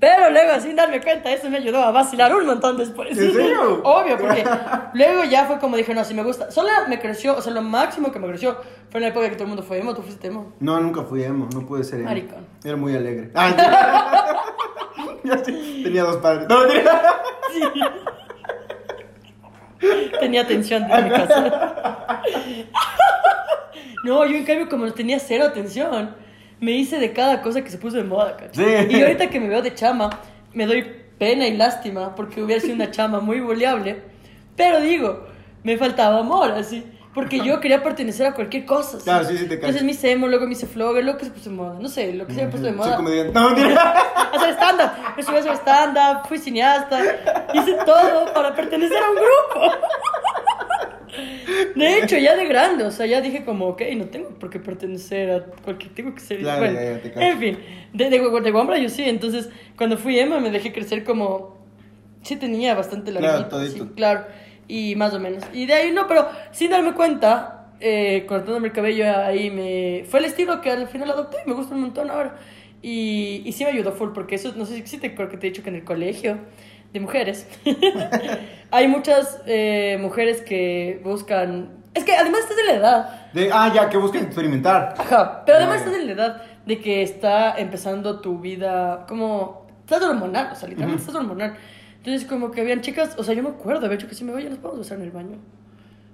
Pero 0.00 0.30
luego, 0.30 0.58
sin 0.60 0.74
darme 0.76 1.02
cuenta, 1.02 1.30
eso 1.30 1.50
me 1.50 1.58
ayudó 1.58 1.82
a 1.82 1.90
vacilar 1.90 2.34
un 2.34 2.46
montón 2.46 2.78
después. 2.78 3.10
¿En 3.18 3.32
serio? 3.34 3.82
Obvio, 3.84 4.16
porque 4.16 4.42
luego 4.94 5.24
ya 5.24 5.44
fue 5.44 5.58
como 5.58 5.76
dije, 5.76 5.94
no, 5.94 6.02
si 6.04 6.14
me 6.14 6.22
gusta. 6.22 6.50
Solo 6.50 6.70
me 6.88 6.98
creció, 6.98 7.36
o 7.36 7.42
sea, 7.42 7.52
lo 7.52 7.60
máximo 7.60 8.10
que 8.10 8.18
me 8.18 8.26
creció 8.26 8.56
fue 8.88 8.98
en 8.98 9.02
la 9.02 9.08
época 9.08 9.28
que 9.28 9.34
todo 9.34 9.44
el 9.44 9.48
mundo 9.48 9.62
fue 9.62 9.78
emo, 9.78 9.94
tú 9.94 10.00
fuiste 10.00 10.28
emo. 10.28 10.54
No, 10.58 10.80
nunca 10.80 11.02
fui 11.02 11.22
emo, 11.22 11.50
no 11.52 11.66
pude 11.66 11.84
ser 11.84 11.98
emo. 11.98 12.08
Maricón. 12.08 12.46
Era 12.64 12.76
muy 12.76 12.96
alegre. 12.96 13.30
Ay, 13.34 13.54
Tenía 15.82 16.04
dos 16.04 16.16
padres. 16.16 16.48
No, 16.48 16.62
mentira. 17.58 17.92
Tenía 20.20 20.42
atención 20.42 20.86
de 20.86 21.02
mi 21.02 21.10
casa. 21.10 22.22
No, 24.04 24.24
yo 24.26 24.36
en 24.36 24.44
cambio, 24.44 24.68
como 24.68 24.86
no 24.86 24.92
tenía 24.92 25.18
cero 25.18 25.44
atención, 25.44 26.14
me 26.58 26.72
hice 26.72 26.98
de 26.98 27.12
cada 27.12 27.42
cosa 27.42 27.62
que 27.62 27.70
se 27.70 27.78
puso 27.78 27.96
de 27.96 28.04
moda, 28.04 28.36
¿cachai? 28.36 28.88
Sí. 28.88 28.96
Y 28.96 29.02
ahorita 29.02 29.28
que 29.28 29.40
me 29.40 29.48
veo 29.48 29.62
de 29.62 29.74
chama, 29.74 30.10
me 30.52 30.66
doy 30.66 30.84
pena 31.18 31.46
y 31.46 31.56
lástima 31.56 32.14
porque 32.14 32.42
hubiera 32.42 32.60
sido 32.60 32.74
una 32.74 32.90
chama 32.90 33.20
muy 33.20 33.40
boleable. 33.40 34.02
Pero 34.56 34.80
digo, 34.80 35.26
me 35.62 35.76
faltaba 35.76 36.20
amor, 36.20 36.50
así. 36.52 36.84
Porque 37.12 37.40
yo 37.44 37.58
quería 37.60 37.82
pertenecer 37.82 38.24
a 38.26 38.34
cualquier 38.34 38.64
cosa. 38.64 38.96
así. 38.98 39.04
Claro, 39.04 39.24
sí, 39.24 39.36
sí 39.36 39.44
te 39.44 39.56
cacho. 39.56 39.66
Entonces 39.66 39.82
me 39.82 39.90
hice 39.92 40.12
emo, 40.12 40.28
luego 40.28 40.46
me 40.46 40.52
hice 40.52 40.66
flogger, 40.68 41.04
lo 41.04 41.16
que 41.18 41.24
se 41.24 41.32
puso 41.32 41.50
de 41.50 41.56
moda. 41.56 41.76
No 41.80 41.88
sé, 41.88 42.12
lo 42.14 42.24
que 42.26 42.34
se 42.34 42.42
haya 42.42 42.50
puesto 42.50 42.66
de 42.68 42.72
Soy 42.74 42.78
moda. 42.78 42.96
comediante. 42.96 43.32
No, 43.32 43.50
mentira. 43.50 43.92
hacer 44.32 44.50
stand-up. 44.54 44.90
Me 45.16 45.22
subí 45.24 45.36
a 45.36 45.40
hacer 45.40 45.56
stand-up, 45.56 46.28
fui 46.28 46.38
cineasta, 46.38 47.00
hice 47.52 47.74
todo 47.84 48.32
para 48.32 48.54
pertenecer 48.54 48.96
a 49.02 49.10
un 49.10 49.16
grupo. 49.16 49.76
De 51.74 51.98
hecho, 51.98 52.16
ya 52.16 52.36
de 52.36 52.46
grande, 52.46 52.84
o 52.84 52.90
sea, 52.92 53.06
ya 53.06 53.20
dije 53.20 53.44
como, 53.44 53.66
ok, 53.68 53.82
no 53.96 54.04
tengo 54.06 54.28
por 54.38 54.48
qué 54.50 54.60
pertenecer 54.60 55.30
a 55.30 55.44
cualquier, 55.64 55.92
tengo 55.92 56.14
que 56.14 56.20
ser... 56.20 56.38
Claro, 56.38 56.60
bueno, 56.60 56.74
ya, 56.80 56.92
ya 56.92 57.02
te 57.02 57.10
cacho. 57.12 57.26
en 57.26 57.38
fin, 57.38 57.58
de, 57.92 58.10
de, 58.10 58.40
de 58.40 58.50
Guambra 58.52 58.78
yo 58.78 58.88
sí, 58.88 59.02
entonces 59.04 59.48
cuando 59.76 59.98
fui 59.98 60.18
Emma 60.18 60.38
me 60.38 60.50
dejé 60.50 60.72
crecer 60.72 61.02
como... 61.04 61.58
Sí 62.22 62.36
tenía 62.36 62.74
bastante 62.74 63.10
Claro, 63.10 63.26
larguito, 63.26 63.48
todito. 63.56 63.84
sí, 63.84 63.90
claro, 63.96 64.26
y 64.70 64.94
más 64.94 65.12
o 65.12 65.20
menos. 65.20 65.42
Y 65.52 65.66
de 65.66 65.74
ahí 65.74 65.90
no, 65.90 66.06
pero 66.06 66.28
sin 66.52 66.70
darme 66.70 66.94
cuenta, 66.94 67.66
eh, 67.80 68.24
cortándome 68.28 68.68
el 68.68 68.72
cabello 68.72 69.04
ahí 69.16 69.50
me... 69.50 70.04
Fue 70.08 70.20
el 70.20 70.26
estilo 70.26 70.60
que 70.60 70.70
al 70.70 70.86
final 70.86 71.10
adopté 71.10 71.38
y 71.44 71.48
me 71.48 71.54
gusta 71.54 71.74
un 71.74 71.80
montón 71.80 72.08
ahora. 72.08 72.36
Y, 72.80 73.42
y 73.44 73.52
sí 73.52 73.64
me 73.64 73.70
ayudó 73.70 73.90
full, 73.92 74.10
porque 74.14 74.36
eso, 74.36 74.52
no 74.56 74.64
sé 74.64 74.86
si 74.86 74.98
te, 74.98 75.14
creo 75.14 75.28
que 75.28 75.36
te 75.36 75.48
he 75.48 75.50
dicho 75.50 75.64
que 75.64 75.70
en 75.70 75.74
el 75.74 75.84
colegio 75.84 76.38
de 76.92 77.00
mujeres 77.00 77.46
hay 78.70 78.88
muchas 78.88 79.40
eh, 79.46 79.98
mujeres 80.00 80.40
que 80.40 81.00
buscan... 81.02 81.80
Es 81.92 82.04
que 82.04 82.14
además 82.14 82.42
estás 82.42 82.56
de 82.56 82.64
la 82.64 82.74
edad, 82.74 83.30
De, 83.32 83.50
ah, 83.52 83.72
ya, 83.74 83.88
que 83.88 83.96
buscan 83.96 84.22
experimentar. 84.22 84.94
ajá, 84.96 85.44
pero 85.44 85.58
además 85.58 85.78
estás 85.78 85.94
de 85.94 86.04
la 86.04 86.12
edad 86.12 86.42
de 86.64 86.78
que 86.78 87.02
está 87.02 87.58
empezando 87.58 88.20
tu 88.20 88.38
vida 88.38 89.04
como... 89.08 89.66
Estás 89.80 90.04
hormonal, 90.04 90.52
o 90.52 90.54
sea, 90.54 90.68
literalmente 90.68 91.02
estás 91.02 91.16
hormonal. 91.16 91.56
Entonces 92.04 92.26
como 92.28 92.50
que 92.50 92.60
habían 92.62 92.80
chicas, 92.80 93.14
o 93.18 93.24
sea, 93.24 93.34
yo 93.34 93.42
me 93.42 93.50
acuerdo, 93.50 93.88
de 93.88 93.94
hecho 93.94 94.08
que 94.08 94.14
sí 94.14 94.24
me 94.24 94.32
voy, 94.32 94.44
nos 94.44 94.58
podemos 94.58 94.80
besar 94.80 94.98
en 94.98 95.04
el 95.04 95.10
baño. 95.10 95.36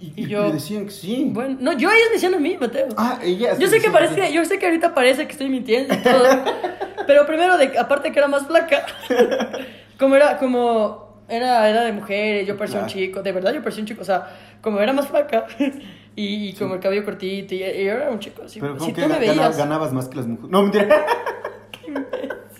Y, 0.00 0.12
Y 0.24 0.26
yo- 0.28 0.42
me 0.42 0.52
decían 0.52 0.84
que 0.84 0.90
sí. 0.90 1.30
Bueno, 1.32 1.56
no, 1.60 1.72
yo 1.72 1.88
ellos 1.90 2.06
me 2.08 2.14
decían 2.14 2.34
a 2.34 2.38
mí, 2.38 2.56
Mateo. 2.60 2.88
Ah, 2.96 3.18
ella. 3.22 3.56
Yo 3.58 3.66
sé 3.68 3.80
que 3.80 3.88
parece, 3.90 4.32
yo 4.32 4.44
sé 4.44 4.58
que 4.58 4.66
ahorita 4.66 4.94
parece 4.94 5.26
que 5.26 5.32
estoy 5.32 5.48
mintiendo 5.48 5.94
y 5.94 5.98
todo. 5.98 6.24
pero 7.06 7.24
primero, 7.26 7.56
de, 7.56 7.78
aparte 7.78 8.12
que 8.12 8.18
era 8.18 8.28
más 8.28 8.46
flaca, 8.46 8.84
como 9.98 10.16
era, 10.16 10.36
como 10.38 11.22
era, 11.28 11.68
era 11.70 11.82
de 11.84 11.92
mujeres, 11.92 12.46
yo 12.46 12.56
parecía 12.58 12.80
un 12.80 12.86
Claro. 12.86 13.00
chico, 13.00 13.22
de 13.22 13.32
verdad 13.32 13.54
yo 13.54 13.60
parecía 13.62 13.82
un 13.82 13.86
chico, 13.86 14.02
o 14.02 14.04
sea, 14.04 14.26
como 14.60 14.80
era 14.80 14.92
más 14.92 15.06
flaca 15.08 15.46
y, 16.16 16.48
y 16.48 16.52
como 16.54 16.74
el 16.74 16.80
cabello 16.80 17.04
cortito 17.04 17.54
y, 17.54 17.62
y 17.62 17.84
yo 17.84 17.92
era 17.92 18.10
un 18.10 18.18
chico 18.18 18.42
así. 18.44 18.60
Pero 18.60 18.74
como 18.76 18.84
si 18.86 18.92
tú 18.92 19.06
me 19.08 19.18
veías, 19.18 19.56
ganabas 19.56 19.92
más 19.94 20.08
que 20.08 20.16
las 20.16 20.26
mujeres. 20.26 20.50
No, 20.50 20.62
mentira. 20.62 21.06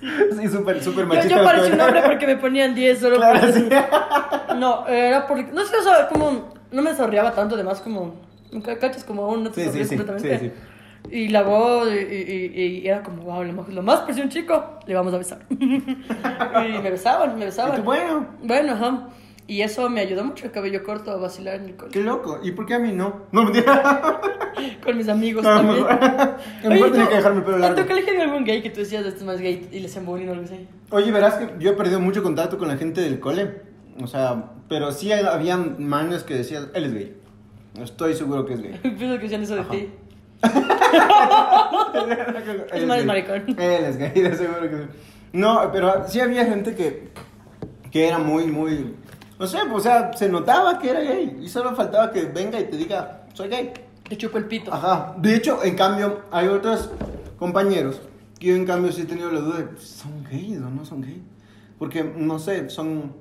Sí, 0.01 0.49
súper, 0.49 0.83
súper 0.83 1.05
yo, 1.05 1.07
machista. 1.07 1.37
yo 1.39 1.45
parecía 1.45 1.67
un 1.67 1.73
pero- 1.73 1.85
hombre 1.87 2.03
porque 2.05 2.27
me 2.27 2.37
ponían 2.37 2.75
10 2.75 2.99
solo 2.99 3.17
Claro, 3.17 3.41
por 3.41 3.53
sí. 3.53 3.69
No, 4.59 4.87
era 4.87 5.27
porque, 5.27 5.45
no 5.53 5.65
sé, 5.65 5.77
o 5.77 5.83
sea, 5.83 6.09
como, 6.09 6.53
no 6.71 6.83
me 6.83 6.91
desarrollaba 6.91 7.33
tanto, 7.33 7.55
además 7.55 7.81
como, 7.81 8.15
nunca 8.53 8.79
cachas 8.79 9.05
como 9.05 9.25
aún 9.25 9.45
no 9.45 9.51
te 9.51 9.63
Sí, 9.65 9.71
sí, 9.71 9.79
desarrollas 9.79 9.89
sí, 9.89 9.97
completamente. 9.97 10.53
sí, 11.11 11.17
Y 11.17 11.29
la 11.29 11.43
voz, 11.43 11.89
y, 11.91 11.97
y- 11.99 12.53
y- 12.55 12.79
y 12.81 12.89
era 12.89 13.03
como, 13.03 13.23
wow, 13.23 13.43
lo 13.45 13.53
más, 13.53 13.69
lo 13.69 13.83
más 13.83 14.01
parecía 14.01 14.25
un 14.25 14.31
chico, 14.31 14.79
le 14.87 14.95
vamos 14.95 15.13
a 15.15 15.19
besar. 15.19 15.39
y 15.51 16.73
me 16.83 16.91
besaban, 16.91 17.35
me 17.37 17.43
Y 17.43 17.47
besaban. 17.47 17.77
tú, 17.77 17.83
bueno, 17.83 18.27
Bueno, 18.43 18.73
ajá. 18.73 19.09
Y 19.49 19.61
eso 19.63 19.89
me 19.89 20.01
ayudó 20.01 20.25
mucho 20.25 20.45
el 20.47 20.51
cabello 20.53 20.83
corto 20.83 21.13
a 21.13 21.17
vacilar 21.17 21.57
en 21.57 21.63
el 21.67 21.71
qué 21.73 21.77
colegio. 21.77 22.03
loco. 22.03 22.41
¿Y 22.43 22.51
por 22.51 22.67
qué 22.67 22.75
a 22.75 22.79
mí 22.81 22.93
no? 22.93 23.23
No, 23.33 23.45
mentira. 23.45 24.21
Con 24.83 24.97
mis 24.97 25.09
amigos 25.09 25.45
No, 25.45 25.51
también. 25.57 25.85
A 25.87 26.39
lo 26.65 26.71
mejor 26.71 26.91
tenía 26.93 27.09
que 27.09 27.15
dejarme 27.17 27.39
el 27.39 27.45
pelo 27.45 27.57
¿En 27.57 27.63
largo. 27.63 27.83
tu 27.83 27.87
colegio 27.87 28.11
había 28.13 28.25
algún 28.25 28.45
gay 28.45 28.63
que 28.63 28.71
tú 28.71 28.81
decías, 28.81 29.05
este 29.05 29.21
es 29.21 29.25
más 29.25 29.41
gay 29.41 29.69
y 29.71 29.79
le 29.81 29.87
hacían 29.87 30.05
bullying 30.07 30.29
o 30.29 30.33
algo 30.33 30.45
así? 30.45 30.67
Oye, 30.91 31.13
verás 31.13 31.35
que 31.35 31.51
yo 31.59 31.71
he 31.71 31.75
perdido 31.75 32.01
mucho 32.01 32.23
contacto 32.23 32.59
con 32.59 32.67
la 32.69 32.77
gente 32.77 33.01
del 33.03 33.21
cole. 33.21 33.61
O 34.03 34.07
sea, 34.07 34.53
pero 34.69 34.91
sí 34.93 35.13
había 35.13 35.57
manes 35.57 36.23
que 36.25 36.35
decían, 36.35 36.71
él 36.75 36.85
es 36.87 36.95
gay. 36.95 37.17
Estoy 37.81 38.15
seguro 38.15 38.45
que 38.47 38.55
es 38.55 38.63
gay. 38.63 38.79
Pienso 38.83 39.17
que 39.17 39.23
decían 39.23 39.43
eso 39.43 39.55
de 39.55 39.61
Ajá. 39.61 39.71
ti. 39.71 39.91
Ese 42.73 42.87
man 42.87 42.99
es 42.99 43.07
maricón. 43.07 43.45
Él 43.59 43.85
es 43.85 43.97
gay, 43.99 44.11
de 44.23 44.35
seguro 44.35 44.61
que 44.63 44.77
sí. 44.77 44.83
No, 45.33 45.71
pero 45.73 46.09
sí 46.09 46.21
había 46.21 46.45
gente 46.47 46.75
que, 46.75 47.09
que 47.91 48.09
era 48.09 48.19
muy, 48.19 48.47
muy... 48.47 48.95
No 49.39 49.47
sé, 49.47 49.59
o 49.71 49.81
sea, 49.81 50.13
se 50.15 50.29
notaba 50.29 50.79
que 50.79 50.91
era 50.91 51.01
gay. 51.01 51.39
Y 51.43 51.49
solo 51.49 51.75
faltaba 51.75 52.11
que 52.11 52.23
venga 52.25 52.59
y 52.61 52.65
te 52.65 52.77
diga, 52.77 53.23
soy 53.35 53.49
gay. 53.49 53.73
Te 54.09 54.17
chupo 54.17 54.39
el 54.39 54.47
pito. 54.47 54.73
Ajá. 54.73 55.15
De 55.19 55.35
hecho, 55.35 55.63
en 55.65 55.77
cambio, 55.77 56.23
hay 56.31 56.47
otros 56.49 56.91
compañeros 57.39 58.01
que 58.39 58.49
yo 58.49 58.55
en 58.55 58.65
cambio 58.67 58.93
sí 58.93 59.03
he 59.03 59.05
tenido 59.07 59.31
la 59.31 59.41
duda 59.41 59.59
de, 59.59 59.79
¿son 59.81 60.25
gays 60.25 60.59
o 60.59 60.71
no 60.71 60.85
son 60.85 61.01
gays? 61.03 61.21
Porque, 61.79 62.05
no 62.05 62.39
sé, 62.39 62.71
son 62.71 63.13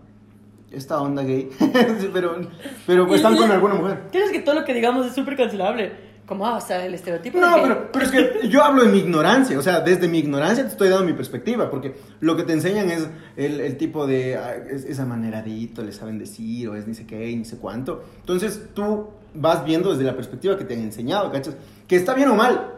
esta 0.71 1.01
onda 1.01 1.23
gay, 1.23 1.49
pero, 2.13 2.37
pero 2.85 3.07
Y- 3.11 3.15
están 3.15 3.35
con 3.35 3.51
alguna 3.51 3.75
mujer. 3.75 4.07
¿Tienes 4.11 4.31
que 4.31 4.39
todo 4.39 4.55
lo 4.55 4.63
que 4.65 4.73
digamos 4.73 5.05
es 5.07 5.13
súper 5.15 5.35
cancelable? 5.35 5.91
Como, 6.25 6.47
ah, 6.47 6.57
o 6.57 6.61
sea, 6.61 6.83
el 6.83 6.93
estereotipo 6.95 7.37
de 7.37 7.45
No, 7.45 7.57
pero, 7.61 7.91
pero 7.91 8.05
es 8.05 8.11
que 8.11 8.47
yo 8.49 8.63
hablo 8.63 8.83
de 8.83 8.89
mi 8.89 8.97
ignorancia, 8.99 9.59
o 9.59 9.61
sea, 9.61 9.81
desde 9.81 10.07
mi 10.07 10.19
ignorancia 10.19 10.63
te 10.63 10.71
estoy 10.71 10.89
dando 10.89 11.05
mi 11.05 11.13
perspectiva, 11.13 11.69
porque 11.69 11.95
lo 12.19 12.35
que 12.35 12.43
te 12.43 12.53
enseñan 12.53 12.89
es 12.89 13.07
el, 13.37 13.59
el 13.59 13.77
tipo 13.77 14.07
de, 14.07 14.35
ah, 14.35 14.55
es, 14.55 14.85
es 14.85 14.99
amaneradito, 14.99 15.83
le 15.83 15.91
saben 15.91 16.17
decir, 16.17 16.67
o 16.69 16.75
es 16.75 16.87
ni 16.87 16.95
sé 16.95 17.05
qué, 17.05 17.35
ni 17.35 17.45
sé 17.45 17.57
cuánto. 17.57 18.03
Entonces 18.21 18.69
tú 18.73 19.09
vas 19.35 19.63
viendo 19.65 19.91
desde 19.91 20.03
la 20.03 20.15
perspectiva 20.15 20.57
que 20.57 20.63
te 20.63 20.73
han 20.73 20.81
enseñado, 20.81 21.31
¿cachas? 21.31 21.55
Que 21.87 21.95
está 21.95 22.15
bien 22.15 22.29
o 22.29 22.35
mal, 22.35 22.73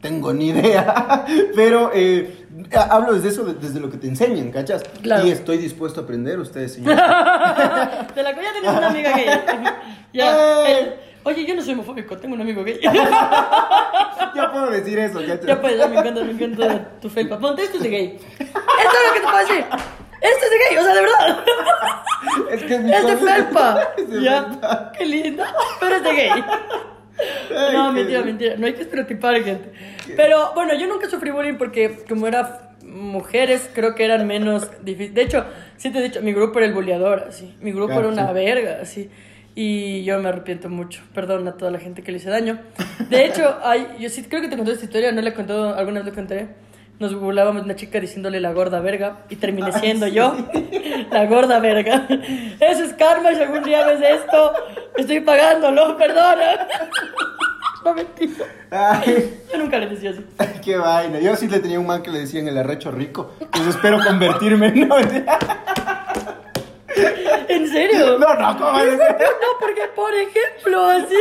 tengo 0.00 0.32
ni 0.32 0.50
idea, 0.50 1.24
pero 1.56 1.90
eh, 1.92 2.46
hablo 2.88 3.14
desde 3.14 3.30
eso, 3.30 3.44
desde 3.44 3.80
lo 3.80 3.90
que 3.90 3.96
te 3.96 4.06
enseñan, 4.06 4.52
¿cachas? 4.52 4.84
Claro. 5.02 5.26
Y 5.26 5.30
estoy 5.30 5.58
dispuesto 5.58 6.00
a 6.00 6.04
aprender, 6.04 6.38
ustedes, 6.38 6.74
señores. 6.74 6.98
De 8.14 8.22
la 8.22 8.34
que 8.34 8.42
ya 8.62 8.78
una 8.78 8.88
amiga 8.88 9.12
gay. 9.16 9.26
ya. 10.12 10.94
Oye, 11.24 11.44
yo 11.46 11.54
no 11.54 11.62
soy 11.62 11.74
homofóbico, 11.74 12.16
tengo 12.18 12.34
un 12.34 12.40
amigo 12.40 12.62
gay. 12.64 12.78
ya 14.34 14.50
puedo 14.52 14.70
decir 14.70 14.98
eso, 14.98 15.20
¿cachas? 15.20 15.46
ya 15.46 15.60
pues, 15.60 15.76
ya 15.78 15.88
me 15.88 15.98
encanta, 15.98 16.24
me 16.24 16.32
encanta 16.32 16.90
tu 17.00 17.08
felpa. 17.08 17.38
Ponte, 17.38 17.62
esto 17.62 17.76
es 17.78 17.82
de 17.82 17.88
gay. 17.88 18.18
Esto 18.38 18.44
es 18.44 19.06
lo 19.08 19.14
que 19.14 19.20
te 19.20 19.26
puedo 19.26 19.38
decir. 19.38 19.64
Esto 20.20 20.44
es 20.44 20.50
de 20.50 20.58
gay, 20.68 20.76
o 20.78 20.82
sea, 20.82 20.94
de 20.94 21.00
verdad. 21.00 21.44
Es 22.50 22.62
que 22.62 22.74
es 22.74 22.80
mi 22.82 22.92
Es 22.92 23.06
de 23.06 23.16
felpa. 23.16 23.88
Es 23.96 24.10
de 24.10 24.22
ya. 24.22 24.92
Qué 24.96 25.06
lindo. 25.06 25.44
Pero 25.80 25.96
es 25.96 26.02
de 26.04 26.12
gay. 26.12 26.30
Ay, 27.56 27.72
No, 27.74 27.92
mentira, 27.92 28.22
mentira. 28.22 28.54
No 28.56 28.66
hay 28.66 28.74
que 28.74 28.82
estereotipar, 28.82 29.42
gente. 29.42 29.72
Pero 30.16 30.52
bueno, 30.54 30.74
yo 30.74 30.86
nunca 30.86 31.08
sufrí 31.08 31.30
bullying 31.30 31.56
porque 31.56 32.04
como 32.08 32.26
era 32.26 32.70
mujeres, 32.84 33.70
creo 33.74 33.94
que 33.94 34.04
eran 34.04 34.26
menos 34.26 34.68
difíciles. 34.82 35.14
De 35.14 35.22
hecho, 35.22 35.44
sí 35.76 35.90
te 35.90 35.98
he 35.98 36.02
dicho, 36.02 36.20
mi 36.22 36.32
grupo 36.32 36.58
era 36.58 36.66
el 36.66 36.74
boleador, 36.74 37.24
así. 37.28 37.54
Mi 37.60 37.70
grupo 37.72 37.88
Claro, 37.92 38.10
era 38.12 38.22
una 38.22 38.28
sí. 38.28 38.34
verga, 38.34 38.78
así. 38.82 39.10
Y 39.54 40.02
yo 40.04 40.18
me 40.20 40.30
arrepiento 40.30 40.68
mucho. 40.68 41.02
Perdón 41.14 41.46
a 41.48 41.52
toda 41.52 41.70
la 41.70 41.78
gente 41.78 42.02
que 42.02 42.10
le 42.12 42.18
hice 42.18 42.30
daño. 42.30 42.58
De 43.10 43.26
hecho, 43.26 43.58
hay, 43.64 43.86
yo 43.98 44.08
sí 44.08 44.22
creo 44.24 44.40
que 44.40 44.48
te 44.48 44.56
conté 44.56 44.72
esta 44.72 44.84
historia, 44.84 45.12
no 45.12 45.20
le 45.20 45.30
he 45.30 45.34
contado, 45.34 45.74
alguna 45.74 46.00
vez 46.00 46.06
le 46.06 46.12
conté. 46.12 46.48
Nos 46.98 47.18
burlábamos 47.18 47.62
una 47.64 47.74
chica 47.74 47.98
diciéndole 47.98 48.38
la 48.38 48.52
gorda 48.52 48.78
verga 48.80 49.18
y 49.28 49.36
terminé 49.36 49.72
siendo 49.72 50.06
yo 50.06 50.36
la 51.10 51.26
gorda 51.26 51.58
verga. 51.58 52.06
Eso 52.60 52.84
es 52.84 52.92
karma 52.94 53.32
y 53.32 53.36
si 53.36 53.42
algún 53.42 53.62
día 53.64 53.84
ves 53.86 54.00
esto, 54.20 54.52
estoy 54.96 55.20
pagándolo, 55.20 55.96
perdona. 55.96 56.68
No 57.84 57.94
mentira. 57.94 58.44
Ay, 58.70 59.40
Yo 59.52 59.58
nunca 59.58 59.76
le 59.80 59.88
decía 59.88 60.10
así. 60.10 60.24
qué 60.64 60.76
vaina. 60.76 61.18
Yo 61.18 61.34
sí 61.34 61.48
le 61.48 61.58
tenía 61.58 61.80
un 61.80 61.86
man 61.88 62.00
que 62.00 62.12
le 62.12 62.20
decían 62.20 62.46
el 62.46 62.56
arrecho 62.56 62.92
rico. 62.92 63.32
Pues 63.50 63.66
espero 63.66 63.98
convertirme. 64.06 64.70
No, 64.70 64.96
mentira. 64.98 65.36
¿En 67.48 67.68
serio? 67.68 68.18
no, 68.18 68.34
no, 68.34 68.58
¿cómo? 68.58 68.78
No, 68.78 69.58
porque 69.60 69.82
por 69.94 70.12
ejemplo, 70.14 70.84
así. 70.84 71.16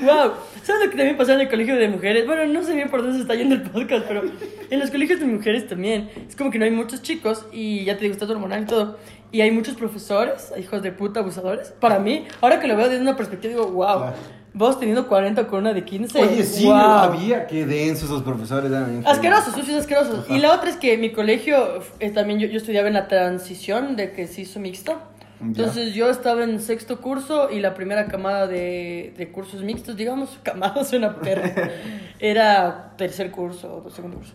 Wow. 0.00 0.32
¿Sabes 0.62 0.84
lo 0.84 0.90
que 0.90 0.96
también 0.96 1.16
pasaba 1.16 1.36
en 1.36 1.40
el 1.42 1.50
colegio 1.50 1.76
de 1.76 1.88
mujeres? 1.88 2.26
Bueno, 2.26 2.46
no 2.46 2.62
sé 2.62 2.74
bien 2.74 2.88
por 2.88 3.02
dónde 3.02 3.16
se 3.16 3.22
está 3.22 3.34
yendo 3.34 3.56
el 3.56 3.62
podcast, 3.62 4.06
pero 4.06 4.22
en 4.70 4.78
los 4.78 4.90
colegios 4.90 5.18
de 5.18 5.26
mujeres 5.26 5.66
también. 5.68 6.10
Es 6.28 6.36
como 6.36 6.50
que 6.50 6.58
no 6.58 6.64
hay 6.64 6.70
muchos 6.70 7.02
chicos 7.02 7.46
y 7.52 7.84
ya 7.84 7.96
te 7.96 8.02
digo, 8.02 8.12
está 8.12 8.26
hormonal 8.26 8.62
y 8.62 8.66
todo. 8.66 8.98
Y 9.32 9.40
hay 9.40 9.50
muchos 9.50 9.74
profesores, 9.74 10.52
hijos 10.58 10.82
de 10.82 10.92
puta, 10.92 11.20
abusadores. 11.20 11.72
Para 11.80 11.98
mí, 11.98 12.26
ahora 12.42 12.60
que 12.60 12.68
lo 12.68 12.76
veo 12.76 12.88
desde 12.88 13.00
una 13.00 13.16
perspectiva, 13.16 13.54
digo, 13.54 13.66
wow. 13.68 13.98
Claro. 13.98 14.16
Vos 14.54 14.78
teniendo 14.78 15.08
40 15.08 15.46
con 15.46 15.60
una 15.60 15.72
de 15.72 15.82
15. 15.82 16.20
Oye, 16.20 16.42
sí, 16.42 16.66
wow. 16.66 16.74
había 16.74 17.46
que 17.46 17.64
denso 17.64 18.04
esos 18.04 18.22
profesores. 18.22 18.70
eran 18.70 19.02
Asquerosos, 19.06 19.54
sucios 19.54 19.80
asquerosos. 19.80 20.26
Ajá. 20.26 20.36
Y 20.36 20.38
la 20.38 20.52
otra 20.52 20.68
es 20.68 20.76
que 20.76 20.98
mi 20.98 21.10
colegio, 21.10 21.82
eh, 22.00 22.10
también 22.10 22.38
yo, 22.38 22.48
yo 22.48 22.58
estudiaba 22.58 22.88
en 22.88 22.94
la 22.94 23.08
transición 23.08 23.96
de 23.96 24.12
que 24.12 24.26
se 24.26 24.42
hizo 24.42 24.60
mixto. 24.60 25.00
Entonces 25.40 25.94
yo 25.94 26.08
estaba 26.08 26.44
en 26.44 26.60
sexto 26.60 27.00
curso 27.00 27.50
y 27.50 27.58
la 27.60 27.74
primera 27.74 28.06
camada 28.06 28.46
de, 28.46 29.12
de 29.16 29.32
cursos 29.32 29.62
mixtos, 29.62 29.96
digamos, 29.96 30.38
camada 30.42 30.84
suena 30.84 31.16
perro, 31.16 31.50
era 32.20 32.92
tercer 32.96 33.30
curso 33.30 33.82
o 33.84 33.90
segundo 33.90 34.18
curso. 34.18 34.34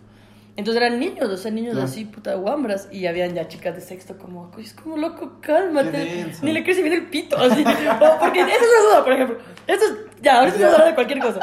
Entonces 0.57 0.81
eran 0.83 0.99
niños, 0.99 1.29
o 1.29 1.37
sea, 1.37 1.51
niños 1.51 1.73
Claro. 1.73 1.87
así, 1.87 2.03
puta 2.05 2.33
guambras, 2.35 2.89
y 2.91 3.05
habían 3.05 3.33
ya 3.35 3.47
chicas 3.47 3.75
de 3.75 3.81
sexto 3.81 4.17
como, 4.17 4.51
"Oye, 4.55 4.63
es 4.65 4.73
como 4.73 4.97
loco, 4.97 5.33
cálmate, 5.39 6.33
ni 6.41 6.51
le 6.51 6.63
crece 6.63 6.81
bien 6.81 6.95
el 6.95 7.05
pito, 7.07 7.37
así. 7.37 7.63
Porque 8.19 8.39
esa 8.41 8.49
es 8.49 8.61
una 8.61 8.89
duda, 8.89 9.03
por 9.03 9.13
ejemplo. 9.13 9.37
Esto 9.67 9.85
es, 9.85 9.93
ya, 10.21 10.39
ahorita 10.39 10.57
vamos 10.57 10.69
a 10.71 10.73
hablar 10.73 10.87
de 10.89 10.95
cualquier 10.95 11.19
cosa. 11.19 11.39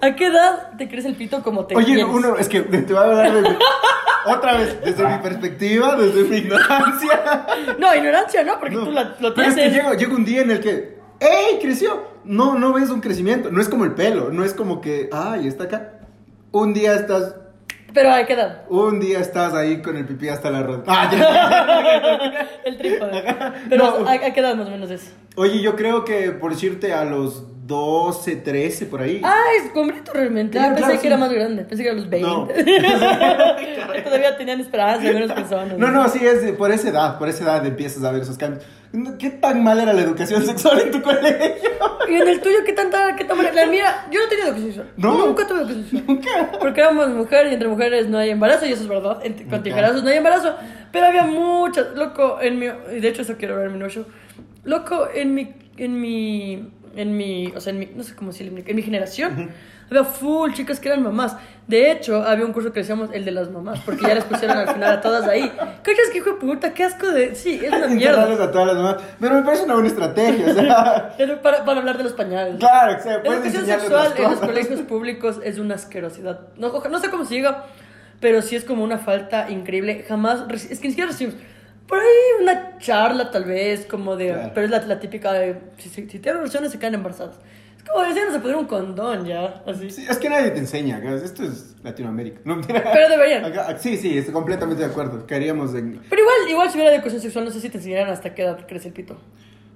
¿A 0.00 0.14
qué 0.16 0.26
edad 0.26 0.70
te 0.78 0.88
crece 0.88 1.08
el 1.08 1.14
pito 1.16 1.42
como 1.42 1.66
te 1.66 1.74
Oye, 1.76 1.86
tienes? 1.94 2.04
uno, 2.04 2.36
es 2.36 2.48
que 2.48 2.60
te 2.60 2.80
voy 2.92 2.96
a 2.96 3.00
hablar 3.06 3.32
de 3.42 3.56
otra 4.26 4.56
vez, 4.56 4.80
desde 4.84 5.06
mi 5.06 5.18
perspectiva, 5.18 5.96
desde 5.96 6.24
mi 6.24 6.36
ignorancia. 6.36 7.46
No, 7.78 7.94
ignorancia, 7.94 8.44
no, 8.44 8.58
porque 8.60 8.76
No, 8.76 8.84
tú 8.84 8.90
la- 8.92 9.16
lo 9.20 9.34
Pero 9.34 9.48
es 9.48 9.54
tienes. 9.54 9.72
que 9.72 9.78
llega, 9.82 9.94
llega 9.94 10.14
un 10.14 10.24
día 10.24 10.42
en 10.42 10.50
el 10.52 10.60
que, 10.60 10.98
¡ey! 11.20 11.58
Creció. 11.60 12.04
No, 12.24 12.56
no 12.58 12.72
ves 12.72 12.90
un 12.90 13.00
crecimiento. 13.00 13.50
No 13.50 13.60
es 13.60 13.68
como 13.68 13.84
el 13.84 13.94
pelo. 13.94 14.30
No 14.30 14.44
es 14.44 14.54
como 14.54 14.80
que, 14.80 15.08
¡ay! 15.12 15.46
Está 15.48 15.64
acá. 15.64 16.00
Un 16.52 16.72
día 16.74 16.94
estás. 16.94 17.34
Pero 17.94 18.10
¿a 18.12 18.26
qué 18.26 18.32
edad? 18.34 18.62
Un 18.68 18.98
día 19.00 19.20
estás 19.20 19.54
ahí 19.54 19.80
con 19.80 19.96
el 19.96 20.04
pipí 20.04 20.28
hasta 20.28 20.50
la 20.50 20.62
rodilla. 20.62 20.84
Ah. 20.88 22.46
El 22.64 22.76
trípode. 22.76 23.22
Pero 23.68 24.00
No. 24.00 24.08
¿a, 24.08 24.12
a 24.12 24.18
qué 24.32 24.40
edad 24.40 24.54
más 24.56 24.66
o 24.66 24.70
menos 24.70 24.90
es? 24.90 25.14
Oye, 25.36 25.62
yo 25.62 25.76
creo 25.76 26.04
que 26.04 26.30
por 26.32 26.52
decirte 26.52 26.92
a 26.92 27.04
los 27.04 27.44
12, 27.66 28.36
13, 28.36 28.86
por 28.86 29.00
ahí. 29.00 29.20
Ah, 29.24 29.40
es 29.62 29.70
combrito 29.70 30.12
realmente. 30.12 30.58
Pensé 30.58 30.74
claro, 30.76 30.92
que 30.92 30.98
sí. 30.98 31.06
era 31.06 31.16
más 31.16 31.32
grande. 31.32 31.64
Pensé 31.64 31.82
que 31.84 31.88
era 31.90 31.96
a 31.96 32.00
los 32.00 32.10
20. 32.10 32.28
No. 32.28 32.48
Todavía 34.04 34.36
tenían 34.36 34.60
esperanza 34.60 35.06
algunas 35.08 35.32
personas. 35.32 35.78
No, 35.78 35.90
no, 35.90 36.08
sí, 36.08 36.18
es 36.26 36.42
de- 36.42 36.52
por 36.52 36.70
esa 36.72 36.88
edad, 36.88 37.18
por 37.18 37.28
esa 37.28 37.44
edad 37.44 37.64
empiezas 37.64 38.02
a 38.04 38.10
ver 38.12 38.22
esos 38.22 38.36
cambios. 38.36 38.64
¿Qué 39.18 39.30
tan 39.30 39.62
mal 39.64 39.80
era 39.80 39.92
la 39.92 40.02
educación 40.02 40.42
sexual 40.46 40.80
en 40.80 40.90
tu 40.90 41.02
colegio? 41.02 41.54
¿Y 42.08 42.14
en 42.14 42.28
el 42.28 42.40
tuyo 42.40 42.58
qué 42.64 42.72
tanta, 42.72 43.16
qué 43.16 43.24
tan 43.24 43.36
La 43.54 43.66
mía, 43.66 44.06
yo 44.10 44.20
no 44.20 44.28
tenía 44.28 44.44
educación 44.44 44.66
sexual. 44.72 44.92
No. 44.96 45.26
Nunca 45.26 45.46
tuve 45.46 45.58
educación 45.60 45.84
sexual. 45.84 46.04
Nunca. 46.06 46.52
Porque 46.60 46.80
éramos 46.80 47.08
mujeres 47.08 47.50
y 47.50 47.54
entre 47.54 47.68
mujeres 47.68 48.08
no 48.08 48.18
hay 48.18 48.30
embarazo, 48.30 48.66
y 48.66 48.72
eso 48.72 48.82
es 48.82 48.88
verdad. 48.88 49.18
Entre- 49.24 49.46
con 49.46 49.62
no 49.62 50.08
hay 50.10 50.16
embarazo. 50.18 50.54
Pero 50.92 51.06
había 51.06 51.24
muchas, 51.24 51.88
loco, 51.96 52.38
en 52.40 52.58
mi. 52.58 52.66
De 52.66 53.08
hecho, 53.08 53.22
eso 53.22 53.34
quiero 53.36 53.54
hablar 53.54 53.66
en 53.68 53.72
mi 53.72 53.78
nuevo 53.80 53.92
show. 53.94 54.04
Loco, 54.64 55.08
en 55.12 55.34
mi. 55.34 55.54
En 55.76 56.00
mi. 56.00 56.70
En 56.96 57.16
mi. 57.16 57.52
O 57.54 57.60
sea, 57.60 57.72
en 57.72 57.78
mi. 57.78 57.86
No 57.94 58.02
sé 58.02 58.14
cómo 58.14 58.30
decirlo. 58.32 58.50
En 58.50 58.54
mi, 58.56 58.70
en 58.70 58.76
mi 58.76 58.82
generación. 58.82 59.50
Había 59.90 60.04
full 60.04 60.52
chicas 60.52 60.80
que 60.80 60.88
eran 60.88 61.02
mamás. 61.02 61.36
De 61.66 61.90
hecho, 61.90 62.22
había 62.22 62.44
un 62.44 62.52
curso 62.52 62.72
que 62.72 62.80
decíamos 62.80 63.10
el 63.12 63.24
de 63.24 63.30
las 63.30 63.50
mamás. 63.50 63.80
Porque 63.80 64.02
ya 64.02 64.14
les 64.14 64.24
pusieron 64.24 64.56
al 64.56 64.68
final 64.68 64.92
a 64.92 65.00
todas 65.00 65.28
ahí. 65.28 65.50
¿Cachas 65.82 66.10
que 66.12 66.18
hijo 66.18 66.30
de 66.30 66.36
puta? 66.36 66.72
¿Qué 66.72 66.84
asco 66.84 67.06
de.? 67.08 67.34
Sí, 67.34 67.60
es 67.62 67.72
una 67.72 67.88
mierda. 67.88 68.24
a 68.24 68.50
todas 68.50 68.66
las 68.66 68.76
mamás. 68.76 68.96
Pero 69.20 69.34
me 69.34 69.42
parece 69.42 69.64
una 69.64 69.74
buena 69.74 69.88
estrategia, 69.88 70.46
o 70.50 70.54
sea. 70.54 71.14
Para, 71.42 71.64
para 71.64 71.80
hablar 71.80 71.98
de 71.98 72.04
los 72.04 72.12
pañales. 72.12 72.56
Claro, 72.58 72.98
o 72.98 73.02
sea, 73.02 73.18
La 73.18 73.34
educación 73.34 73.66
sexual 73.66 74.12
en 74.16 74.30
los 74.30 74.40
colegios 74.40 74.80
públicos 74.82 75.40
es 75.44 75.58
una 75.58 75.74
asquerosidad. 75.74 76.40
No, 76.56 76.72
no 76.72 76.98
sé 76.98 77.10
cómo 77.10 77.24
se 77.24 77.34
diga, 77.34 77.66
pero 78.20 78.40
sí 78.42 78.56
es 78.56 78.64
como 78.64 78.84
una 78.84 78.98
falta 78.98 79.50
increíble. 79.50 80.04
Jamás, 80.08 80.44
es 80.50 80.80
que 80.80 80.88
ni 80.88 80.92
siquiera 80.92 81.10
recibimos. 81.10 81.38
Por 81.86 81.98
ahí 81.98 82.42
una 82.42 82.78
charla 82.78 83.30
tal 83.30 83.44
vez, 83.44 83.86
como 83.86 84.16
de... 84.16 84.28
Claro. 84.28 84.50
Pero 84.54 84.64
es 84.66 84.70
la, 84.70 84.78
la 84.86 85.00
típica 85.00 85.32
de... 85.32 85.60
Si, 85.78 85.88
si, 85.88 86.08
si 86.08 86.18
tienen 86.18 86.38
relaciones 86.38 86.72
se 86.72 86.78
caen 86.78 86.94
embarazadas. 86.94 87.36
Es 87.76 87.84
como 87.90 88.02
decirnos 88.04 88.34
a 88.34 88.40
poner 88.40 88.56
un 88.56 88.66
condón 88.66 89.26
ya, 89.26 89.62
así. 89.66 89.90
Sí, 89.90 90.06
es 90.08 90.16
que 90.16 90.30
nadie 90.30 90.50
te 90.50 90.58
enseña, 90.58 90.98
esto 91.14 91.42
es 91.44 91.74
Latinoamérica. 91.82 92.40
No. 92.44 92.60
Pero 92.62 93.08
deberían. 93.10 93.44
Acá- 93.44 93.76
sí, 93.78 93.98
sí, 93.98 94.16
estoy 94.16 94.32
completamente 94.32 94.82
de 94.82 94.90
acuerdo. 94.90 95.26
Caeríamos 95.26 95.74
en... 95.74 96.00
Pero 96.08 96.22
igual, 96.22 96.36
igual 96.48 96.70
si 96.70 96.78
hubiera 96.78 96.94
educación 96.94 97.20
sexual, 97.20 97.44
no 97.44 97.50
sé 97.50 97.60
si 97.60 97.68
te 97.68 97.76
enseñaran 97.76 98.08
hasta 98.10 98.34
qué 98.34 98.42
edad 98.42 98.66
crece 98.66 98.88
el 98.88 98.94
pito. 98.94 99.18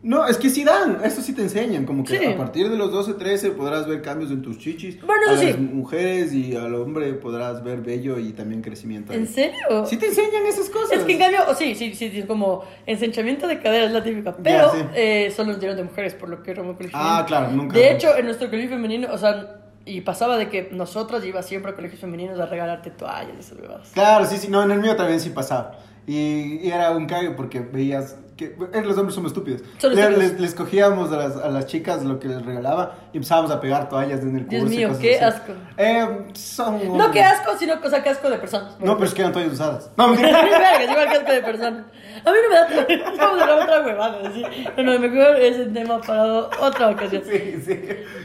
No, 0.01 0.27
es 0.29 0.37
que 0.37 0.49
sí 0.49 0.63
dan, 0.63 0.99
eso 1.05 1.21
sí 1.23 1.33
te 1.33 1.43
enseñan, 1.43 1.85
como 1.85 2.05
que 2.05 2.19
Sí. 2.19 2.25
a 2.25 2.37
partir 2.37 2.69
de 2.71 2.77
los 2.77 2.93
12, 2.93 3.15
13 3.15 3.51
podrás 3.51 3.89
ver 3.89 4.01
cambios 4.01 4.31
en 4.31 4.43
tus 4.43 4.57
chichis. 4.59 5.01
Bueno, 5.03 5.23
a 5.29 5.33
eso 5.35 5.43
las 5.43 5.55
sí. 5.57 5.61
mujeres 5.61 6.33
y 6.33 6.55
al 6.55 6.73
hombre 6.77 7.13
podrás 7.15 7.65
ver 7.65 7.81
bello 7.81 8.17
y 8.19 8.33
también 8.33 8.63
crecimiento. 8.63 9.13
¿En 9.13 9.27
serio? 9.27 9.85
Sí 9.87 9.97
te 9.97 10.07
enseñan 10.07 10.47
esas 10.47 10.71
cosas. 10.71 10.99
Es 10.99 11.05
que 11.05 11.13
en 11.15 11.19
cambio, 11.19 11.41
sí, 11.59 11.75
sí, 11.75 11.95
sí, 11.95 12.11
sí, 12.11 12.23
como 12.23 12.63
ensanchamiento 12.87 13.49
de 13.49 13.59
cadera 13.61 13.87
es 13.87 13.93
la 13.93 14.03
típica, 14.05 14.37
pero 14.37 14.71
sí. 14.73 14.79
eh, 14.95 15.33
solo 15.35 15.51
nos 15.53 15.61
dieron 15.61 15.77
de 15.77 15.83
mujeres, 15.83 16.15
por 16.15 16.29
lo 16.29 16.43
que 16.45 16.53
era 16.53 16.63
un 16.63 16.75
colegio 16.75 16.97
Ah, 16.97 17.25
femenino. 17.25 17.27
claro, 17.27 17.51
nunca. 17.51 17.77
De 17.77 17.93
hecho, 17.93 18.17
en 18.17 18.25
nuestro 18.27 18.49
colegio 18.51 18.71
femenino, 18.71 19.09
o 19.13 19.19
sea, 19.19 19.57
y 19.85 20.03
pasaba 20.03 20.37
de 20.37 20.49
que 20.49 20.69
nosotras 20.71 21.25
iba 21.25 21.43
siempre 21.43 21.73
a 21.73 21.75
colegios 21.75 22.01
femeninos 22.01 22.39
a 22.39 22.47
regalarte 22.47 22.91
toallas 22.91 23.35
y 23.37 23.41
esas. 23.41 23.89
Claro, 23.95 24.27
sí, 24.27 24.37
sí, 24.37 24.47
no, 24.49 24.63
en 24.63 24.71
el 24.71 24.79
mío 24.81 24.95
también 24.95 25.19
sí 25.19 25.31
pasaba. 25.31 25.73
Y, 26.07 26.61
y 26.63 26.71
era 26.71 26.93
un 26.93 27.07
cague 27.07 27.31
porque 27.33 27.61
veías 27.61 28.17
que 28.39 28.45
eh, 28.73 28.83
los 28.83 28.97
hombres 28.97 29.15
somos 29.15 29.33
estúpidos. 29.33 29.63
Son 29.79 29.95
Le- 29.95 30.01
estúpidos. 30.01 30.33
les, 30.33 30.41
les 30.41 30.55
cogíamos 30.55 31.13
a 31.13 31.17
las, 31.17 31.37
a 31.37 31.49
las 31.51 31.67
chicas 31.67 32.03
lo 32.05 32.19
que 32.21 32.29
les 32.29 32.43
regalaba 32.47 32.95
y 33.13 33.17
empezábamos 33.19 33.51
a 33.51 33.61
pegar 33.61 33.89
toallas 33.91 34.21
en 34.21 34.37
el 34.37 34.47
curso. 34.47 34.65
Dios 34.67 34.71
mío, 34.71 34.99
qué 35.01 35.17
así. 35.17 35.25
asco. 35.25 35.53
Eh, 35.77 36.29
son... 36.35 36.97
No, 36.97 37.11
qué 37.11 37.21
asco, 37.23 37.53
sino, 37.59 37.75
o 37.85 37.91
sea, 37.91 38.03
qué 38.03 38.11
asco 38.11 38.31
de 38.31 38.39
personas. 38.39 38.79
No, 38.81 38.95
pero 38.95 39.07
es 39.07 39.13
que 39.15 39.21
eran 39.21 39.33
toallas 39.33 39.53
usadas. 39.53 39.91
No, 39.97 40.09
mí 40.15 40.17
vergas, 40.23 40.83
igual 40.89 41.09
que 41.11 41.17
asco 41.17 41.33
de 41.33 41.43
personas. 41.43 41.85
A 42.25 42.31
mí 42.33 42.37
no 42.43 42.49
me 42.49 42.55
da... 42.55 42.87
Vamos 43.19 43.41
a 43.41 43.43
hablar 43.45 43.63
otra 43.63 43.83
huevada, 43.85 44.33
¿sí? 44.33 44.43
Bueno, 44.75 44.99
mejor 44.99 45.37
ese 45.41 45.67
tema 45.67 46.01
para 46.01 46.25
otra 46.25 46.89
ocasión. 46.91 47.23
Sí, 47.29 47.61
sí. 47.67 47.81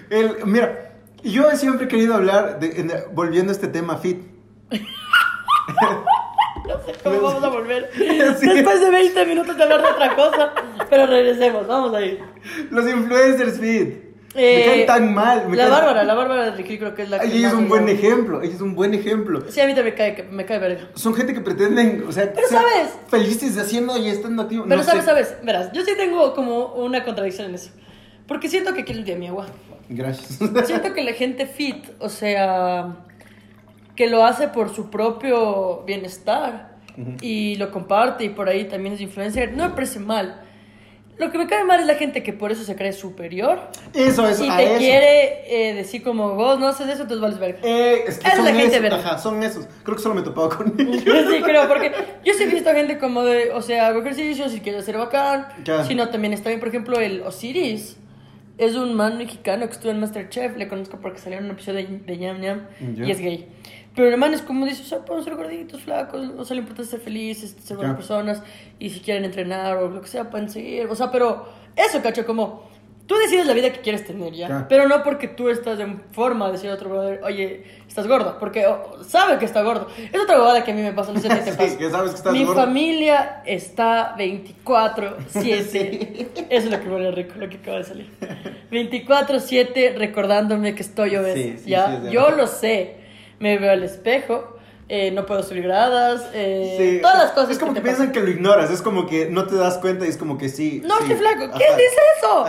El- 0.10 0.46
mira, 0.46 0.92
yo 1.24 1.50
siempre 1.56 1.86
he 1.86 1.88
querido 1.90 2.14
hablar, 2.16 2.60
de, 2.60 2.82
en- 2.82 2.92
volviendo 3.16 3.52
a 3.52 3.56
este 3.56 3.68
tema 3.68 3.98
fit. 3.98 4.22
Cómo 7.04 7.22
vamos 7.22 7.44
a 7.44 7.50
volver. 7.50 7.90
Sí. 8.40 8.48
Después 8.50 8.82
de 8.82 8.90
20 8.90 9.26
minutos 9.26 9.56
de 9.58 9.64
hablar 9.64 9.82
de 9.82 9.88
otra 9.88 10.16
cosa, 10.16 10.54
pero 10.90 11.06
regresemos, 11.08 11.68
vamos 11.68 11.94
a 11.96 12.02
ir. 12.02 12.20
Los 12.72 12.90
influencers 12.90 13.60
fit. 13.60 14.04
Eh, 14.36 14.58
me 14.58 14.66
caen 14.66 14.86
tan 14.88 15.14
mal. 15.14 15.48
me 15.48 15.56
La 15.56 15.66
caen- 15.66 15.72
Bárbara, 15.72 16.04
la 16.04 16.14
Bárbara 16.16 16.46
de 16.46 16.52
Riquil 16.52 16.80
creo 16.80 16.96
que 16.96 17.04
es 17.04 17.10
la 17.10 17.20
que. 17.20 17.28
Ella 17.28 17.50
es 17.50 17.54
un 17.54 17.70
buen 17.70 17.88
ejemplo. 17.88 18.42
Ella 18.42 18.56
es 18.56 18.62
un 18.62 18.74
buen 18.74 18.94
ejemplo. 18.96 19.44
Sí, 19.48 19.62
a 19.62 19.68
mí 19.68 19.76
también 19.76 19.94
me 19.94 19.98
cae, 19.98 20.24
me 20.32 20.46
cae 20.46 20.58
verga. 20.60 20.88
Son 20.96 21.14
gente 21.14 21.34
que 21.36 21.42
pretenden, 21.42 22.04
o 22.08 22.12
sea, 22.12 22.34
Pero 22.34 22.48
sabes- 22.48 22.96
felices 23.10 23.58
haciendo 23.60 23.96
y 23.98 24.08
estando 24.10 24.42
activo. 24.44 24.64
Pero 24.68 24.78
no 24.78 24.84
sabes, 24.84 25.02
sé. 25.04 25.10
sabes, 25.10 25.36
verás, 25.44 25.72
yo 25.74 25.84
sí 25.86 25.92
tengo 25.96 26.34
como 26.34 26.74
una 26.74 27.04
contradicción 27.04 27.50
en 27.50 27.56
eso. 27.56 27.70
Porque 28.28 28.50
siento 28.50 28.74
que 28.74 28.84
día 28.84 29.04
de 29.04 29.16
mi 29.18 29.28
agua. 29.28 29.46
Gracias. 29.90 30.40
Siento 30.66 30.94
que 30.94 31.04
la 31.04 31.12
gente 31.14 31.46
fit, 31.46 31.86
o 32.00 32.08
sea, 32.10 32.96
que 33.96 34.08
lo 34.08 34.26
hace 34.26 34.48
por 34.48 34.74
su 34.74 34.90
propio 34.90 35.84
bienestar 35.86 36.73
y 37.22 37.56
lo 37.56 37.72
comparte 37.72 38.24
y 38.26 38.30
por 38.30 38.50
ahí 38.50 38.66
también 38.66 38.96
es 38.96 39.02
influencer, 39.02 39.54
no 39.54 39.68
me 39.70 39.74
parece 39.76 40.00
mal. 40.00 40.42
Lo 41.20 41.32
que 41.32 41.38
me 41.38 41.46
cae 41.46 41.64
mal 41.64 41.80
es 41.80 41.86
la 41.86 41.94
gente 41.94 42.24
que 42.24 42.34
por 42.34 42.52
eso 42.52 42.64
se 42.64 42.76
cree 42.76 42.92
superior 42.92 43.60
Eso, 43.94 44.28
eso, 44.28 44.44
y 44.46 44.50
a 44.50 44.58
te 44.58 44.64
eso. 44.66 44.78
quiere 44.80 45.70
eh, 45.70 45.74
decir 45.76 46.02
como 46.02 46.34
vos 46.34 46.60
no 46.60 46.68
haces 46.68 46.88
eso, 46.88 47.04
entonces 47.04 47.20
vales 47.22 47.38
verga. 47.40 47.60
Eh, 47.62 48.04
es 48.08 48.18
que 48.18 48.28
Es 48.28 48.36
son 48.36 48.46
la 48.46 48.52
gente 48.54 48.78
esos, 48.78 48.94
ajá, 49.06 49.18
son 49.20 49.44
esos. 49.44 49.68
Creo 49.84 49.96
que 49.96 50.02
solo 50.02 50.16
me 50.16 50.22
he 50.22 50.24
topado 50.24 50.50
con 50.50 50.74
ellos. 50.80 51.04
Sí, 51.06 51.42
creo, 51.44 51.68
porque 51.68 51.92
yo 52.26 52.34
sí 52.34 52.44
he 52.44 52.48
visto 52.48 52.72
gente 52.72 52.98
como 52.98 53.24
de, 53.24 53.52
o 53.52 53.62
sea, 53.62 53.88
hago 53.88 54.00
ejercicios 54.00 54.56
y 54.56 54.62
quiero 54.62 54.82
ser 54.82 54.98
bacán, 54.98 55.48
Ya. 55.64 55.84
sino 55.86 56.10
también 56.10 56.34
está 56.34 56.50
bien, 56.50 56.60
por 56.60 56.70
ejemplo, 56.70 57.00
el 57.00 57.22
Osiris. 57.22 57.96
es 58.58 58.76
un 58.76 58.96
man 58.96 59.20
mexicano 59.20 59.68
que 59.68 59.74
estuvo 59.74 59.92
en 59.92 60.00
Masterchef. 60.00 60.58
Le 60.58 60.68
conozco 60.68 60.98
porque 61.00 61.20
salió 61.20 61.38
en 61.38 61.46
un 61.46 61.52
episodio 61.52 61.78
de, 61.88 62.00
de 62.00 62.18
Yam 62.18 62.42
Yam 62.42 62.68
Ya. 62.96 63.06
y 63.06 63.12
es 63.12 63.20
gay. 63.20 63.48
Pero 63.96 64.08
el 64.10 64.18
man 64.18 64.34
es 64.34 64.42
como 64.42 64.66
dice, 64.66 64.82
o 64.82 64.86
sea, 64.86 65.00
podemos 65.00 65.24
ser 65.26 65.36
gorditos, 65.36 65.82
flacos, 65.82 66.28
o 66.38 66.44
sea, 66.46 66.56
lo 66.56 66.62
importante 66.62 66.84
es 66.84 66.90
ser 66.90 67.00
felices, 67.00 67.56
ser 67.64 67.78
buenas 67.78 67.96
personas, 67.96 68.42
y 68.80 68.90
si 68.90 69.00
quieren 69.02 69.24
entrenar 69.26 69.78
o 69.78 69.90
lo 69.90 70.02
que 70.02 70.08
sea, 70.08 70.30
pueden 70.30 70.50
seguir. 70.50 70.88
O 70.88 70.96
sea, 70.96 71.12
pero 71.12 71.46
eso, 71.76 72.02
cacho, 72.02 72.26
como 72.26 72.64
tú 73.06 73.16
decides 73.16 73.46
la 73.46 73.54
vida 73.54 73.72
que 73.72 73.82
quieres 73.82 74.04
tener, 74.06 74.34
¿ya? 74.34 74.48
Ya. 74.48 74.66
Pero 74.68 74.88
no 74.88 75.04
porque 75.04 75.28
tú 75.28 75.50
estás 75.50 75.80
en 75.80 76.02
forma 76.12 76.48
de 76.48 76.54
decir 76.54 76.72
a 76.72 76.74
otro 76.74 76.90
brother, 76.90 77.22
oye, 77.24 77.66
estás 77.88 78.08
gordo, 78.08 78.38
porque 78.40 78.66
oh, 78.66 79.04
sabe 79.04 79.38
que 79.38 79.46
está 79.46 79.62
gordo. 79.62 79.88
Es 80.12 80.20
otra 80.20 80.38
bobada 80.40 80.64
que 80.64 80.72
a 80.72 80.74
mí 80.74 80.82
me 80.82 80.94
pasa, 80.94 81.12
no 81.14 81.20
sé 81.20 81.30
si 81.30 81.36
te 81.36 81.44
Sí, 81.52 81.58
pasa. 81.58 81.78
que 81.78 81.90
sabes 81.92 82.12
que 82.12 82.18
estás 82.18 82.34
Mi 82.34 82.46
gordo. 82.46 82.62
familia 82.62 83.44
está 83.46 84.16
24-7. 84.18 85.22
Sí. 85.28 86.28
Eso 86.50 86.66
es 86.68 86.72
lo 86.72 86.80
que 86.82 86.90
huele 86.90 87.12
rico, 87.12 87.34
lo 87.38 87.48
que 87.50 87.58
acaba 87.58 87.78
de 87.78 87.84
salir. 87.84 88.10
24-7 88.72 89.96
recordándome 89.98 90.74
que 90.76 90.82
estoy 90.82 91.16
obesa. 91.16 91.36
Sí, 91.36 91.56
sí, 91.64 91.70
¿ya? 91.70 92.02
sí, 92.04 92.10
Yo 92.12 92.32
lo 92.32 92.48
sé. 92.48 93.03
Me 93.40 93.58
veo 93.58 93.72
al 93.72 93.84
espejo, 93.84 94.58
eh, 94.90 95.12
no 95.12 95.26
puedo 95.26 95.42
subir 95.44 95.64
gradas, 95.64 96.30
eh, 96.34 96.76
Sí, 96.78 97.02
todas 97.02 97.18
las 97.18 97.32
cosas 97.32 97.52
Es 97.52 97.60
como 97.60 97.74
que, 97.74 97.80
te 97.80 97.84
piensan 97.84 98.12
que 98.12 98.20
lo 98.20 98.30
ignoras, 98.30 98.70
es 98.70 98.82
como 98.82 99.08
que 99.08 99.28
no 99.28 99.48
te 99.48 99.56
das 99.56 99.78
cuenta 99.78 100.06
y 100.06 100.10
es 100.10 100.18
como 100.18 100.38
que 100.38 100.50
sí. 100.50 100.82
No, 100.86 100.98
sí. 101.00 101.06
qué 101.08 101.16
flaco. 101.16 101.46
Ajá. 101.46 101.58
¿Quién 101.58 101.78
dice 101.78 101.98
eso? 102.18 102.46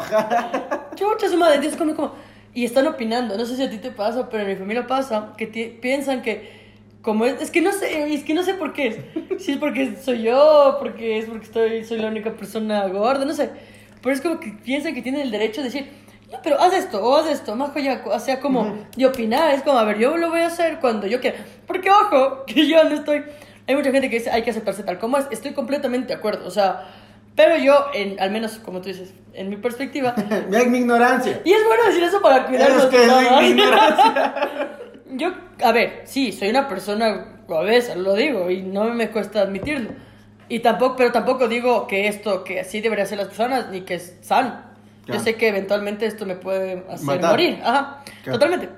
Chucha 0.95 1.29
su 1.29 1.39
madre, 1.39 1.61
Dios, 1.61 1.77
como, 1.77 1.95
como. 1.95 2.13
Y 2.53 2.65
están 2.65 2.87
opinando. 2.87 3.37
No 3.37 3.47
sé 3.47 3.57
si 3.57 3.63
a 3.63 3.71
ti 3.71 3.79
te 3.79 3.91
pasa, 3.91 4.29
pero 4.29 4.43
en 4.43 4.51
mi 4.51 4.57
familia 4.57 4.87
pasa 4.87 5.33
que 5.37 5.47
piensan 5.81 6.23
que. 6.23 6.65
Como 7.03 7.27
es, 7.27 7.41
es 7.41 7.51
que 7.51 7.61
no 7.61 7.71
sé, 7.71 8.15
es 8.15 8.25
que 8.25 8.35
no 8.35 8.43
sé 8.43 8.55
por 8.55 8.73
qué. 8.73 9.11
Si 9.39 9.53
es 9.53 9.59
porque 9.59 9.97
soy 10.03 10.23
yo, 10.23 10.77
porque 10.81 11.19
es 11.19 11.27
porque 11.27 11.45
estoy, 11.45 11.85
soy 11.85 11.99
la 11.99 12.09
única 12.09 12.33
persona 12.33 12.87
gorda, 12.89 13.25
no 13.25 13.35
sé. 13.35 13.51
Pero 14.03 14.15
es 14.15 14.21
como 14.21 14.41
que 14.41 14.55
piensan 14.63 14.95
que 14.95 15.03
tienen 15.03 15.21
el 15.23 15.31
derecho 15.31 15.61
de 15.61 15.69
decir, 15.69 15.89
no, 16.35 16.41
pero 16.43 16.61
haz 16.61 16.75
esto, 16.75 17.05
o 17.05 17.17
haz 17.17 17.31
esto, 17.31 17.55
más 17.57 17.71
ya, 17.75 18.03
o 18.05 18.19
sea, 18.19 18.41
como 18.41 18.77
de 18.97 19.07
opinar. 19.07 19.55
Es 19.55 19.63
como, 19.63 19.79
a 19.79 19.85
ver, 19.85 19.99
yo 19.99 20.17
lo 20.17 20.31
voy 20.31 20.41
a 20.41 20.47
hacer 20.47 20.81
cuando 20.81 21.07
yo 21.07 21.21
quiera. 21.21 21.39
Porque, 21.67 21.91
ojo, 21.91 22.45
que 22.47 22.67
yo 22.67 22.83
no 22.85 22.95
estoy. 22.95 23.25
Hay 23.67 23.77
mucha 23.77 23.91
gente 23.91 24.11
que 24.11 24.19
dice, 24.19 24.31
hay 24.31 24.43
que 24.43 24.51
aceptarse 24.51 24.83
tal 24.83 24.99
como 24.99 25.19
es. 25.19 25.27
Estoy 25.31 25.53
completamente 25.53 26.09
de 26.09 26.15
acuerdo, 26.15 26.47
o 26.47 26.51
sea. 26.51 26.89
Pero 27.37 27.57
yo, 27.57 27.87
en, 27.93 28.21
al 28.21 28.31
menos 28.31 28.59
como 28.59 28.81
tú 28.81 28.89
dices, 28.89 29.13
en 29.33 29.51
mi 29.51 29.57
perspectiva, 29.57 30.15
Mira 30.49 30.65
mi 30.67 30.79
ignorancia. 30.79 31.41
y 31.45 31.53
es 31.53 31.67
bueno 31.67 31.85
decir 31.87 32.05
eso 32.05 32.23
para 32.23 32.47
cuidarnos 32.47 32.85
Es 32.85 32.91
que 32.91 33.05
es 33.05 33.41
mi 33.41 33.49
ignorancia. 33.49 34.79
Yo, 35.17 35.33
a 35.63 35.73
ver, 35.73 36.03
sí, 36.05 36.33
soy 36.33 36.51
una 36.51 36.69
persona 36.69 37.43
obesa, 37.49 37.95
lo 37.95 38.15
digo, 38.15 38.51
y 38.51 38.63
no 38.63 38.85
me 38.85 39.11
cuesta 39.11 39.43
admitirlo. 39.43 39.91
Y 40.49 40.61
tampoco, 40.61 40.97
pero 40.97 41.13
tampoco 41.13 41.49
digo 41.49 41.87
que 41.87 42.09
esto, 42.09 42.45
que 42.45 42.61
así 42.61 42.81
deberían 42.81 43.07
ser 43.07 43.19
las 43.19 43.29
personas, 43.29 43.69
ni 43.71 43.83
que 43.83 43.95
es 43.95 44.17
sano. 44.21 44.74
Yo 45.07 45.19
sé 45.21 45.35
que 45.37 45.49
eventualmente 45.49 46.07
esto 46.07 46.25
me 46.27 46.35
puede 46.37 46.83
hacer 46.89 47.05
Matar. 47.07 47.31
morir. 47.33 47.59
Ajá, 47.63 48.03
Claro. 48.23 48.39
totalmente. 48.39 48.69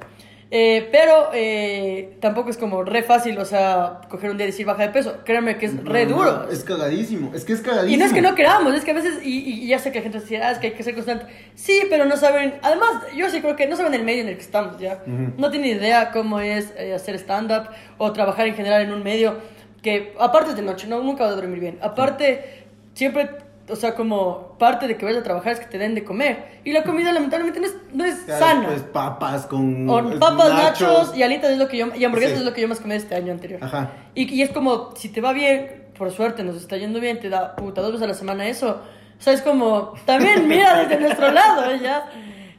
Eh, 0.49 0.89
pero 0.93 1.31
eh, 1.35 2.19
tampoco 2.21 2.51
es 2.51 2.57
como 2.57 2.85
re 2.85 3.03
fácil, 3.03 3.37
o 3.39 3.45
sea, 3.45 4.01
coger 4.09 4.31
un 4.31 4.37
día 4.37 4.47
y 4.47 4.51
decir 4.51 4.65
baja 4.65 4.83
de 4.85 4.91
peso. 4.91 5.17
Créanme 5.25 5.57
que 5.59 5.67
es 5.67 5.85
re 5.85 6.07
No, 6.07 6.17
duro. 6.19 6.33
no, 6.45 6.51
es 6.51 6.63
cagadísimo. 6.63 7.33
Es 7.35 7.45
que 7.45 7.53
es 7.53 7.61
cagadísimo. 7.63 7.95
Y 7.95 7.97
no 7.99 8.05
es 8.05 8.13
que 8.13 8.23
no 8.23 8.35
queramos, 8.37 8.73
es 8.75 8.85
que 8.85 8.93
a 8.93 8.95
veces, 8.95 9.19
y, 9.25 9.39
y 9.65 9.67
ya 9.67 9.81
sé 9.81 9.91
que 9.91 9.99
la 9.99 10.03
gente 10.05 10.21
dice, 10.21 10.41
ah, 10.41 10.53
es 10.53 10.59
que 10.59 10.69
hay 10.69 10.73
que 10.75 10.85
ser 10.85 10.95
constante. 10.95 11.27
Sí, 11.57 11.83
pero 11.91 12.05
no 12.05 12.17
saben, 12.17 12.55
además, 12.63 12.93
yo 13.17 13.29
sí 13.29 13.41
creo 13.41 13.57
que 13.57 13.67
no 13.67 13.75
saben 13.75 13.95
el 13.95 14.05
medio 14.05 14.23
en 14.23 14.29
el 14.29 14.37
que 14.37 14.43
estamos, 14.43 14.79
¿ya? 14.79 15.03
Ujú. 15.05 15.33
No 15.37 15.51
tienen 15.51 15.79
idea 15.79 16.13
cómo 16.13 16.39
es 16.39 16.73
eh, 16.79 16.95
hacer 16.95 17.17
stand-up 17.17 17.69
o 17.99 18.13
trabajar 18.13 18.47
en 18.47 18.55
general 18.55 18.83
en 18.83 18.93
un 18.93 19.03
medio 19.03 19.39
que, 19.83 20.15
aparte 20.19 20.51
es 20.51 20.57
de 20.57 20.63
noche, 20.63 20.87
no, 20.87 21.03
nunca 21.03 21.25
vas 21.25 21.33
a 21.33 21.37
dormir 21.37 21.59
bien. 21.59 21.79
Aparte, 21.83 22.65
siempre, 22.95 23.31
o 23.69 23.77
sea, 23.77 23.95
como 23.95 24.57
parte 24.59 24.87
de 24.87 24.97
que 24.97 25.05
vayas 25.05 25.21
a 25.21 25.25
trabajar 25.25 25.53
es 25.55 25.61
que 25.61 25.67
te 25.67 25.79
den 25.79 25.95
de 25.95 26.05
comer. 26.05 26.61
Y 26.65 26.73
la 26.73 26.85
comida, 26.85 27.13
lamentablemente, 27.13 27.59
no 27.61 27.67
es, 27.67 27.75
no 27.93 28.05
es 28.05 28.27
Ya 28.27 28.39
sana. 28.39 28.61
después 28.63 28.83
papas 28.93 29.47
con. 29.47 29.89
O 29.91 30.03
pues, 30.03 30.19
papas, 30.19 30.53
nachos 30.55 31.17
y 31.17 31.23
alitas 31.23 31.51
es 31.51 31.59
lo 31.59 31.67
que 31.69 31.79
yo, 31.79 31.87
y 31.95 32.05
hamburguesas 32.05 32.35
Sí. 32.37 32.41
es 32.41 32.47
lo 32.47 32.55
que 32.55 32.61
yo 32.63 32.69
más 32.69 32.81
comí 32.81 32.95
este 32.95 33.15
año 33.15 33.33
anterior. 33.33 33.61
Ajá. 33.63 33.91
Y, 34.15 34.33
y 34.35 34.43
es 34.43 34.51
como, 34.51 34.95
si 34.97 35.09
te 35.09 35.21
va 35.21 35.33
bien, 35.33 35.85
por 35.99 36.11
suerte 36.13 36.43
nos 36.45 36.57
está 36.57 36.77
yendo 36.77 37.01
bien, 37.01 37.19
te 37.21 37.29
da 37.29 37.57
puta 37.57 37.81
dos 37.81 37.93
veces 37.93 38.05
a 38.05 38.09
la 38.09 38.15
semana 38.15 38.47
eso. 38.47 38.81
O 39.19 39.23
sea, 39.23 39.33
es 39.33 39.43
como, 39.43 39.95
también 40.05 40.47
mira 40.49 40.77
desde 40.83 41.01
nuestro 41.01 41.31
lado, 41.33 41.71
¿eh? 41.71 41.79
ya. 41.83 42.09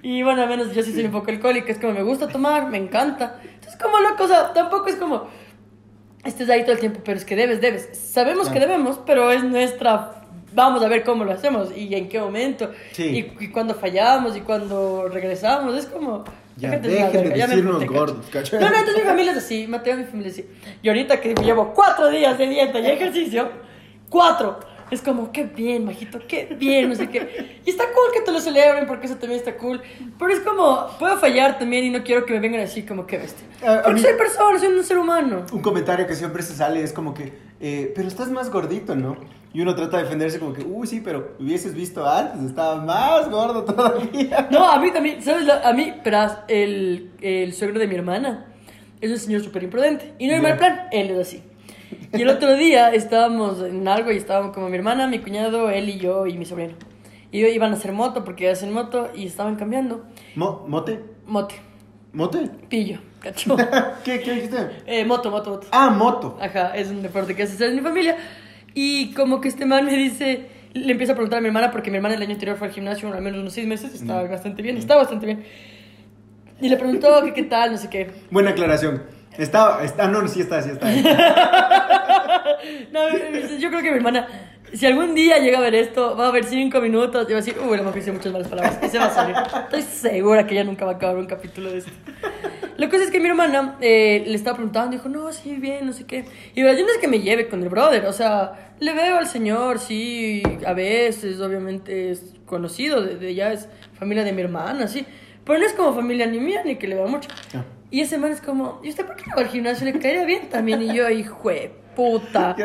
Y 0.01 0.23
bueno, 0.23 0.41
al 0.43 0.49
menos 0.49 0.73
yo 0.73 0.83
sí 0.83 0.93
soy 0.93 1.05
un 1.05 1.11
poco 1.11 1.29
alcohólica, 1.31 1.71
es 1.71 1.79
como 1.79 1.93
me 1.93 2.03
gusta 2.03 2.27
tomar, 2.27 2.67
me 2.67 2.77
encanta. 2.77 3.39
Entonces, 3.43 3.79
como 3.81 3.99
loco, 3.99 4.23
o 4.23 4.27
sea, 4.27 4.53
tampoco 4.53 4.87
es 4.87 4.95
como, 4.95 5.27
estés 6.23 6.49
ahí 6.49 6.61
todo 6.63 6.73
el 6.73 6.79
tiempo, 6.79 6.99
pero 7.03 7.17
es 7.17 7.25
que 7.25 7.35
debes, 7.35 7.61
debes. 7.61 7.89
Sabemos 7.93 8.47
que 8.49 8.55
Claro. 8.57 8.71
debemos, 8.71 8.99
pero 9.05 9.31
es 9.31 9.43
nuestra, 9.43 10.23
vamos 10.57 10.83
a 10.83 10.87
ver 10.89 11.03
cómo 11.03 11.23
lo 11.23 11.31
hacemos 11.31 11.69
y 11.75 11.93
en 11.95 12.09
qué 12.09 12.19
momento. 12.19 12.71
Sí. 12.91 13.03
Y, 13.39 13.45
y 13.45 13.47
cuando 13.49 13.75
fallamos 13.75 14.35
y 14.35 14.41
cuando 14.41 15.07
regresamos, 15.07 15.75
es 15.77 15.85
como... 15.85 16.25
Ya, 16.57 16.71
dejen 16.71 17.11
de 17.11 17.29
decirnos 17.29 17.85
gordos, 17.85 18.25
¿cachai? 18.31 18.59
No, 18.59 18.67
no, 18.71 18.75
entonces 18.79 19.03
mi 19.03 19.07
familia 19.07 19.31
es 19.33 19.37
así, 19.37 19.67
Mateo, 19.67 19.95
mi 19.95 20.05
familia 20.05 20.29
es 20.31 20.39
así. 20.39 20.47
Y 20.81 20.87
ahorita 20.89 21.21
que 21.21 21.35
llevo 21.35 21.71
cuatro 21.75 22.09
días 22.09 22.35
de 22.39 22.47
dieta 22.49 22.79
y 22.79 22.85
ejercicio, 22.97 23.47
cuatro, 24.09 24.59
es 24.89 25.01
como, 25.03 25.31
qué 25.31 25.43
bien, 25.43 25.85
majito, 25.85 26.17
qué 26.27 26.55
bien, 26.57 26.89
no 26.89 26.95
sé 26.95 27.09
qué. 27.09 27.59
Y 27.63 27.69
está 27.69 27.83
cool 27.93 28.11
que 28.11 28.21
te 28.21 28.31
lo 28.31 28.39
celebren 28.39 28.87
porque 28.87 29.05
eso 29.05 29.17
también 29.17 29.37
está 29.39 29.55
cool. 29.55 29.81
Pero 30.17 30.33
es 30.33 30.39
como, 30.39 30.87
puedo 30.97 31.17
fallar 31.19 31.59
también 31.59 31.85
y 31.85 31.89
no 31.91 32.03
quiero 32.03 32.25
que 32.25 32.33
me 32.33 32.39
vengan 32.39 32.61
así 32.61 32.81
como, 32.81 33.05
qué 33.05 33.17
bestia. 33.19 33.45
A 33.61 33.83
Porque 33.83 33.93
mí- 33.95 34.01
soy 34.01 34.13
persona, 34.13 34.57
soy 34.57 34.69
un 34.69 34.83
ser 34.83 34.97
humano. 34.97 35.45
Un 35.51 35.61
comentario 35.61 36.07
que 36.07 36.15
siempre 36.15 36.41
se 36.41 36.55
sale 36.55 36.81
es 36.81 36.91
como 36.91 37.13
que, 37.13 37.33
eh, 37.59 37.91
pero 37.95 38.07
estás 38.07 38.29
más 38.29 38.49
gordito, 38.51 38.95
¿no? 38.95 39.17
Y 39.53 39.61
uno 39.61 39.73
trata 39.75 39.97
de 39.97 40.03
defenderse 40.03 40.39
como 40.39 40.53
que, 40.53 40.63
uy, 40.63 40.85
sí, 40.85 41.01
pero 41.03 41.31
hubieses 41.39 41.73
visto 41.73 42.07
antes, 42.07 42.41
estaba 42.43 42.75
más 42.83 43.29
gordo 43.29 43.63
todavía. 43.63 44.47
No, 44.51 44.69
a 44.69 44.79
mí 44.79 44.91
también, 44.91 45.21
¿sabes? 45.23 45.47
A 45.49 45.73
mí, 45.73 45.93
pero 46.03 46.19
el, 46.47 47.11
el 47.21 47.53
suegro 47.53 47.79
de 47.79 47.87
mi 47.87 47.95
hermana 47.95 48.45
es 49.01 49.09
un 49.11 49.17
señor 49.17 49.41
súper 49.41 49.63
imprudente. 49.63 50.13
Y 50.19 50.27
no 50.27 50.33
hay 50.35 50.41
Ya. 50.41 50.49
mal 50.49 50.57
plan, 50.57 50.81
él 50.91 51.09
es 51.11 51.19
así. 51.19 51.43
Y 52.13 52.21
el 52.21 52.29
otro 52.29 52.55
día 52.55 52.93
estábamos 52.93 53.61
en 53.61 53.87
algo 53.87 54.11
y 54.11 54.17
estábamos 54.17 54.53
como 54.53 54.69
mi 54.69 54.75
hermana, 54.77 55.07
mi 55.07 55.19
cuñado, 55.19 55.69
él 55.69 55.89
y 55.89 55.97
yo 55.97 56.27
y 56.27 56.37
mi 56.37 56.45
sobrino. 56.45 56.73
Y 57.31 57.45
iban 57.45 57.71
a 57.71 57.75
hacer 57.75 57.93
moto 57.93 58.23
porque 58.23 58.49
hacen 58.49 58.71
moto 58.71 59.09
y 59.15 59.25
estaban 59.25 59.55
cambiando. 59.55 60.05
Mo- 60.35 60.65
¿Mote? 60.67 60.99
Mote, 61.25 61.55
¿Mote? 62.17 62.49
pillo, 62.67 62.97
cacho. 63.19 63.55
¿Qué, 64.03 64.19
¿Qué 64.21 64.31
dijiste? 64.31 64.57
Eh, 64.87 65.05
moto, 65.05 65.29
moto, 65.29 65.51
moto. 65.51 65.67
Ah, 65.71 65.91
moto. 65.91 66.35
Ajá, 66.41 66.75
es 66.75 66.87
un 66.87 67.03
deporte 67.03 67.35
que 67.35 67.43
hace 67.43 67.63
en 67.63 67.75
mi 67.75 67.81
familia. 67.81 68.17
Y 68.73 69.13
como 69.13 69.39
que 69.39 69.49
este 69.49 69.67
man 69.67 69.85
me 69.85 69.95
dice, 69.95 70.47
le 70.73 70.91
empieza 70.93 71.13
a 71.13 71.15
preguntar 71.15 71.37
a 71.37 71.41
mi 71.41 71.49
hermana, 71.49 71.69
porque 71.69 71.91
mi 71.91 71.97
hermana 71.97 72.15
el 72.15 72.21
año 72.23 72.31
anterior 72.33 72.57
fue 72.57 72.69
al 72.69 72.73
gimnasio 72.73 73.13
al 73.13 73.21
menos 73.21 73.41
unos 73.41 73.53
seis 73.53 73.67
meses, 73.67 73.93
estaba 73.93 74.23
bastante 74.23 74.63
bien, 74.63 74.77
estaba 74.77 75.01
bastante 75.01 75.27
bien. 75.27 75.43
Y 76.59 76.69
le 76.69 76.77
preguntó 76.77 77.23
que 77.23 77.35
qué 77.35 77.43
tal, 77.43 77.73
no 77.73 77.77
sé 77.77 77.87
qué. 77.87 78.09
Buena 78.31 78.49
aclaración. 78.49 79.03
Estaba, 79.37 79.83
está, 79.83 80.07
no, 80.07 80.27
sí 80.27 80.41
está, 80.41 80.59
sí 80.63 80.71
está. 80.71 80.87
No, 82.91 83.09
yo 83.59 83.69
creo 83.69 83.81
que 83.83 83.91
mi 83.91 83.97
hermana, 83.97 84.27
si 84.73 84.85
algún 84.85 85.15
día 85.15 85.37
llega 85.39 85.57
a 85.57 85.61
ver 85.61 85.75
esto, 85.75 86.15
va 86.15 86.27
a 86.27 86.31
ver 86.31 86.43
cinco 86.43 86.81
minutos 86.81 87.25
y 87.29 87.33
va 87.33 87.39
a 87.39 87.41
decir, 87.41 87.55
uy, 87.59 87.77
la 87.77 87.83
mujer 87.83 87.99
dice 87.99 88.11
muchas 88.11 88.31
malas 88.33 88.47
palabras. 88.47 88.79
Y 88.83 88.89
se 88.89 88.97
va 88.99 89.05
a 89.05 89.09
salir. 89.11 89.35
Estoy 89.63 89.81
segura 89.81 90.45
que 90.45 90.53
ella 90.55 90.63
nunca 90.63 90.85
va 90.85 90.93
a 90.93 90.95
acabar 90.95 91.17
un 91.17 91.25
capítulo 91.25 91.71
de 91.71 91.79
esto. 91.79 91.91
La 92.77 92.89
cosa 92.89 93.03
es 93.05 93.09
que 93.11 93.19
mi 93.19 93.27
hermana 93.27 93.75
eh, 93.81 94.23
le 94.27 94.35
estaba 94.35 94.57
preguntando, 94.57 94.91
dijo, 94.91 95.09
no, 95.09 95.31
sí, 95.33 95.55
bien, 95.55 95.85
no 95.85 95.93
sé 95.93 96.05
qué. 96.05 96.25
Y 96.53 96.61
yo 96.61 96.71
no 96.71 96.91
es 96.91 96.97
que 96.99 97.07
me 97.07 97.21
lleve 97.21 97.47
con 97.47 97.63
el 97.63 97.69
brother, 97.69 98.05
o 98.05 98.13
sea, 98.13 98.73
le 98.79 98.93
veo 98.93 99.17
al 99.17 99.25
señor, 99.27 99.79
sí, 99.79 100.43
a 100.63 100.73
veces, 100.73 101.39
obviamente 101.41 102.11
es 102.11 102.35
conocido, 102.45 103.01
de, 103.01 103.15
de- 103.17 103.33
ya 103.33 103.51
es 103.51 103.67
familia 103.97 104.23
de 104.23 104.31
mi 104.31 104.43
hermana, 104.43 104.87
sí. 104.87 105.05
Pero 105.43 105.57
no 105.59 105.65
es 105.65 105.73
como 105.73 105.95
familia 105.95 106.27
ni 106.27 106.39
mía, 106.39 106.61
ni 106.65 106.75
que 106.75 106.87
le 106.87 106.95
veo 106.95 107.07
mucho. 107.07 107.29
Ah. 107.55 107.63
Y 107.89 108.01
ese 108.01 108.17
man 108.19 108.31
es 108.31 108.41
como, 108.41 108.79
¿y 108.83 108.89
usted 108.89 109.05
por 109.07 109.15
qué 109.15 109.23
no 109.27 109.35
va 109.37 109.41
al 109.41 109.47
gimnasio? 109.47 109.85
Le 109.85 109.97
caería 109.97 110.25
bien 110.25 110.49
también. 110.49 110.81
Y 110.83 110.93
yo, 110.93 111.09
hijo 111.09 111.49
de 111.49 111.71
puta. 111.97 112.55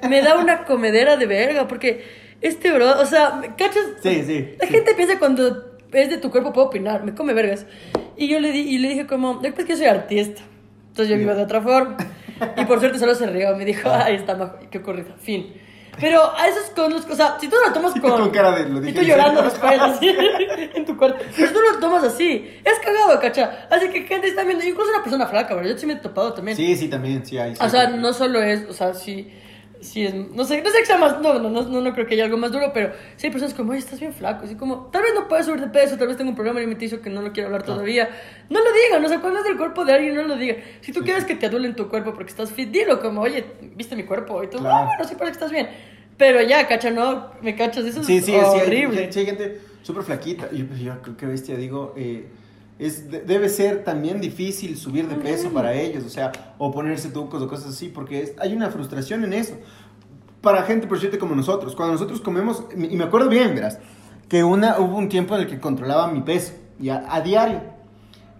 Me 0.08 0.22
da 0.22 0.36
una 0.38 0.64
comedera 0.64 1.16
de 1.16 1.26
verga, 1.26 1.68
porque 1.68 2.02
este 2.40 2.72
bro, 2.72 2.98
o 3.00 3.04
sea, 3.06 3.40
¿cachas? 3.56 3.84
Sí, 4.02 4.22
sí, 4.26 4.54
La 4.58 4.66
sí. 4.66 4.72
gente 4.72 4.94
piensa 4.94 5.18
cuando 5.18 5.76
es 5.92 6.08
de 6.08 6.16
tu 6.18 6.30
cuerpo 6.30 6.52
puedo 6.52 6.68
opinar, 6.68 7.04
me 7.04 7.14
come 7.14 7.34
vergas. 7.34 7.66
Y 8.16 8.28
yo 8.28 8.40
le, 8.40 8.50
di, 8.52 8.60
y 8.60 8.78
le 8.78 8.88
dije 8.88 9.06
como, 9.06 9.34
lo 9.34 9.42
que 9.42 9.50
pasa 9.50 9.60
es 9.62 9.66
que 9.66 9.72
yo 9.74 9.78
soy 9.78 9.86
artista. 9.86 10.42
Entonces 10.88 11.08
yo 11.10 11.18
vivo 11.18 11.34
de 11.34 11.42
otra 11.42 11.60
forma. 11.60 11.96
Y 12.56 12.64
por 12.64 12.80
suerte 12.80 12.98
solo 12.98 13.14
se 13.14 13.26
rió, 13.26 13.54
me 13.54 13.66
dijo, 13.66 13.90
Ah. 13.90 14.04
ay, 14.06 14.14
está 14.14 14.34
majo, 14.34 14.56
qué 14.70 14.78
ocurrido, 14.78 15.10
fin. 15.20 15.52
Pero 15.98 16.34
a 16.36 16.48
esos 16.48 16.70
con 16.70 16.92
los, 16.92 17.04
o 17.06 17.16
sea, 17.16 17.38
si 17.40 17.48
tú 17.48 17.56
lo 17.66 17.72
tomas 17.72 17.92
con... 17.92 18.10
Con 18.10 18.30
cara 18.30 18.52
de, 18.52 18.68
lo 18.68 18.78
Y 18.78 18.86
dije 18.86 18.94
tú 18.94 19.00
en 19.00 19.06
llorando 19.06 19.42
después, 19.50 19.80
así, 19.80 20.16
en 20.74 20.84
tu 20.84 20.96
cuarto. 20.96 21.24
Pero 21.36 21.52
tú 21.52 21.58
lo 21.60 21.78
tomas 21.78 22.04
así. 22.04 22.58
Es 22.64 22.78
cagado, 22.78 23.18
cacha. 23.20 23.66
Así 23.70 23.88
que 23.88 24.02
gente 24.02 24.28
está 24.28 24.44
viendo, 24.44 24.64
incluso 24.64 24.90
una 24.90 25.02
persona 25.02 25.26
flaca, 25.26 25.54
¿verdad? 25.54 25.70
Yo 25.72 25.78
sí 25.78 25.86
me 25.86 25.94
he 25.94 25.96
topado 25.96 26.32
también. 26.32 26.56
Sí, 26.56 26.76
sí, 26.76 26.88
también, 26.88 27.24
sí 27.26 27.38
hay. 27.38 27.56
sí 27.56 27.62
O 27.64 27.68
sea, 27.68 27.88
no 27.88 28.12
solo 28.12 28.42
es, 28.42 28.68
o 28.68 28.72
sea, 28.72 28.94
sí, 28.94 29.30
sí 29.80 30.04
es, 30.04 30.14
no 30.14 30.44
sé, 30.44 30.62
no 30.62 30.70
sé 30.70 30.78
qué 30.80 30.86
sea 30.86 30.98
más, 30.98 31.20
no, 31.20 31.38
no, 31.38 31.48
no, 31.50 31.62
no, 31.62 31.80
no 31.80 31.92
creo 31.94 32.06
que 32.06 32.14
haya 32.14 32.24
algo 32.24 32.36
más 32.36 32.52
duro, 32.52 32.70
pero 32.72 32.92
sí 33.16 33.26
hay 33.26 33.30
personas 33.32 33.54
como, 33.54 33.70
oye, 33.72 33.78
estás 33.80 33.98
bien 34.00 34.12
flaco, 34.12 34.44
así 34.44 34.54
como, 34.54 34.86
tal 34.92 35.02
vez 35.02 35.12
no 35.14 35.26
puedes 35.28 35.46
subir 35.46 35.60
de 35.60 35.68
peso, 35.68 35.96
tal 35.96 36.08
vez 36.08 36.16
tengo 36.16 36.30
un 36.30 36.36
problema 36.36 36.58
alimenticio 36.58 37.00
que 37.00 37.10
no 37.10 37.22
lo 37.22 37.32
quiero 37.32 37.48
hablar 37.48 37.62
todavía. 37.62 38.08
No 38.48 38.58
lo 38.62 38.70
digan, 38.72 39.04
o 39.04 39.08
sea, 39.08 39.20
cuando 39.20 39.38
es 39.40 39.44
del 39.46 39.56
cuerpo 39.56 39.84
de 39.84 39.92
alguien, 39.94 40.14
no 40.14 40.22
lo 40.24 40.36
digan. 40.36 40.56
Si 40.80 40.92
tú 40.92 41.00
quieres 41.02 41.24
que 41.24 41.34
te 41.34 41.46
adulen 41.46 41.74
tu 41.74 41.88
cuerpo 41.88 42.12
porque 42.14 42.30
estás 42.30 42.50
fit, 42.52 42.70
dilo 42.70 43.00
como, 43.00 43.20
oye, 43.22 43.44
viste 43.76 43.96
mi 43.96 44.04
cuerpo, 44.04 44.42
y 44.44 44.48
tú, 44.48 44.58
ah, 44.66 44.84
bueno, 44.86 45.04
sí 45.04 45.14
parece 45.14 45.38
que 45.38 45.44
estás 45.44 45.50
bien. 45.50 45.68
Pero 46.16 46.42
ya, 46.42 46.68
cacha, 46.68 46.90
no, 46.90 47.30
me 47.40 47.56
cachas, 47.56 47.84
eso 47.84 48.04
Sí, 48.04 48.18
es 48.18 48.26
sí, 48.26 48.32
sí, 48.32 48.38
horrible. 48.38 49.10
sí, 49.10 49.20
hay 49.20 49.26
gente. 49.26 49.60
súper 49.82 50.02
flaquita. 50.02 50.50
Yo, 50.52 50.66
yo 50.76 51.00
creo 51.00 51.16
que 51.16 51.26
bestia, 51.26 51.56
digo, 51.56 51.94
eh, 51.96 52.26
es, 52.80 53.10
de- 53.10 53.20
debe 53.20 53.48
ser 53.48 53.84
también 53.84 54.20
difícil 54.20 54.76
subir 54.76 55.06
de 55.08 55.16
peso 55.16 55.50
para 55.50 55.74
ellos, 55.74 56.04
o 56.04 56.08
sea, 56.08 56.32
o 56.58 56.70
ponerse 56.72 57.10
tucos 57.10 57.42
o 57.42 57.48
cosas 57.48 57.68
así, 57.74 57.88
porque 57.88 58.22
es- 58.22 58.32
hay 58.38 58.54
una 58.54 58.70
frustración 58.70 59.22
en 59.24 59.32
eso. 59.34 59.54
Para 60.40 60.62
gente, 60.62 60.86
por 60.86 60.98
cierto, 60.98 61.18
como 61.18 61.34
nosotros. 61.34 61.76
Cuando 61.76 61.92
nosotros 61.92 62.20
comemos, 62.20 62.64
y 62.74 62.96
me 62.96 63.04
acuerdo 63.04 63.28
bien, 63.28 63.54
verás, 63.54 63.78
que 64.28 64.42
una, 64.42 64.78
hubo 64.78 64.96
un 64.96 65.08
tiempo 65.08 65.34
en 65.36 65.42
el 65.42 65.46
que 65.48 65.60
controlaba 65.60 66.10
mi 66.10 66.22
peso, 66.22 66.54
ya, 66.78 67.04
a 67.08 67.20
diario. 67.20 67.60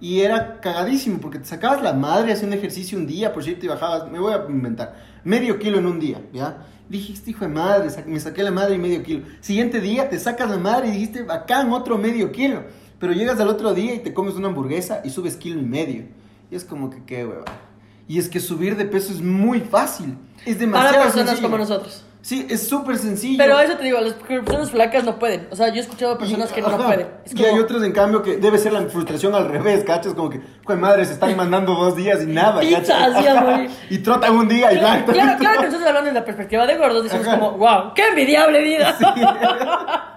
Y 0.00 0.20
era 0.20 0.60
cagadísimo, 0.60 1.20
porque 1.20 1.38
te 1.40 1.44
sacabas 1.44 1.82
la 1.82 1.92
madre 1.92 2.32
haciendo 2.32 2.56
ejercicio 2.56 2.96
un 2.96 3.06
día, 3.06 3.34
por 3.34 3.44
cierto, 3.44 3.66
y 3.66 3.68
bajabas, 3.68 4.10
me 4.10 4.18
voy 4.18 4.32
a 4.32 4.46
inventar, 4.48 4.96
medio 5.24 5.58
kilo 5.58 5.78
en 5.78 5.84
un 5.84 6.00
día, 6.00 6.22
¿ya? 6.32 6.64
Dije, 6.88 7.12
este 7.12 7.32
hijo 7.32 7.44
de 7.44 7.50
madre, 7.50 7.90
me 8.06 8.18
saqué 8.18 8.42
la 8.42 8.50
madre 8.50 8.76
y 8.76 8.78
medio 8.78 9.02
kilo. 9.02 9.26
Siguiente 9.40 9.80
día 9.80 10.08
te 10.08 10.18
sacas 10.18 10.48
la 10.50 10.56
madre 10.56 10.88
y 10.88 10.92
dijiste, 10.92 11.26
acá 11.28 11.60
en 11.60 11.70
otro 11.72 11.98
medio 11.98 12.32
kilo. 12.32 12.64
Pero 13.00 13.12
llegas 13.14 13.40
al 13.40 13.48
otro 13.48 13.74
día 13.74 13.94
y 13.94 13.98
te 13.98 14.14
comes 14.14 14.34
una 14.34 14.48
hamburguesa 14.48 15.00
y 15.02 15.10
subes 15.10 15.36
kilo 15.36 15.58
y 15.58 15.64
medio. 15.64 16.04
Y 16.50 16.54
es 16.54 16.64
como 16.64 16.90
que, 16.90 17.02
qué 17.04 17.24
hueva. 17.26 17.44
Y 18.06 18.18
es 18.18 18.28
que 18.28 18.38
subir 18.40 18.76
de 18.76 18.84
peso 18.84 19.12
es 19.12 19.20
muy 19.22 19.60
fácil. 19.60 20.16
Es 20.44 20.58
demasiado 20.58 20.92
Para 20.94 21.04
personas 21.04 21.28
sencillo. 21.30 21.48
como 21.48 21.58
nosotros. 21.58 22.04
Sí, 22.22 22.46
es 22.50 22.68
súper 22.68 22.98
sencillo. 22.98 23.38
Pero 23.38 23.58
eso 23.60 23.76
te 23.78 23.84
digo, 23.84 23.98
las 23.98 24.12
personas 24.12 24.70
flacas 24.70 25.04
no 25.04 25.18
pueden. 25.18 25.48
O 25.50 25.56
sea, 25.56 25.68
yo 25.68 25.76
he 25.76 25.80
escuchado 25.80 26.18
personas 26.18 26.50
Y- 26.50 26.54
que 26.54 26.60
no 26.60 26.76
pueden. 26.76 27.06
Es 27.24 27.32
Y 27.32 27.36
como, 27.36 27.48
hay 27.48 27.58
otros, 27.58 27.82
en 27.82 27.92
cambio, 27.92 28.22
que 28.22 28.36
debe 28.36 28.58
ser 28.58 28.74
la 28.74 28.82
frustración 28.82 29.34
al 29.34 29.48
revés, 29.48 29.84
¿cachas? 29.84 30.12
Como 30.12 30.28
que, 30.28 30.38
pues 30.62 30.78
madre, 30.78 31.06
se 31.06 31.14
están 31.14 31.34
mandando 31.34 31.74
dos 31.74 31.96
días 31.96 32.22
y 32.22 32.26
nada, 32.32 32.60
Pizza, 32.60 33.10
¿cachas? 33.12 33.70
Y 33.88 33.98
trotan 33.98 34.36
un 34.36 34.48
día 34.48 34.70
y 34.72 34.78
blanco. 34.78 35.12
Claro, 35.12 35.38
claro 35.38 35.60
que 35.60 35.66
nosotros 35.66 35.88
hablando 35.88 36.08
desde 36.10 36.20
la 36.20 36.24
perspectiva 36.26 36.66
de 36.66 36.76
gordos 36.76 37.04
decimos 37.04 37.26
Ajá. 37.26 37.38
como, 37.38 37.56
wow, 37.56 37.94
qué 37.94 38.08
envidiable 38.08 38.62
vida. 38.62 38.96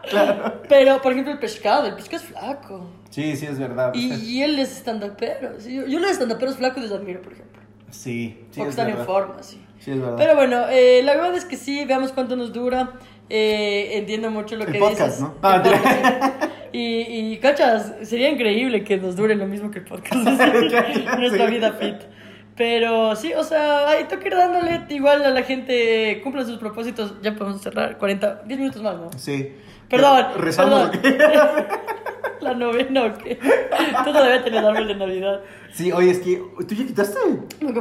Pero, 0.70 1.02
por 1.02 1.12
ejemplo, 1.14 1.34
el 1.34 1.40
pescado, 1.40 1.88
el 1.88 1.96
pescado 1.96 2.22
es 2.24 2.30
flaco. 2.30 2.90
Sí, 3.10 3.36
sí, 3.38 3.46
es 3.46 3.58
verdad. 3.60 3.92
Y, 3.94 4.14
y 4.14 4.44
él 4.44 4.60
es 4.60 4.72
stand-upero. 4.76 5.60
sí, 5.60 5.76
Yo, 5.76 5.86
yo 5.86 6.00
los 6.00 6.12
stand-uperos 6.12 6.56
flacos 6.58 6.84
les 6.84 6.92
admiro, 6.92 7.22
por 7.22 7.34
ejemplo. 7.34 7.62
Sí, 7.92 8.46
sí, 8.52 8.58
porque 8.58 8.70
es 8.72 8.78
están 8.78 8.90
en 8.90 9.06
forma, 9.06 9.42
sí. 9.44 9.64
Sí, 9.84 9.92
es 9.92 10.00
verdad. 10.00 10.16
Pero 10.18 10.36
bueno, 10.36 10.66
eh, 10.70 11.02
la 11.04 11.16
verdad 11.16 11.36
es 11.36 11.46
que 11.46 11.58
sí, 11.58 11.84
veamos 11.86 12.12
cuánto 12.12 12.36
nos 12.36 12.54
dura. 12.54 12.94
Eh, 13.30 13.92
entiendo 13.98 14.30
mucho 14.32 14.56
lo 14.56 14.66
El 14.66 14.74
que 14.74 14.80
podcast, 14.80 15.02
dices. 15.02 15.22
¿no? 15.22 15.36
Ah, 15.42 15.62
El 15.64 15.72
podcast, 15.72 16.46
y, 16.72 17.02
y, 17.34 17.38
cachas, 17.38 17.94
sería 18.04 18.30
increíble 18.30 18.84
que 18.84 18.98
nos 18.98 19.16
dure 19.16 19.36
lo 19.36 19.46
mismo 19.48 19.72
que 19.72 19.80
el 19.80 19.86
podcast. 19.86 20.24
Nuestra 21.20 21.46
vida 21.48 21.74
fit. 21.74 21.96
Pero 22.56 23.16
sí, 23.16 23.34
o 23.34 23.44
sea, 23.44 23.90
ahí 23.90 24.04
toca 24.04 24.28
ir 24.28 24.36
dándole 24.36 24.82
igual 24.90 25.24
a 25.24 25.30
la 25.32 25.42
gente, 25.42 26.22
cumpla 26.24 26.46
sus 26.46 26.58
propósitos. 26.60 27.16
Ya 27.22 27.36
podemos 27.36 27.62
cerrar 27.62 27.98
40, 27.98 28.44
10 28.46 28.60
minutos 28.60 28.82
más, 28.82 28.96
¿no? 28.96 29.10
Sí. 29.18 29.52
Perdón, 29.90 30.28
Rezamos. 30.38 30.90
perdón. 30.98 31.66
La 32.42 32.54
novena 32.54 33.06
o 33.06 33.14
qué. 33.18 33.36
Tú 33.36 34.12
todavía 34.12 34.44
tienes 34.44 34.64
árbol 34.64 34.88
de 34.88 34.96
Navidad. 34.96 35.42
Sí, 35.72 35.92
oye, 35.92 36.12
es 36.12 36.20
que. 36.20 36.42
¿Tú 36.68 36.76
ya 36.76 36.86
quitaste? 36.86 37.18
No, 37.62 37.74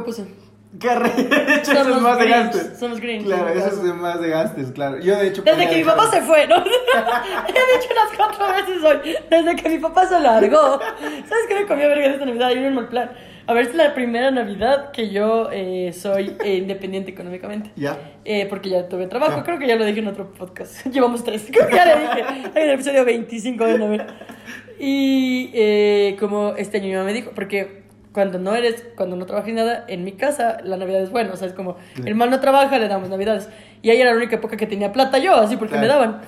¿qué 0.79 0.87
puse? 0.89 1.27
¡Qué 1.27 1.35
arrecho! 1.35 1.71
Eso 1.71 1.89
es 1.95 2.01
más 2.01 2.17
de 2.19 2.25
Grinch, 2.25 2.37
gastos. 2.53 2.79
somos 2.79 2.99
Grinch, 2.99 3.25
Claro, 3.25 3.49
eso 3.49 3.67
es 3.67 3.95
más 3.95 4.21
de 4.21 4.29
gastos, 4.29 4.71
claro. 4.71 4.99
Yo, 4.99 5.15
de 5.17 5.27
hecho. 5.27 5.41
Desde 5.43 5.69
que 5.69 5.77
mi 5.77 5.83
papá 5.83 6.09
se 6.11 6.21
fue, 6.21 6.47
¿no? 6.47 6.55
He 6.57 6.61
dicho 6.61 7.89
unas 7.91 8.17
cuatro 8.17 8.47
veces 8.53 8.83
hoy. 8.83 9.15
Desde 9.29 9.55
que 9.55 9.69
mi 9.69 9.77
papá 9.77 10.05
se 10.07 10.19
largó. 10.19 10.79
¿Sabes 10.79 11.45
qué 11.47 11.55
me 11.55 11.65
comió 11.65 11.87
verga 11.87 12.05
esta 12.07 12.25
Navidad? 12.25 12.51
Yo 12.51 12.61
no 12.61 12.71
mal 12.71 12.87
plan. 12.89 13.11
A 13.45 13.53
ver, 13.53 13.67
es 13.67 13.75
la 13.75 13.93
primera 13.93 14.31
Navidad 14.31 14.91
que 14.91 15.09
yo 15.09 15.49
eh, 15.51 15.91
soy 15.91 16.33
eh, 16.45 16.55
independiente 16.55 17.11
económicamente. 17.11 17.71
Ya. 17.75 17.97
Eh, 18.23 18.47
porque 18.49 18.69
ya 18.69 18.87
tuve 18.87 19.07
trabajo, 19.07 19.39
Ah. 19.39 19.43
creo 19.43 19.59
que 19.59 19.67
ya 19.67 19.75
lo 19.75 19.83
dije 19.83 19.99
en 19.99 20.07
otro 20.07 20.31
podcast. 20.31 20.85
Llevamos 20.91 21.25
tres, 21.25 21.45
creo 21.51 21.67
que 21.67 21.75
ya 21.75 21.85
le 21.85 22.01
dije. 22.01 22.23
En 22.55 22.57
el 22.57 22.69
episodio 22.71 23.03
25 23.03 23.65
de 23.65 23.77
ver. 23.87 24.07
Y 24.79 25.51
eh, 25.53 26.15
como 26.19 26.53
este 26.57 26.77
año 26.77 26.87
mi 26.87 26.93
mamá 26.93 27.05
me 27.07 27.13
dijo, 27.13 27.31
porque 27.35 27.82
cuando 28.13 28.37
no 28.39 28.55
eres, 28.55 28.85
cuando 28.95 29.15
no 29.15 29.25
trabajas 29.25 29.51
nada, 29.53 29.85
en 29.87 30.03
mi 30.03 30.11
casa 30.13 30.57
la 30.63 30.77
Navidad 30.77 31.01
es 31.01 31.09
buena. 31.09 31.33
O 31.33 31.35
sea, 31.35 31.47
es 31.47 31.53
como, 31.53 31.77
el 32.05 32.15
mal 32.15 32.29
no 32.29 32.39
trabaja, 32.39 32.77
le 32.79 32.87
damos 32.87 33.09
Navidades. 33.09 33.49
Y 33.81 33.89
ahí 33.89 33.99
era 33.99 34.11
la 34.11 34.17
única 34.17 34.35
época 34.35 34.55
que 34.55 34.67
tenía 34.67 34.91
plata 34.93 35.17
yo, 35.17 35.35
así 35.35 35.57
porque 35.57 35.75
me 35.75 35.85
Claro. 35.85 35.99
daban. 36.01 36.21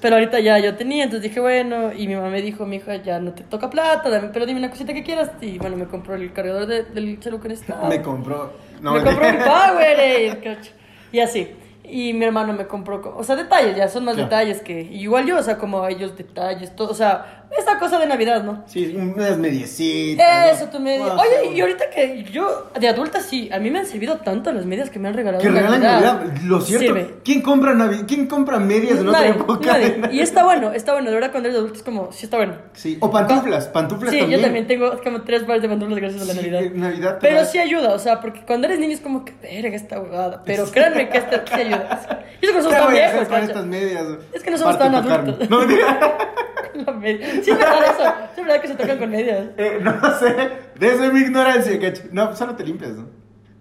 Pero 0.00 0.16
ahorita 0.16 0.40
ya 0.40 0.58
yo 0.58 0.74
tenía, 0.76 1.04
entonces 1.04 1.22
dije, 1.28 1.38
bueno, 1.40 1.92
y 1.92 2.08
mi 2.08 2.16
mamá 2.16 2.30
me 2.30 2.42
dijo, 2.42 2.66
mi 2.66 2.76
hija, 2.76 2.96
ya 2.96 3.20
no 3.20 3.32
te 3.32 3.42
toca 3.44 3.70
plata, 3.70 4.08
dame- 4.10 4.30
pero 4.32 4.44
dime 4.46 4.58
una 4.58 4.70
cosita 4.70 4.92
que 4.92 5.02
quieras. 5.04 5.30
Y 5.40 5.58
bueno, 5.58 5.76
me 5.76 5.86
compró 5.86 6.14
el 6.14 6.32
cargador 6.32 6.66
de- 6.66 6.82
del 6.84 7.22
celular 7.22 7.42
que 7.42 7.48
necesitaba. 7.50 7.88
Me 7.88 8.02
compró. 8.02 8.52
No, 8.80 8.92
me 8.94 9.02
compró 9.04 9.28
un 9.28 9.36
Powerade, 9.38 10.40
cacho. 10.44 10.72
Y 11.12 11.20
así. 11.20 11.48
Y 11.88 12.12
mi 12.14 12.24
hermano 12.24 12.52
me 12.52 12.66
compró, 12.66 13.00
co- 13.00 13.14
o 13.16 13.22
sea, 13.22 13.36
detalles, 13.36 13.76
ya 13.76 13.86
son 13.88 14.04
más 14.04 14.14
Claro. 14.16 14.28
detalles 14.28 14.60
que 14.60 14.80
igual 14.80 15.24
yo, 15.26 15.38
o 15.38 15.42
sea, 15.42 15.56
como 15.56 15.86
ellos 15.86 16.16
detalles, 16.16 16.74
todo, 16.74 16.90
o 16.90 16.94
sea, 16.94 17.45
esta 17.50 17.78
cosa 17.78 17.98
de 17.98 18.06
Navidad, 18.06 18.42
¿no? 18.44 18.64
Sí, 18.66 18.94
unas 18.96 19.36
mediecitas. 19.38 20.56
Eso, 20.60 20.66
tu 20.70 20.80
media. 20.80 21.06
No, 21.06 21.14
Oye, 21.14 21.30
sí. 21.42 21.48
y 21.54 21.60
ahorita 21.60 21.90
que 21.90 22.24
yo, 22.24 22.70
de 22.78 22.88
adulta 22.88 23.20
sí, 23.20 23.48
a 23.52 23.58
mí 23.58 23.70
me 23.70 23.78
han 23.80 23.86
servido 23.86 24.16
tanto 24.18 24.52
las 24.52 24.64
medias 24.66 24.90
que 24.90 24.98
me 24.98 25.08
han 25.08 25.14
regalado. 25.14 25.42
Que 25.42 25.48
regalan 25.50 25.82
Navidad. 25.82 26.22
Lo 26.44 26.60
cierto. 26.60 26.86
Sirve. 26.86 27.14
¿Quién 27.24 27.42
compra 27.42 27.74
Navidad? 27.74 28.04
¿Quién 28.06 28.26
compra 28.26 28.58
medias 28.58 28.98
en 29.00 29.08
otra 29.08 29.26
época? 29.28 29.72
nadie. 29.72 30.00
Y 30.12 30.20
está 30.20 30.44
bueno, 30.44 30.72
está 30.72 30.92
bueno, 30.92 31.08
de 31.10 31.14
verdad 31.16 31.30
cuando 31.30 31.48
eres 31.48 31.58
adulto 31.58 31.76
es 31.78 31.82
como, 31.82 32.12
sí 32.12 32.24
está 32.26 32.36
bueno. 32.36 32.54
Sí. 32.74 32.96
O 33.00 33.10
pantuflas. 33.10 33.68
Pantuflas 33.68 34.12
Sí, 34.12 34.20
también. 34.20 34.40
yo 34.40 34.44
también 34.46 34.66
tengo 34.66 35.00
como 35.02 35.22
tres 35.22 35.42
pares 35.44 35.62
de 35.62 35.68
pantalones 35.68 35.98
gracias 36.00 36.22
a 36.22 36.24
la 36.26 36.32
Sí, 36.34 36.38
Navidad. 36.50 36.60
que 36.60 36.78
Navidad 36.78 37.18
Pero 37.20 37.44
sí 37.44 37.58
ayuda, 37.58 37.94
o 37.94 37.98
sea, 37.98 38.20
porque 38.20 38.42
cuando 38.46 38.66
eres 38.66 38.78
niño 38.78 38.92
es 38.94 39.00
como 39.00 39.24
que, 39.24 39.32
verga 39.42 39.74
esta 39.76 40.00
huevada. 40.00 40.42
Pero 40.44 40.64
créanme 40.70 41.08
que 41.08 41.18
esta 41.18 41.44
sí 41.46 41.60
ayuda. 41.60 42.22
Y 42.40 42.44
eso 42.46 42.52
que 42.52 42.58
no 42.58 42.62
somos 42.64 42.74
¿Qué 42.76 42.82
tan 42.84 42.92
viejos, 42.92 43.28
con 43.28 43.42
estas 43.42 43.66
medias? 43.66 44.04
Es 44.34 44.42
que 44.42 44.50
no 44.50 44.58
somos 44.58 44.78
tan 44.78 44.94
adultos. 44.94 45.48
No. 45.48 45.60
La 46.86 46.92
media. 46.92 47.26
Sí, 47.42 47.50
es 47.50 47.58
verdad 47.58 47.84
eso. 47.84 48.14
Sí, 48.34 48.40
es 48.40 48.46
verdad 48.46 48.60
que 48.62 48.68
se 48.68 48.74
tocan 48.74 48.98
con 48.98 49.10
medias. 49.10 49.46
Eh, 49.56 49.78
no 49.82 50.18
sé. 50.18 50.34
De 50.78 50.86
eso 50.88 51.04
es 51.04 51.12
mi 51.12 51.20
ignorancia, 51.20 51.78
cacho. 51.80 52.02
No, 52.12 52.34
solo 52.36 52.54
te 52.56 52.64
limpias, 52.64 52.92
¿no? 52.92 53.08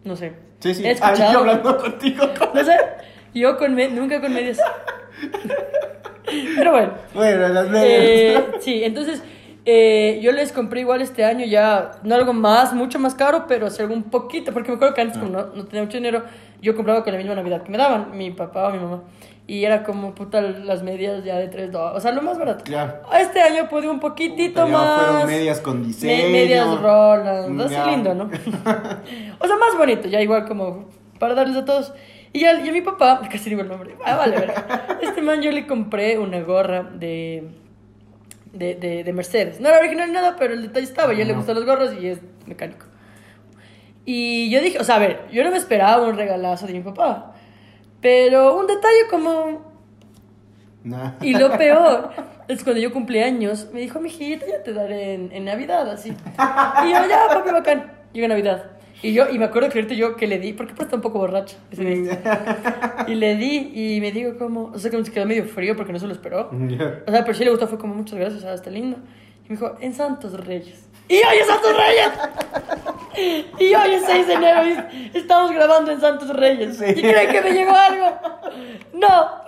No 0.03 0.15
sé. 0.15 0.33
Sí, 0.59 0.73
sí. 0.75 0.83
He 0.85 0.89
Ah, 0.89 0.91
escuchado. 0.91 1.33
yo 1.33 1.39
hablando 1.39 1.77
contigo. 1.77 2.25
No 2.53 2.63
sé. 2.63 2.77
Yo 3.33 3.57
con 3.57 3.75
medias, 3.75 3.93
nunca 3.93 4.21
con 4.21 4.33
medias. 4.33 4.59
Pero 6.57 6.71
bueno. 6.71 6.93
Bueno, 7.13 7.47
las 7.49 7.69
medias. 7.69 7.89
Eh, 7.93 8.43
sí, 8.59 8.83
entonces 8.83 9.21
eh, 9.65 10.19
yo 10.21 10.31
les 10.31 10.51
compré 10.51 10.81
igual 10.81 11.01
este 11.01 11.23
año 11.25 11.45
ya, 11.45 11.91
no 12.03 12.15
algo 12.15 12.33
más, 12.33 12.73
mucho 12.73 12.99
más 12.99 13.15
caro, 13.15 13.45
pero 13.47 13.67
algo 13.79 13.93
un 13.93 14.03
poquito, 14.03 14.51
porque 14.53 14.69
me 14.69 14.75
acuerdo 14.75 14.93
que 14.93 15.01
antes 15.01 15.17
como 15.17 15.31
no, 15.31 15.45
no 15.55 15.65
tenía 15.65 15.83
mucho 15.83 15.97
dinero, 15.97 16.23
yo 16.65 16.75
compraba 16.75 17.03
con 17.03 17.13
la 17.13 17.17
misma 17.19 17.35
Navidad 17.35 17.61
que 17.63 17.71
me 17.71 17.77
daban, 17.77 18.17
mi 18.17 18.31
papá 18.31 18.67
o 18.67 18.71
mi 18.71 18.79
mamá. 18.79 19.03
Y 19.47 19.63
era 19.63 19.83
como, 19.83 20.15
puta, 20.15 20.41
las 20.41 20.81
medias 20.81 21.23
ya 21.23 21.35
de 21.37 21.47
3 21.47 21.71
dólares, 21.71 21.97
o 21.97 22.01
sea, 22.01 22.11
lo 22.11 22.23
más 22.23 22.37
barato. 22.39 22.63
Claro. 22.63 23.01
Este 23.19 23.39
año 23.41 23.69
pude 23.69 23.87
un 23.87 23.99
poquitito 23.99 24.65
Puta, 24.65 24.71
ya 24.71 24.77
más. 24.77 25.05
fueron 25.05 25.27
medias 25.27 25.59
con 25.61 25.81
Me- 25.81 25.87
diseño. 25.87 26.29
medias 26.31 26.81
Roland, 26.81 27.61
así 27.61 27.73
Ya. 27.75 27.85
lindo, 27.85 28.15
¿no? 28.15 28.23
o 29.39 29.47
sea, 29.47 29.55
más 29.57 29.77
bonito, 29.77 30.07
ya 30.07 30.19
igual 30.21 30.45
como 30.45 30.89
para 31.19 31.35
darles 31.35 31.57
a 31.57 31.65
todos. 31.65 31.93
Y 32.33 32.39
ya, 32.39 32.59
y 32.59 32.67
a 32.67 32.71
mi 32.71 32.81
papá, 32.81 33.21
casi 33.31 33.49
digo 33.51 33.61
el 33.61 33.67
nombre, 33.69 33.95
ah, 34.03 34.15
vale, 34.15 34.35
vale. 34.35 34.53
Este 35.03 35.21
man 35.21 35.41
yo 35.43 35.51
le 35.51 35.67
compré 35.67 36.17
una 36.17 36.41
gorra 36.41 36.81
de, 36.81 37.47
de, 38.51 38.73
de, 38.75 39.03
de 39.03 39.13
Mercedes. 39.13 39.59
No 39.61 39.69
era 39.69 39.77
original 39.77 40.07
ni 40.07 40.13
nada, 40.15 40.35
pero 40.39 40.53
el 40.55 40.63
detalle 40.63 40.85
estaba, 40.87 41.13
y 41.13 41.19
a 41.19 41.21
él 41.21 41.27
le 41.27 41.33
gustan 41.35 41.53
los 41.55 41.65
gorros 41.65 41.93
y 42.01 42.07
es 42.07 42.19
mecánico. 42.47 42.84
Y 44.05 44.49
yo 44.51 44.61
dije, 44.61 44.79
o 44.79 44.83
sea, 44.83 44.95
a 44.95 44.99
ver, 44.99 45.25
yo 45.31 45.43
no 45.43 45.51
me 45.51 45.57
esperaba 45.57 46.07
un 46.07 46.15
regalazo 46.15 46.67
de 46.67 46.73
mi 46.73 46.81
papá, 46.81 47.33
pero 48.01 48.57
un 48.57 48.67
detalle 48.67 49.07
como 49.09 49.73
Nah. 50.83 51.13
y 51.21 51.33
lo 51.33 51.51
peor 51.57 52.11
es 52.47 52.63
cuando 52.63 52.79
yo 52.79 52.93
cumplí 52.93 53.19
años, 53.19 53.69
me 53.73 53.81
dijo, 53.81 53.99
mijita, 53.99 54.45
ya 54.45 54.61
te 54.61 54.71
daré 54.73 55.15
en, 55.15 55.31
en 55.31 55.45
Navidad, 55.45 55.89
así. 55.89 56.09
Y 56.09 56.91
yo, 56.91 57.07
ya, 57.09 57.27
papi, 57.29 57.49
bacán. 57.51 57.91
Llega 58.13 58.27
Navidad. 58.27 58.71
Y 59.01 59.13
yo, 59.13 59.29
y 59.29 59.37
me 59.37 59.45
acuerdo 59.45 59.69
que 59.69 59.79
ahorita 59.79 59.93
yo 59.93 60.15
que 60.15 60.25
le 60.27 60.39
di, 60.39 60.53
porque 60.53 60.73
pues 60.73 60.85
está 60.85 60.95
un 60.95 61.01
poco 61.01 61.19
borracho 61.19 61.57
ese 61.69 61.83
día. 61.83 63.05
Y 63.07 63.15
le 63.15 63.35
di, 63.35 63.71
y 63.73 64.01
me 64.01 64.11
digo 64.11 64.37
como, 64.37 64.71
o 64.73 64.79
sea, 64.79 64.89
que 64.89 64.97
me 64.97 65.03
quedó 65.03 65.25
medio 65.25 65.45
frío 65.45 65.75
porque 65.75 65.91
no 65.91 65.99
se 65.99 66.07
lo 66.07 66.13
esperó. 66.13 66.49
O 66.51 67.11
sea, 67.11 67.23
pero 67.23 67.33
sí 67.33 67.43
le 67.43 67.51
gustó, 67.51 67.67
fue 67.67 67.77
como, 67.77 67.93
muchas 67.93 68.17
gracias, 68.17 68.43
ah, 68.45 68.53
está 68.53 68.69
lindo. 68.69 68.97
Y 69.45 69.49
me 69.49 69.55
dijo, 69.57 69.75
en 69.79 69.93
Santos 69.93 70.33
Reyes. 70.45 70.87
Y 71.07 71.15
hoy 71.15 71.37
es 71.39 71.47
Santos 71.47 71.75
Reyes. 71.77 72.11
Y 73.59 73.73
hoy 73.73 73.93
es 73.93 74.03
6 74.05 74.27
de 74.27 74.33
enero 74.33 74.61
y 74.65 75.17
estamos 75.17 75.51
grabando 75.51 75.91
en 75.91 76.01
Santos 76.01 76.29
Reyes. 76.35 76.77
Sí. 76.77 76.85
¿Y 76.87 77.01
creen 77.01 77.31
que 77.31 77.41
me 77.41 77.51
llegó 77.51 77.75
algo? 77.75 78.19
No. 78.93 79.45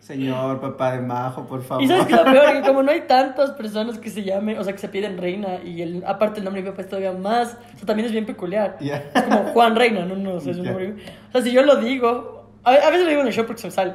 Señor, 0.00 0.60
papá 0.60 0.92
de 0.92 1.00
majo, 1.00 1.46
por 1.46 1.62
favor. 1.62 1.82
Y 1.82 1.88
sabes 1.88 2.06
que 2.06 2.14
lo 2.14 2.24
peor, 2.24 2.52
que 2.52 2.60
como 2.62 2.82
no 2.82 2.92
hay 2.92 3.02
tantas 3.02 3.50
personas 3.52 3.98
que 3.98 4.08
se 4.08 4.22
llamen, 4.22 4.56
o 4.56 4.62
sea, 4.62 4.72
que 4.72 4.78
se 4.78 4.88
piden 4.88 5.18
reina, 5.18 5.58
y 5.64 5.82
el, 5.82 6.04
aparte 6.06 6.38
el 6.38 6.44
nombre 6.44 6.62
de 6.62 6.68
mi 6.68 6.70
papá 6.70 6.82
es 6.82 6.88
todavía 6.88 7.10
más, 7.12 7.56
o 7.74 7.78
sea, 7.78 7.86
también 7.86 8.06
es 8.06 8.12
bien 8.12 8.24
peculiar. 8.24 8.76
Ya. 8.78 9.04
Es 9.12 9.22
como 9.22 9.38
Juan 9.52 9.74
Reina, 9.74 10.04
no, 10.04 10.14
no, 10.14 10.34
o 10.34 10.40
sea, 10.40 10.52
es 10.52 10.58
un 10.58 10.66
nombre. 10.66 10.94
O 11.28 11.32
sea, 11.32 11.42
si 11.42 11.50
yo 11.50 11.62
lo 11.62 11.76
digo, 11.76 12.52
a, 12.62 12.70
a 12.70 12.90
veces 12.90 13.02
lo 13.02 13.08
digo 13.08 13.22
en 13.22 13.26
el 13.26 13.32
show 13.32 13.46
porque 13.46 13.62
se 13.62 13.66
me 13.66 13.72
sale, 13.72 13.94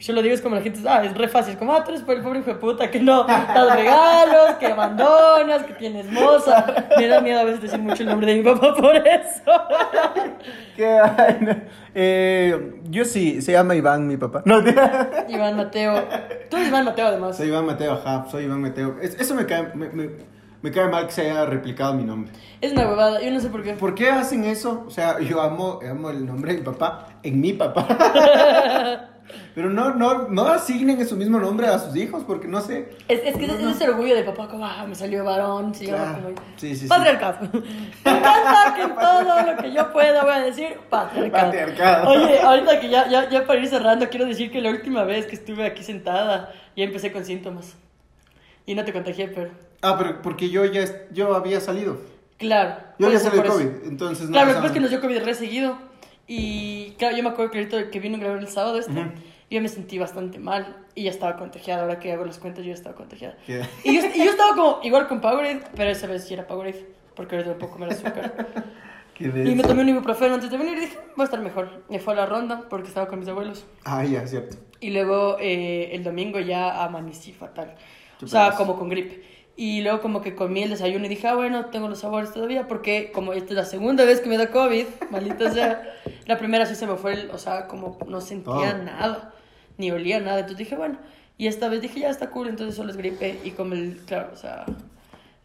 Yo 0.00 0.14
lo 0.14 0.22
digo, 0.22 0.34
es 0.34 0.40
como 0.40 0.54
la 0.56 0.62
gente, 0.62 0.80
ah, 0.88 1.04
es 1.04 1.14
re 1.14 1.28
fácil. 1.28 1.52
Es 1.52 1.58
como, 1.58 1.74
ah, 1.74 1.84
tú 1.84 1.90
eres 1.90 2.00
el 2.08 2.22
pobre 2.22 2.38
hijo 2.40 2.48
de 2.50 2.54
puta 2.56 2.90
que 2.90 3.00
no 3.00 3.24
das 3.24 3.76
regalos, 3.76 4.54
que 4.58 4.66
abandonas, 4.66 5.64
que 5.64 5.74
tienes 5.74 6.10
moza. 6.10 6.86
Me 6.96 7.06
da 7.06 7.20
miedo 7.20 7.40
a 7.40 7.44
veces 7.44 7.60
decir 7.62 7.78
mucho 7.80 8.02
el 8.02 8.08
nombre 8.08 8.28
de 8.28 8.38
mi 8.38 8.42
papá 8.42 8.74
por 8.80 8.96
eso. 8.96 9.42
Qué 10.74 10.86
vaina. 11.00 11.64
Eh, 11.94 12.80
yo 12.84 13.04
sí, 13.04 13.42
se 13.42 13.52
llama 13.52 13.74
Iván, 13.74 14.06
mi 14.06 14.16
papá. 14.16 14.42
No, 14.46 14.60
Iván 15.28 15.56
Mateo. 15.56 16.02
Tú 16.48 16.56
eres 16.56 16.68
Iván 16.68 16.84
Mateo, 16.86 17.06
además. 17.08 17.36
soy 17.36 17.48
Iván 17.48 17.66
Mateo, 17.66 17.92
ajá, 17.92 18.24
soy 18.30 18.44
Iván 18.44 18.62
Mateo. 18.62 18.96
Es- 19.02 19.20
eso 19.20 19.34
me 19.34 19.44
cae, 19.44 19.70
me, 19.74 19.90
me- 19.90 20.10
me 20.62 20.70
cae 20.70 20.88
mal 20.88 21.06
que 21.06 21.12
se 21.12 21.22
haya 21.30 21.44
replicado 21.46 21.92
mi 21.94 22.04
nombre. 22.04 22.32
Es 22.62 22.72
una 22.72 22.88
huevada, 22.88 23.20
yo 23.20 23.30
no 23.30 23.40
sé 23.40 23.48
por 23.48 23.62
qué. 23.62 23.74
¿Por 23.74 23.94
qué 23.94 24.08
hacen 24.10 24.44
eso? 24.44 24.84
O 24.86 24.90
sea, 24.90 25.18
yo 25.20 25.40
amo, 25.42 25.78
amo 25.88 26.10
el 26.10 26.24
nombre 26.26 26.52
de 26.52 26.58
mi 26.58 26.64
papá 26.64 27.08
en 27.22 27.40
mi 27.40 27.52
papá. 27.52 27.86
Pero 29.54 29.70
no, 29.70 29.94
no, 29.94 30.28
no 30.28 30.46
asignen 30.46 31.06
su 31.06 31.16
mismo 31.16 31.38
nombre 31.38 31.66
a 31.66 31.78
sus 31.78 31.94
hijos, 31.96 32.24
porque 32.26 32.48
no 32.48 32.60
sé. 32.60 32.90
Es, 33.08 33.20
es 33.24 33.36
que 33.36 33.46
es 33.46 33.52
ese 33.52 33.88
orgullo 33.88 34.14
de 34.14 34.24
papá, 34.24 34.48
como, 34.48 34.66
ah, 34.66 34.84
me 34.88 34.94
salió 34.94 35.24
varón, 35.24 35.72
Claro. 35.72 36.22
como... 36.22 36.34
Sí, 36.56 36.74
sí, 36.74 36.82
sí. 36.82 36.86
Patriarcado. 36.88 37.48
Que 37.52 38.88
todo 38.88 39.46
lo 39.46 39.56
que 39.62 39.72
yo 39.72 39.92
pueda 39.92 40.22
voy 40.22 40.32
a 40.32 40.40
decir 40.40 40.78
patriarcado. 40.88 41.46
Patriarcado. 41.46 42.08
Oye, 42.10 42.40
ahorita 42.40 42.80
que 42.80 42.88
ya, 42.88 43.08
ya, 43.08 43.28
ya 43.28 43.46
para 43.46 43.60
ir 43.60 43.68
cerrando, 43.68 44.08
quiero 44.08 44.26
decir 44.26 44.50
que 44.50 44.60
la 44.60 44.70
última 44.70 45.04
vez 45.04 45.26
que 45.26 45.34
estuve 45.34 45.66
aquí 45.66 45.82
sentada, 45.82 46.52
ya 46.76 46.84
empecé 46.84 47.12
con 47.12 47.24
síntomas. 47.24 47.76
Y 48.66 48.74
no 48.74 48.84
te 48.84 48.92
contagié, 48.92 49.28
pero... 49.28 49.50
Ah, 49.82 49.96
pero 49.98 50.22
porque 50.22 50.50
yo 50.50 50.64
ya 50.64 50.84
yo 51.12 51.34
había 51.34 51.60
salido. 51.60 51.98
Claro. 52.38 52.76
Yo 52.98 53.06
había 53.06 53.18
salido. 53.18 53.44
COVID, 53.44 53.66
entonces 53.84 54.26
no 54.26 54.32
Claro, 54.32 54.60
lo 54.60 54.72
que 54.72 54.78
es 54.78 54.80
nos 54.80 54.90
dio 54.90 55.00
COVID 55.00 55.22
re 55.22 55.34
seguido. 55.34 55.89
Y 56.32 56.92
claro, 56.96 57.16
yo 57.16 57.24
me 57.24 57.30
acuerdo 57.30 57.50
que 57.50 57.58
ahorita 57.58 57.90
que 57.90 57.98
vino 57.98 58.16
a 58.16 58.20
grabar 58.20 58.38
el 58.38 58.46
sábado 58.46 58.78
este, 58.78 58.92
Ujú. 58.92 59.10
yo 59.50 59.60
me 59.60 59.68
sentí 59.68 59.98
bastante 59.98 60.38
mal 60.38 60.76
y 60.94 61.02
ya 61.02 61.10
estaba 61.10 61.36
contagiada. 61.36 61.82
Ahora 61.82 61.98
que 61.98 62.12
hago 62.12 62.24
las 62.24 62.38
cuentas, 62.38 62.64
yo 62.64 62.68
ya 62.68 62.74
estaba 62.74 62.94
contagiada. 62.94 63.36
Y 63.82 63.96
yo, 63.96 64.06
y 64.14 64.18
yo 64.18 64.30
estaba 64.30 64.54
como 64.54 64.78
igual 64.84 65.08
con 65.08 65.20
Powerade, 65.20 65.62
pero 65.74 65.90
esa 65.90 66.06
vez 66.06 66.24
sí 66.28 66.34
era 66.34 66.46
Powerade, 66.46 66.86
porque 67.16 67.34
ahorita 67.34 67.54
no 67.54 67.58
puedo 67.58 67.72
comer 67.72 67.92
azúcar. 67.92 68.46
Y 69.20 69.54
me 69.54 69.62
tomé 69.62 69.82
un 69.82 69.88
ibuprofeno 69.90 70.32
antes 70.36 70.50
de 70.50 70.56
venir 70.56 70.78
y 70.78 70.80
dije, 70.80 70.96
va 71.18 71.24
a 71.24 71.24
estar 71.24 71.40
mejor. 71.40 71.84
Me 71.90 71.98
fue 71.98 72.14
a 72.14 72.16
la 72.16 72.24
ronda 72.24 72.64
porque 72.70 72.88
estaba 72.88 73.06
con 73.06 73.18
mis 73.18 73.28
abuelos. 73.28 73.66
Ah, 73.84 74.02
ya, 74.02 74.26
cierto. 74.26 74.56
Y 74.80 74.88
luego 74.90 75.36
eh, 75.38 75.90
el 75.92 76.02
domingo 76.02 76.40
ya 76.40 76.82
amanecí 76.82 77.32
fatal. 77.34 77.74
O 78.22 78.26
sea, 78.26 78.52
como 78.52 78.78
con 78.78 78.88
gripe. 78.88 79.22
Y 79.60 79.82
luego 79.82 80.00
como 80.00 80.22
que 80.22 80.34
comí 80.34 80.62
el 80.62 80.70
desayuno 80.70 81.04
y 81.04 81.10
dije, 81.10 81.28
ah, 81.28 81.34
bueno, 81.34 81.66
tengo 81.66 81.86
los 81.86 81.98
sabores 81.98 82.32
todavía 82.32 82.66
porque 82.66 83.12
como 83.12 83.34
esta 83.34 83.50
es 83.50 83.56
la 83.56 83.66
segunda 83.66 84.06
vez 84.06 84.22
que 84.22 84.30
me 84.30 84.38
da 84.38 84.50
COVID, 84.50 84.86
maldita 85.10 85.50
sea, 85.50 85.82
la 86.26 86.38
primera 86.38 86.64
sí 86.64 86.74
se 86.74 86.86
me 86.86 86.96
fue, 86.96 87.12
el, 87.12 87.30
o 87.30 87.36
sea, 87.36 87.68
como 87.68 87.98
no 88.06 88.22
sentía 88.22 88.74
Oh. 88.80 88.82
nada, 88.82 89.34
ni 89.76 89.90
olía 89.90 90.18
nada. 90.18 90.38
Entonces 90.38 90.56
dije, 90.56 90.76
bueno, 90.76 90.96
y 91.36 91.46
esta 91.46 91.68
vez 91.68 91.82
dije, 91.82 92.00
ya 92.00 92.08
está 92.08 92.30
cool, 92.30 92.48
entonces 92.48 92.74
solo 92.74 92.90
es 92.90 92.96
gripe. 92.96 93.38
Y 93.44 93.50
como 93.50 93.74
el, 93.74 93.98
claro, 94.06 94.30
o 94.32 94.36
sea, 94.38 94.64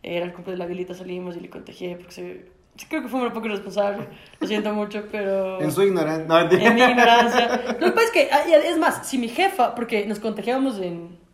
era 0.02 0.24
el 0.24 0.32
cumple 0.32 0.54
de 0.54 0.60
la 0.60 0.66
Vilita, 0.66 0.94
salimos 0.94 1.36
y 1.36 1.42
le 1.42 1.50
contagié 1.50 1.98
porque 1.98 2.14
se, 2.14 2.46
sí, 2.78 2.86
creo 2.88 3.02
que 3.02 3.10
fue 3.10 3.20
un 3.20 3.34
poco 3.34 3.48
irresponsable. 3.48 4.08
Lo 4.40 4.48
siento 4.48 4.74
mucho, 4.74 5.04
pero... 5.12 5.60
En 5.60 5.74
su 5.74 5.84
ignorancia. 5.84 6.26
No. 6.26 6.40
En 6.40 6.74
mi 6.74 6.82
ignorancia. 6.84 7.76
Lo 7.82 7.88
que 7.88 7.92
pasa 7.92 8.06
es 8.06 8.12
que, 8.12 8.30
es 8.70 8.78
más, 8.78 9.06
si 9.06 9.18
mi 9.18 9.28
jefa, 9.28 9.76
porque 9.76 10.06
nos 10.06 10.20
contagiamos 10.20 10.80
en... 10.80 11.25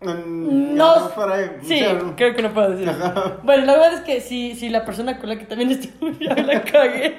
Mm, 0.00 0.76
No, 0.76 0.94
ahí, 1.32 1.50
o 1.60 1.64
sí, 1.64 1.78
sea, 1.78 1.98
creo 2.16 2.34
que 2.34 2.42
no 2.42 2.52
puedo 2.54 2.70
decir. 2.70 2.90
Bueno, 3.42 3.66
la 3.66 3.72
verdad 3.74 3.94
es 3.94 4.00
que 4.00 4.20
si, 4.20 4.54
si 4.54 4.68
la 4.70 4.84
persona 4.84 5.18
con 5.18 5.28
la 5.28 5.38
que 5.38 5.44
también 5.44 5.70
estuve 5.70 6.16
ya 6.20 6.34
me 6.34 6.42
la 6.42 6.62
cagué. 6.62 7.18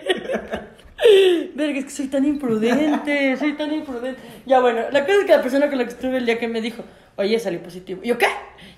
Verga, 1.55 1.79
es 1.79 1.85
que 1.85 1.91
soy 1.91 2.07
tan 2.07 2.25
imprudente, 2.25 3.35
soy 3.37 3.53
tan 3.53 3.73
imprudente. 3.73 4.19
Ya 4.45 4.59
bueno, 4.59 4.81
la 4.91 5.05
cosa 5.05 5.19
es 5.19 5.25
que 5.25 5.31
la 5.35 5.41
persona 5.41 5.69
con 5.69 5.77
la 5.77 5.83
que 5.85 5.91
estuve 5.91 6.17
el 6.17 6.25
día 6.25 6.37
que 6.39 6.47
me 6.47 6.61
dijo, 6.61 6.83
oye, 7.15 7.39
salió 7.39 7.61
positivo. 7.61 8.01
Y 8.03 8.09
yo, 8.09 8.17
¿qué? 8.17 8.27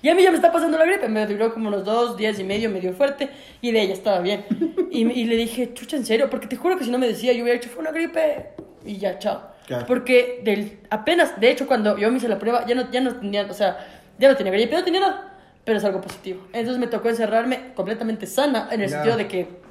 Y 0.02 0.08
a 0.08 0.14
mí 0.14 0.22
ya 0.22 0.30
me 0.30 0.36
está 0.36 0.50
pasando 0.52 0.76
la 0.78 0.84
gripe. 0.86 1.08
Me 1.08 1.26
duró 1.26 1.52
como 1.52 1.68
unos 1.68 1.84
dos 1.84 2.16
días 2.16 2.38
y 2.38 2.44
medio, 2.44 2.70
medio 2.70 2.92
fuerte. 2.94 3.28
Y 3.62 3.72
de 3.72 3.82
ella 3.82 3.94
estaba 3.94 4.20
bien. 4.20 4.44
Y, 4.90 5.02
y 5.10 5.24
le 5.24 5.36
dije, 5.36 5.72
chucha, 5.74 5.96
¿en 5.96 6.04
serio? 6.06 6.28
Porque 6.30 6.46
te 6.46 6.56
juro 6.56 6.76
que 6.78 6.84
si 6.84 6.90
no 6.90 6.98
me 6.98 7.08
decía, 7.08 7.32
yo 7.32 7.42
hubiera 7.42 7.58
dicho, 7.58 7.70
fue 7.72 7.82
una 7.82 7.90
gripe. 7.92 8.48
Y 8.86 8.96
ya, 8.98 9.18
chao. 9.18 9.53
Claro. 9.66 9.86
Porque 9.86 10.40
del, 10.44 10.80
apenas, 10.90 11.40
de 11.40 11.50
hecho, 11.50 11.66
cuando 11.66 11.96
yo 11.96 12.10
me 12.10 12.18
hice 12.18 12.28
la 12.28 12.38
prueba, 12.38 12.66
ya 12.66 12.74
no, 12.74 12.90
ya 12.90 13.00
no 13.00 13.14
tenía, 13.16 13.46
o 13.48 13.54
sea, 13.54 13.78
ya 14.18 14.28
no 14.30 14.36
tenía 14.36 14.52
gripe, 14.52 14.74
no 14.74 14.84
tenía 14.84 15.00
nada. 15.00 15.30
Pero 15.64 15.78
es 15.78 15.84
algo 15.84 16.00
positivo. 16.02 16.42
Entonces 16.52 16.78
me 16.78 16.86
tocó 16.86 17.08
encerrarme 17.08 17.72
completamente 17.74 18.26
sana, 18.26 18.68
en 18.70 18.82
el 18.82 18.90
sentido 18.90 19.16
de 19.16 19.28
que 19.28 19.64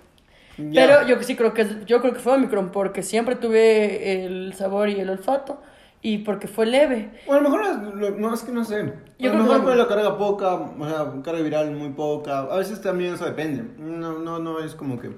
pero 0.73 1.07
yo 1.07 1.21
sí 1.23 1.35
creo 1.35 1.53
que 1.53 1.65
yo 1.85 1.99
creo 2.01 2.13
que 2.13 2.19
fue 2.19 2.33
Omicron 2.33 2.71
porque 2.71 3.01
siempre 3.01 3.35
tuve 3.35 4.23
el 4.25 4.53
sabor 4.53 4.89
y 4.89 4.99
el 4.99 5.09
olfato 5.09 5.61
y 6.01 6.19
porque 6.19 6.47
fue 6.47 6.65
leve. 6.65 7.09
O 7.27 7.33
a 7.33 7.37
lo 7.37 7.49
mejor 7.49 7.95
lo- 7.95 8.11
no 8.11 8.33
es 8.33 8.41
que 8.43 8.51
no 8.51 8.63
sé. 8.63 8.75
A 8.81 8.83
Yo 9.17 9.29
lo 9.29 9.31
creo 9.31 9.43
mejor 9.43 9.63
fue 9.63 9.75
la 9.75 9.87
carga 9.87 10.17
poca, 10.17 10.53
o 10.55 10.87
sea, 10.87 11.11
carga 11.23 11.41
viral 11.41 11.71
muy 11.71 11.89
poca. 11.89 12.39
A 12.39 12.57
veces 12.57 12.81
también 12.81 13.13
eso 13.15 13.25
depende. 13.25 13.63
No, 13.79 14.19
no, 14.19 14.39
no 14.39 14.59
es 14.59 14.75
como 14.75 14.99
que. 14.99 15.09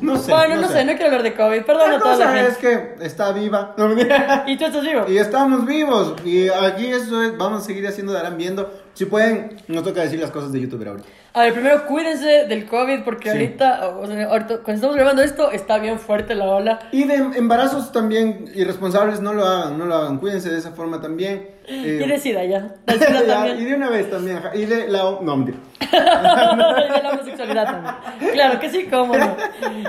No 0.00 0.16
sé. 0.18 0.30
bueno, 0.30 0.56
no, 0.56 0.68
sé. 0.68 0.84
no 0.84 0.92
quiero 0.92 1.06
hablar 1.06 1.22
de 1.22 1.34
COVID, 1.34 1.62
perdón 1.62 1.90
a 1.90 1.92
la 1.94 2.00
cosa 2.00 2.46
es 2.46 2.56
que 2.58 2.94
está 3.00 3.32
viva. 3.32 3.74
No. 3.76 3.90
¿Y 4.46 4.56
tú 4.56 4.64
estás 4.66 4.82
vivo? 4.82 5.04
Y 5.08 5.18
estamos 5.18 5.66
vivos. 5.66 6.14
Y 6.24 6.48
aquí 6.48 6.86
eso 6.86 7.22
es- 7.22 7.36
vamos 7.36 7.62
a 7.62 7.64
seguir 7.64 7.86
haciendo, 7.86 8.12
darán 8.12 8.36
viendo. 8.36 8.70
Si 8.94 9.04
pueden, 9.04 9.56
nos 9.68 9.84
toca 9.84 10.00
decir 10.02 10.18
las 10.20 10.30
cosas 10.30 10.52
de 10.52 10.60
youtuber 10.60 10.88
ahorita. 10.88 11.08
A 11.38 11.42
ver, 11.42 11.52
primero 11.52 11.86
cuídense 11.86 12.46
del 12.46 12.66
COVID 12.66 13.02
porque 13.04 13.30
Sí. 13.30 13.36
ahorita, 13.36 13.88
o 13.90 14.06
sea, 14.06 14.24
ahorita, 14.26 14.54
cuando 14.56 14.72
estamos 14.74 14.96
grabando 14.96 15.22
esto, 15.22 15.52
está 15.52 15.78
bien 15.78 15.98
fuerte 16.00 16.34
la 16.34 16.46
ola. 16.46 16.78
Y 16.90 17.04
de 17.04 17.14
embarazos 17.14 17.92
también 17.92 18.46
irresponsables, 18.54 19.20
no 19.20 19.32
lo 19.32 19.44
hagan, 19.46 19.78
no 19.78 19.84
lo 19.86 19.94
hagan. 19.94 20.18
Cuídense 20.18 20.50
de 20.50 20.58
esa 20.58 20.72
forma 20.72 21.00
también. 21.00 21.48
Eh, 21.68 22.00
Y 22.04 22.08
de 22.08 22.18
SIDA 22.18 22.44
ya. 22.44 22.74
De 22.86 22.94
SIDA 22.98 23.24
también. 23.26 23.60
y 23.60 23.64
de 23.66 23.74
una 23.74 23.88
vez 23.90 24.10
también. 24.10 24.40
Y 24.54 24.64
de 24.64 24.88
la... 24.88 24.98
No, 25.22 25.36
mentira. 25.36 25.58
y 25.80 26.92
de 26.92 27.02
la 27.02 27.10
homosexualidad 27.12 27.64
también. 27.66 27.94
Claro 28.32 28.58
que 28.60 28.70
sí, 28.70 28.86
cómo 28.90 29.16
no. 29.16 29.36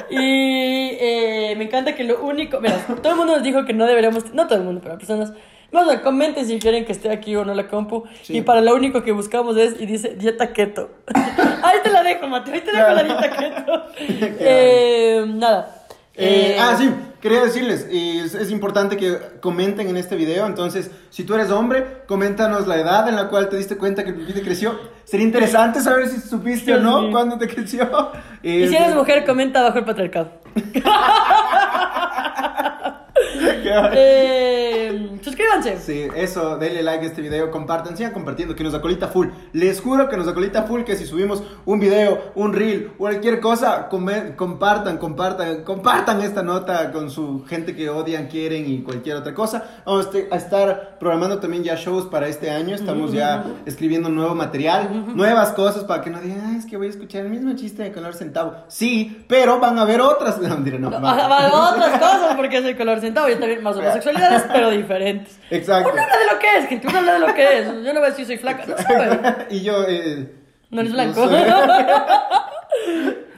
Y 0.09 0.97
eh, 0.99 1.55
me 1.57 1.63
encanta 1.65 1.95
que 1.95 2.03
lo 2.03 2.21
único. 2.23 2.59
Mira, 2.61 2.75
todo 3.01 3.11
el 3.13 3.17
mundo 3.17 3.33
nos 3.33 3.43
dijo 3.43 3.65
que 3.65 3.73
no 3.73 3.85
deberíamos. 3.87 4.33
No 4.33 4.45
todo 4.47 4.59
el 4.59 4.65
mundo, 4.65 4.81
pero 4.83 4.97
personas. 4.97 5.33
Más 5.71 5.85
bien, 5.85 5.99
comenten 5.99 6.45
si 6.45 6.59
quieren 6.59 6.85
que 6.85 6.91
esté 6.91 7.11
aquí 7.11 7.35
o 7.35 7.45
no 7.45 7.53
la 7.53 7.67
compu. 7.67 8.03
Sí. 8.23 8.37
Y 8.37 8.41
para 8.41 8.61
lo 8.61 8.75
único 8.75 9.03
que 9.03 9.11
buscamos 9.11 9.55
es. 9.57 9.79
Y 9.79 9.85
dice 9.85 10.15
dieta 10.17 10.51
keto. 10.51 10.89
ahí 11.63 11.77
te 11.83 11.91
la 11.91 12.03
dejo, 12.03 12.27
Mateo. 12.27 12.53
Ahí 12.53 12.61
te 12.61 12.71
dejo 12.71 12.89
la 12.89 13.03
dieta 13.03 13.29
keto. 13.29 13.83
eh, 14.39 15.23
nada. 15.27 15.75
Eh, 16.15 16.55
Eh, 16.55 16.57
ah, 16.59 16.75
sí, 16.77 16.89
quería 17.21 17.41
decirles, 17.41 17.87
y 17.89 18.19
es, 18.19 18.35
es 18.35 18.51
importante 18.51 18.97
que 18.97 19.17
comenten 19.39 19.87
en 19.87 19.95
este 19.95 20.17
video, 20.17 20.45
entonces, 20.45 20.91
si 21.09 21.23
tú 21.23 21.33
eres 21.33 21.49
hombre, 21.49 22.01
coméntanos 22.07 22.67
la 22.67 22.75
edad 22.75 23.07
en 23.07 23.15
la 23.15 23.29
cual 23.29 23.47
te 23.47 23.55
diste 23.55 23.77
cuenta 23.77 24.03
que 24.03 24.09
el 24.09 24.15
pipí 24.17 24.33
te 24.33 24.41
creció. 24.41 24.77
Sería 25.05 25.25
interesante 25.25 25.79
saber 25.79 26.09
si 26.09 26.19
supiste 26.19 26.73
o 26.73 26.79
no 26.81 27.09
cuándo 27.09 27.37
te 27.37 27.47
creció. 27.47 28.11
Y 28.43 28.67
si 28.67 28.75
eres 28.75 28.95
mujer, 28.95 29.25
comenta 29.25 29.61
bajo 29.61 29.79
el 29.79 29.85
patriarcado. 29.85 30.31
Eh, 33.93 35.19
suscríbanse. 35.21 35.77
Sí, 35.79 36.07
eso, 36.15 36.57
denle 36.57 36.81
like 36.83 37.03
a 37.05 37.07
este 37.09 37.21
video, 37.21 37.51
compartan, 37.51 37.95
sigan 37.97 38.11
compartiendo, 38.11 38.55
que 38.55 38.63
nos 38.63 38.73
acolita 38.73 39.07
full. 39.07 39.27
Les 39.53 39.79
juro 39.81 40.09
que 40.09 40.17
nos 40.17 40.27
acolita 40.27 40.63
full, 40.63 40.83
que 40.83 40.95
si 40.95 41.05
subimos 41.05 41.43
un 41.65 41.79
video, 41.79 42.31
un 42.35 42.53
reel, 42.53 42.91
cualquier 42.97 43.39
cosa, 43.39 43.87
come- 43.89 44.35
compartan, 44.35 44.97
compartan, 44.97 45.63
compartan 45.63 46.21
esta 46.21 46.41
nota 46.43 46.91
con 46.91 47.09
su 47.09 47.45
gente 47.45 47.75
que 47.75 47.89
odian, 47.89 48.27
quieren 48.27 48.69
y 48.69 48.81
cualquier 48.81 49.17
otra 49.17 49.33
cosa. 49.33 49.81
Vamos 49.85 50.07
a 50.07 50.09
a 50.35 50.37
estar 50.37 50.97
programando 50.99 51.39
también 51.39 51.63
ya 51.63 51.75
shows 51.75 52.05
para 52.05 52.27
este 52.27 52.49
año, 52.49 52.75
estamos 52.75 53.11
ya 53.11 53.43
escribiendo 53.65 54.09
nuevo 54.09 54.35
material, 54.35 55.15
nuevas 55.15 55.51
cosas 55.51 55.83
para 55.83 56.01
que 56.01 56.09
no 56.09 56.19
digan, 56.19 56.41
"Ah, 56.45 56.57
es 56.57 56.65
que 56.65 56.77
voy 56.77 56.87
a 56.87 56.89
eschiste 56.89 57.19
el 57.19 57.29
mismo 57.29 57.53
chiste 57.55 57.83
de 57.83 57.91
color 57.91 58.13
centavo. 58.15 58.53
Sí, 58.67 59.23
pero 59.27 59.59
van 59.59 59.77
a 59.77 59.83
haber 59.83 60.01
otras. 60.01 60.37
No, 60.49 60.55
mentira, 60.55 60.77
no. 60.79 60.89
No, 60.89 61.01
va. 61.01 61.27
va- 61.27 61.71
otras 61.73 61.99
cosas 61.99 62.35
porque 62.35 62.57
es 62.57 62.65
el 62.65 62.75
color 62.77 62.99
centavo. 63.01 63.27
Yo 63.29 63.38
también 63.39 63.63
más 63.63 63.75
homosexualidades, 63.77 64.43
pero 64.51 64.69
diferentes. 64.71 65.39
Exacto. 65.49 65.91
Uno 65.93 66.01
habla 66.01 66.17
de 66.17 66.25
lo 66.33 66.39
que 66.39 66.57
es, 66.57 66.65
gente. 66.67 66.87
Uno 66.87 66.99
habla 66.99 67.13
de 67.13 67.19
lo 67.19 67.33
que 67.33 67.59
es. 67.59 67.65
Yo 67.67 67.93
no 67.93 67.99
voy 67.99 68.07
a 68.07 68.09
decir 68.09 68.25
soy 68.25 68.37
flaca. 68.37 68.65
No 68.67 68.75
y 69.49 69.61
yo, 69.63 69.83
eh, 69.87 70.31
No 70.69 70.81
eres 70.81 70.93
blanco. 70.93 71.27
soy- 71.27 71.43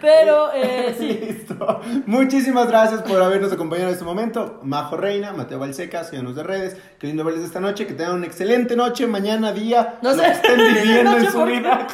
Pero, 0.02 0.52
eh, 0.56 0.96
sí. 0.98 1.20
Listo. 1.28 1.80
Muchísimas 2.08 2.68
gracias 2.68 3.04
por 3.04 3.22
habernos 3.22 3.54
acompañado 3.54 3.90
en 3.90 3.94
este 3.94 4.04
momento. 4.04 4.60
Majo 4.64 4.98
Reina, 4.98 5.32
Mateo 5.32 5.60
Balseca, 5.60 6.04
síganos 6.04 6.36
de 6.36 6.42
redes. 6.42 6.76
Qué 6.98 7.06
lindo 7.06 7.24
verles 7.24 7.44
esta 7.46 7.60
noche. 7.60 7.86
Que 7.86 7.94
tengan 7.94 8.16
una 8.16 8.26
excelente 8.26 8.76
noche, 8.76 9.06
mañana, 9.06 9.52
día. 9.54 10.00
No 10.02 10.10
lo 10.10 10.16
sé. 10.16 10.24
que 10.24 10.32
estén 10.32 10.58
viviendo 10.74 11.18
en 11.18 11.32
su 11.32 11.44
vida. 11.46 11.88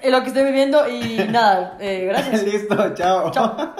En 0.00 0.12
lo 0.12 0.20
que 0.22 0.28
estoy 0.28 0.44
viviendo 0.44 0.88
y 0.88 1.18
nada, 1.28 1.76
eh, 1.80 2.06
gracias. 2.08 2.44
Listo, 2.44 2.94
chao. 2.94 3.30
Chao. 3.32 3.74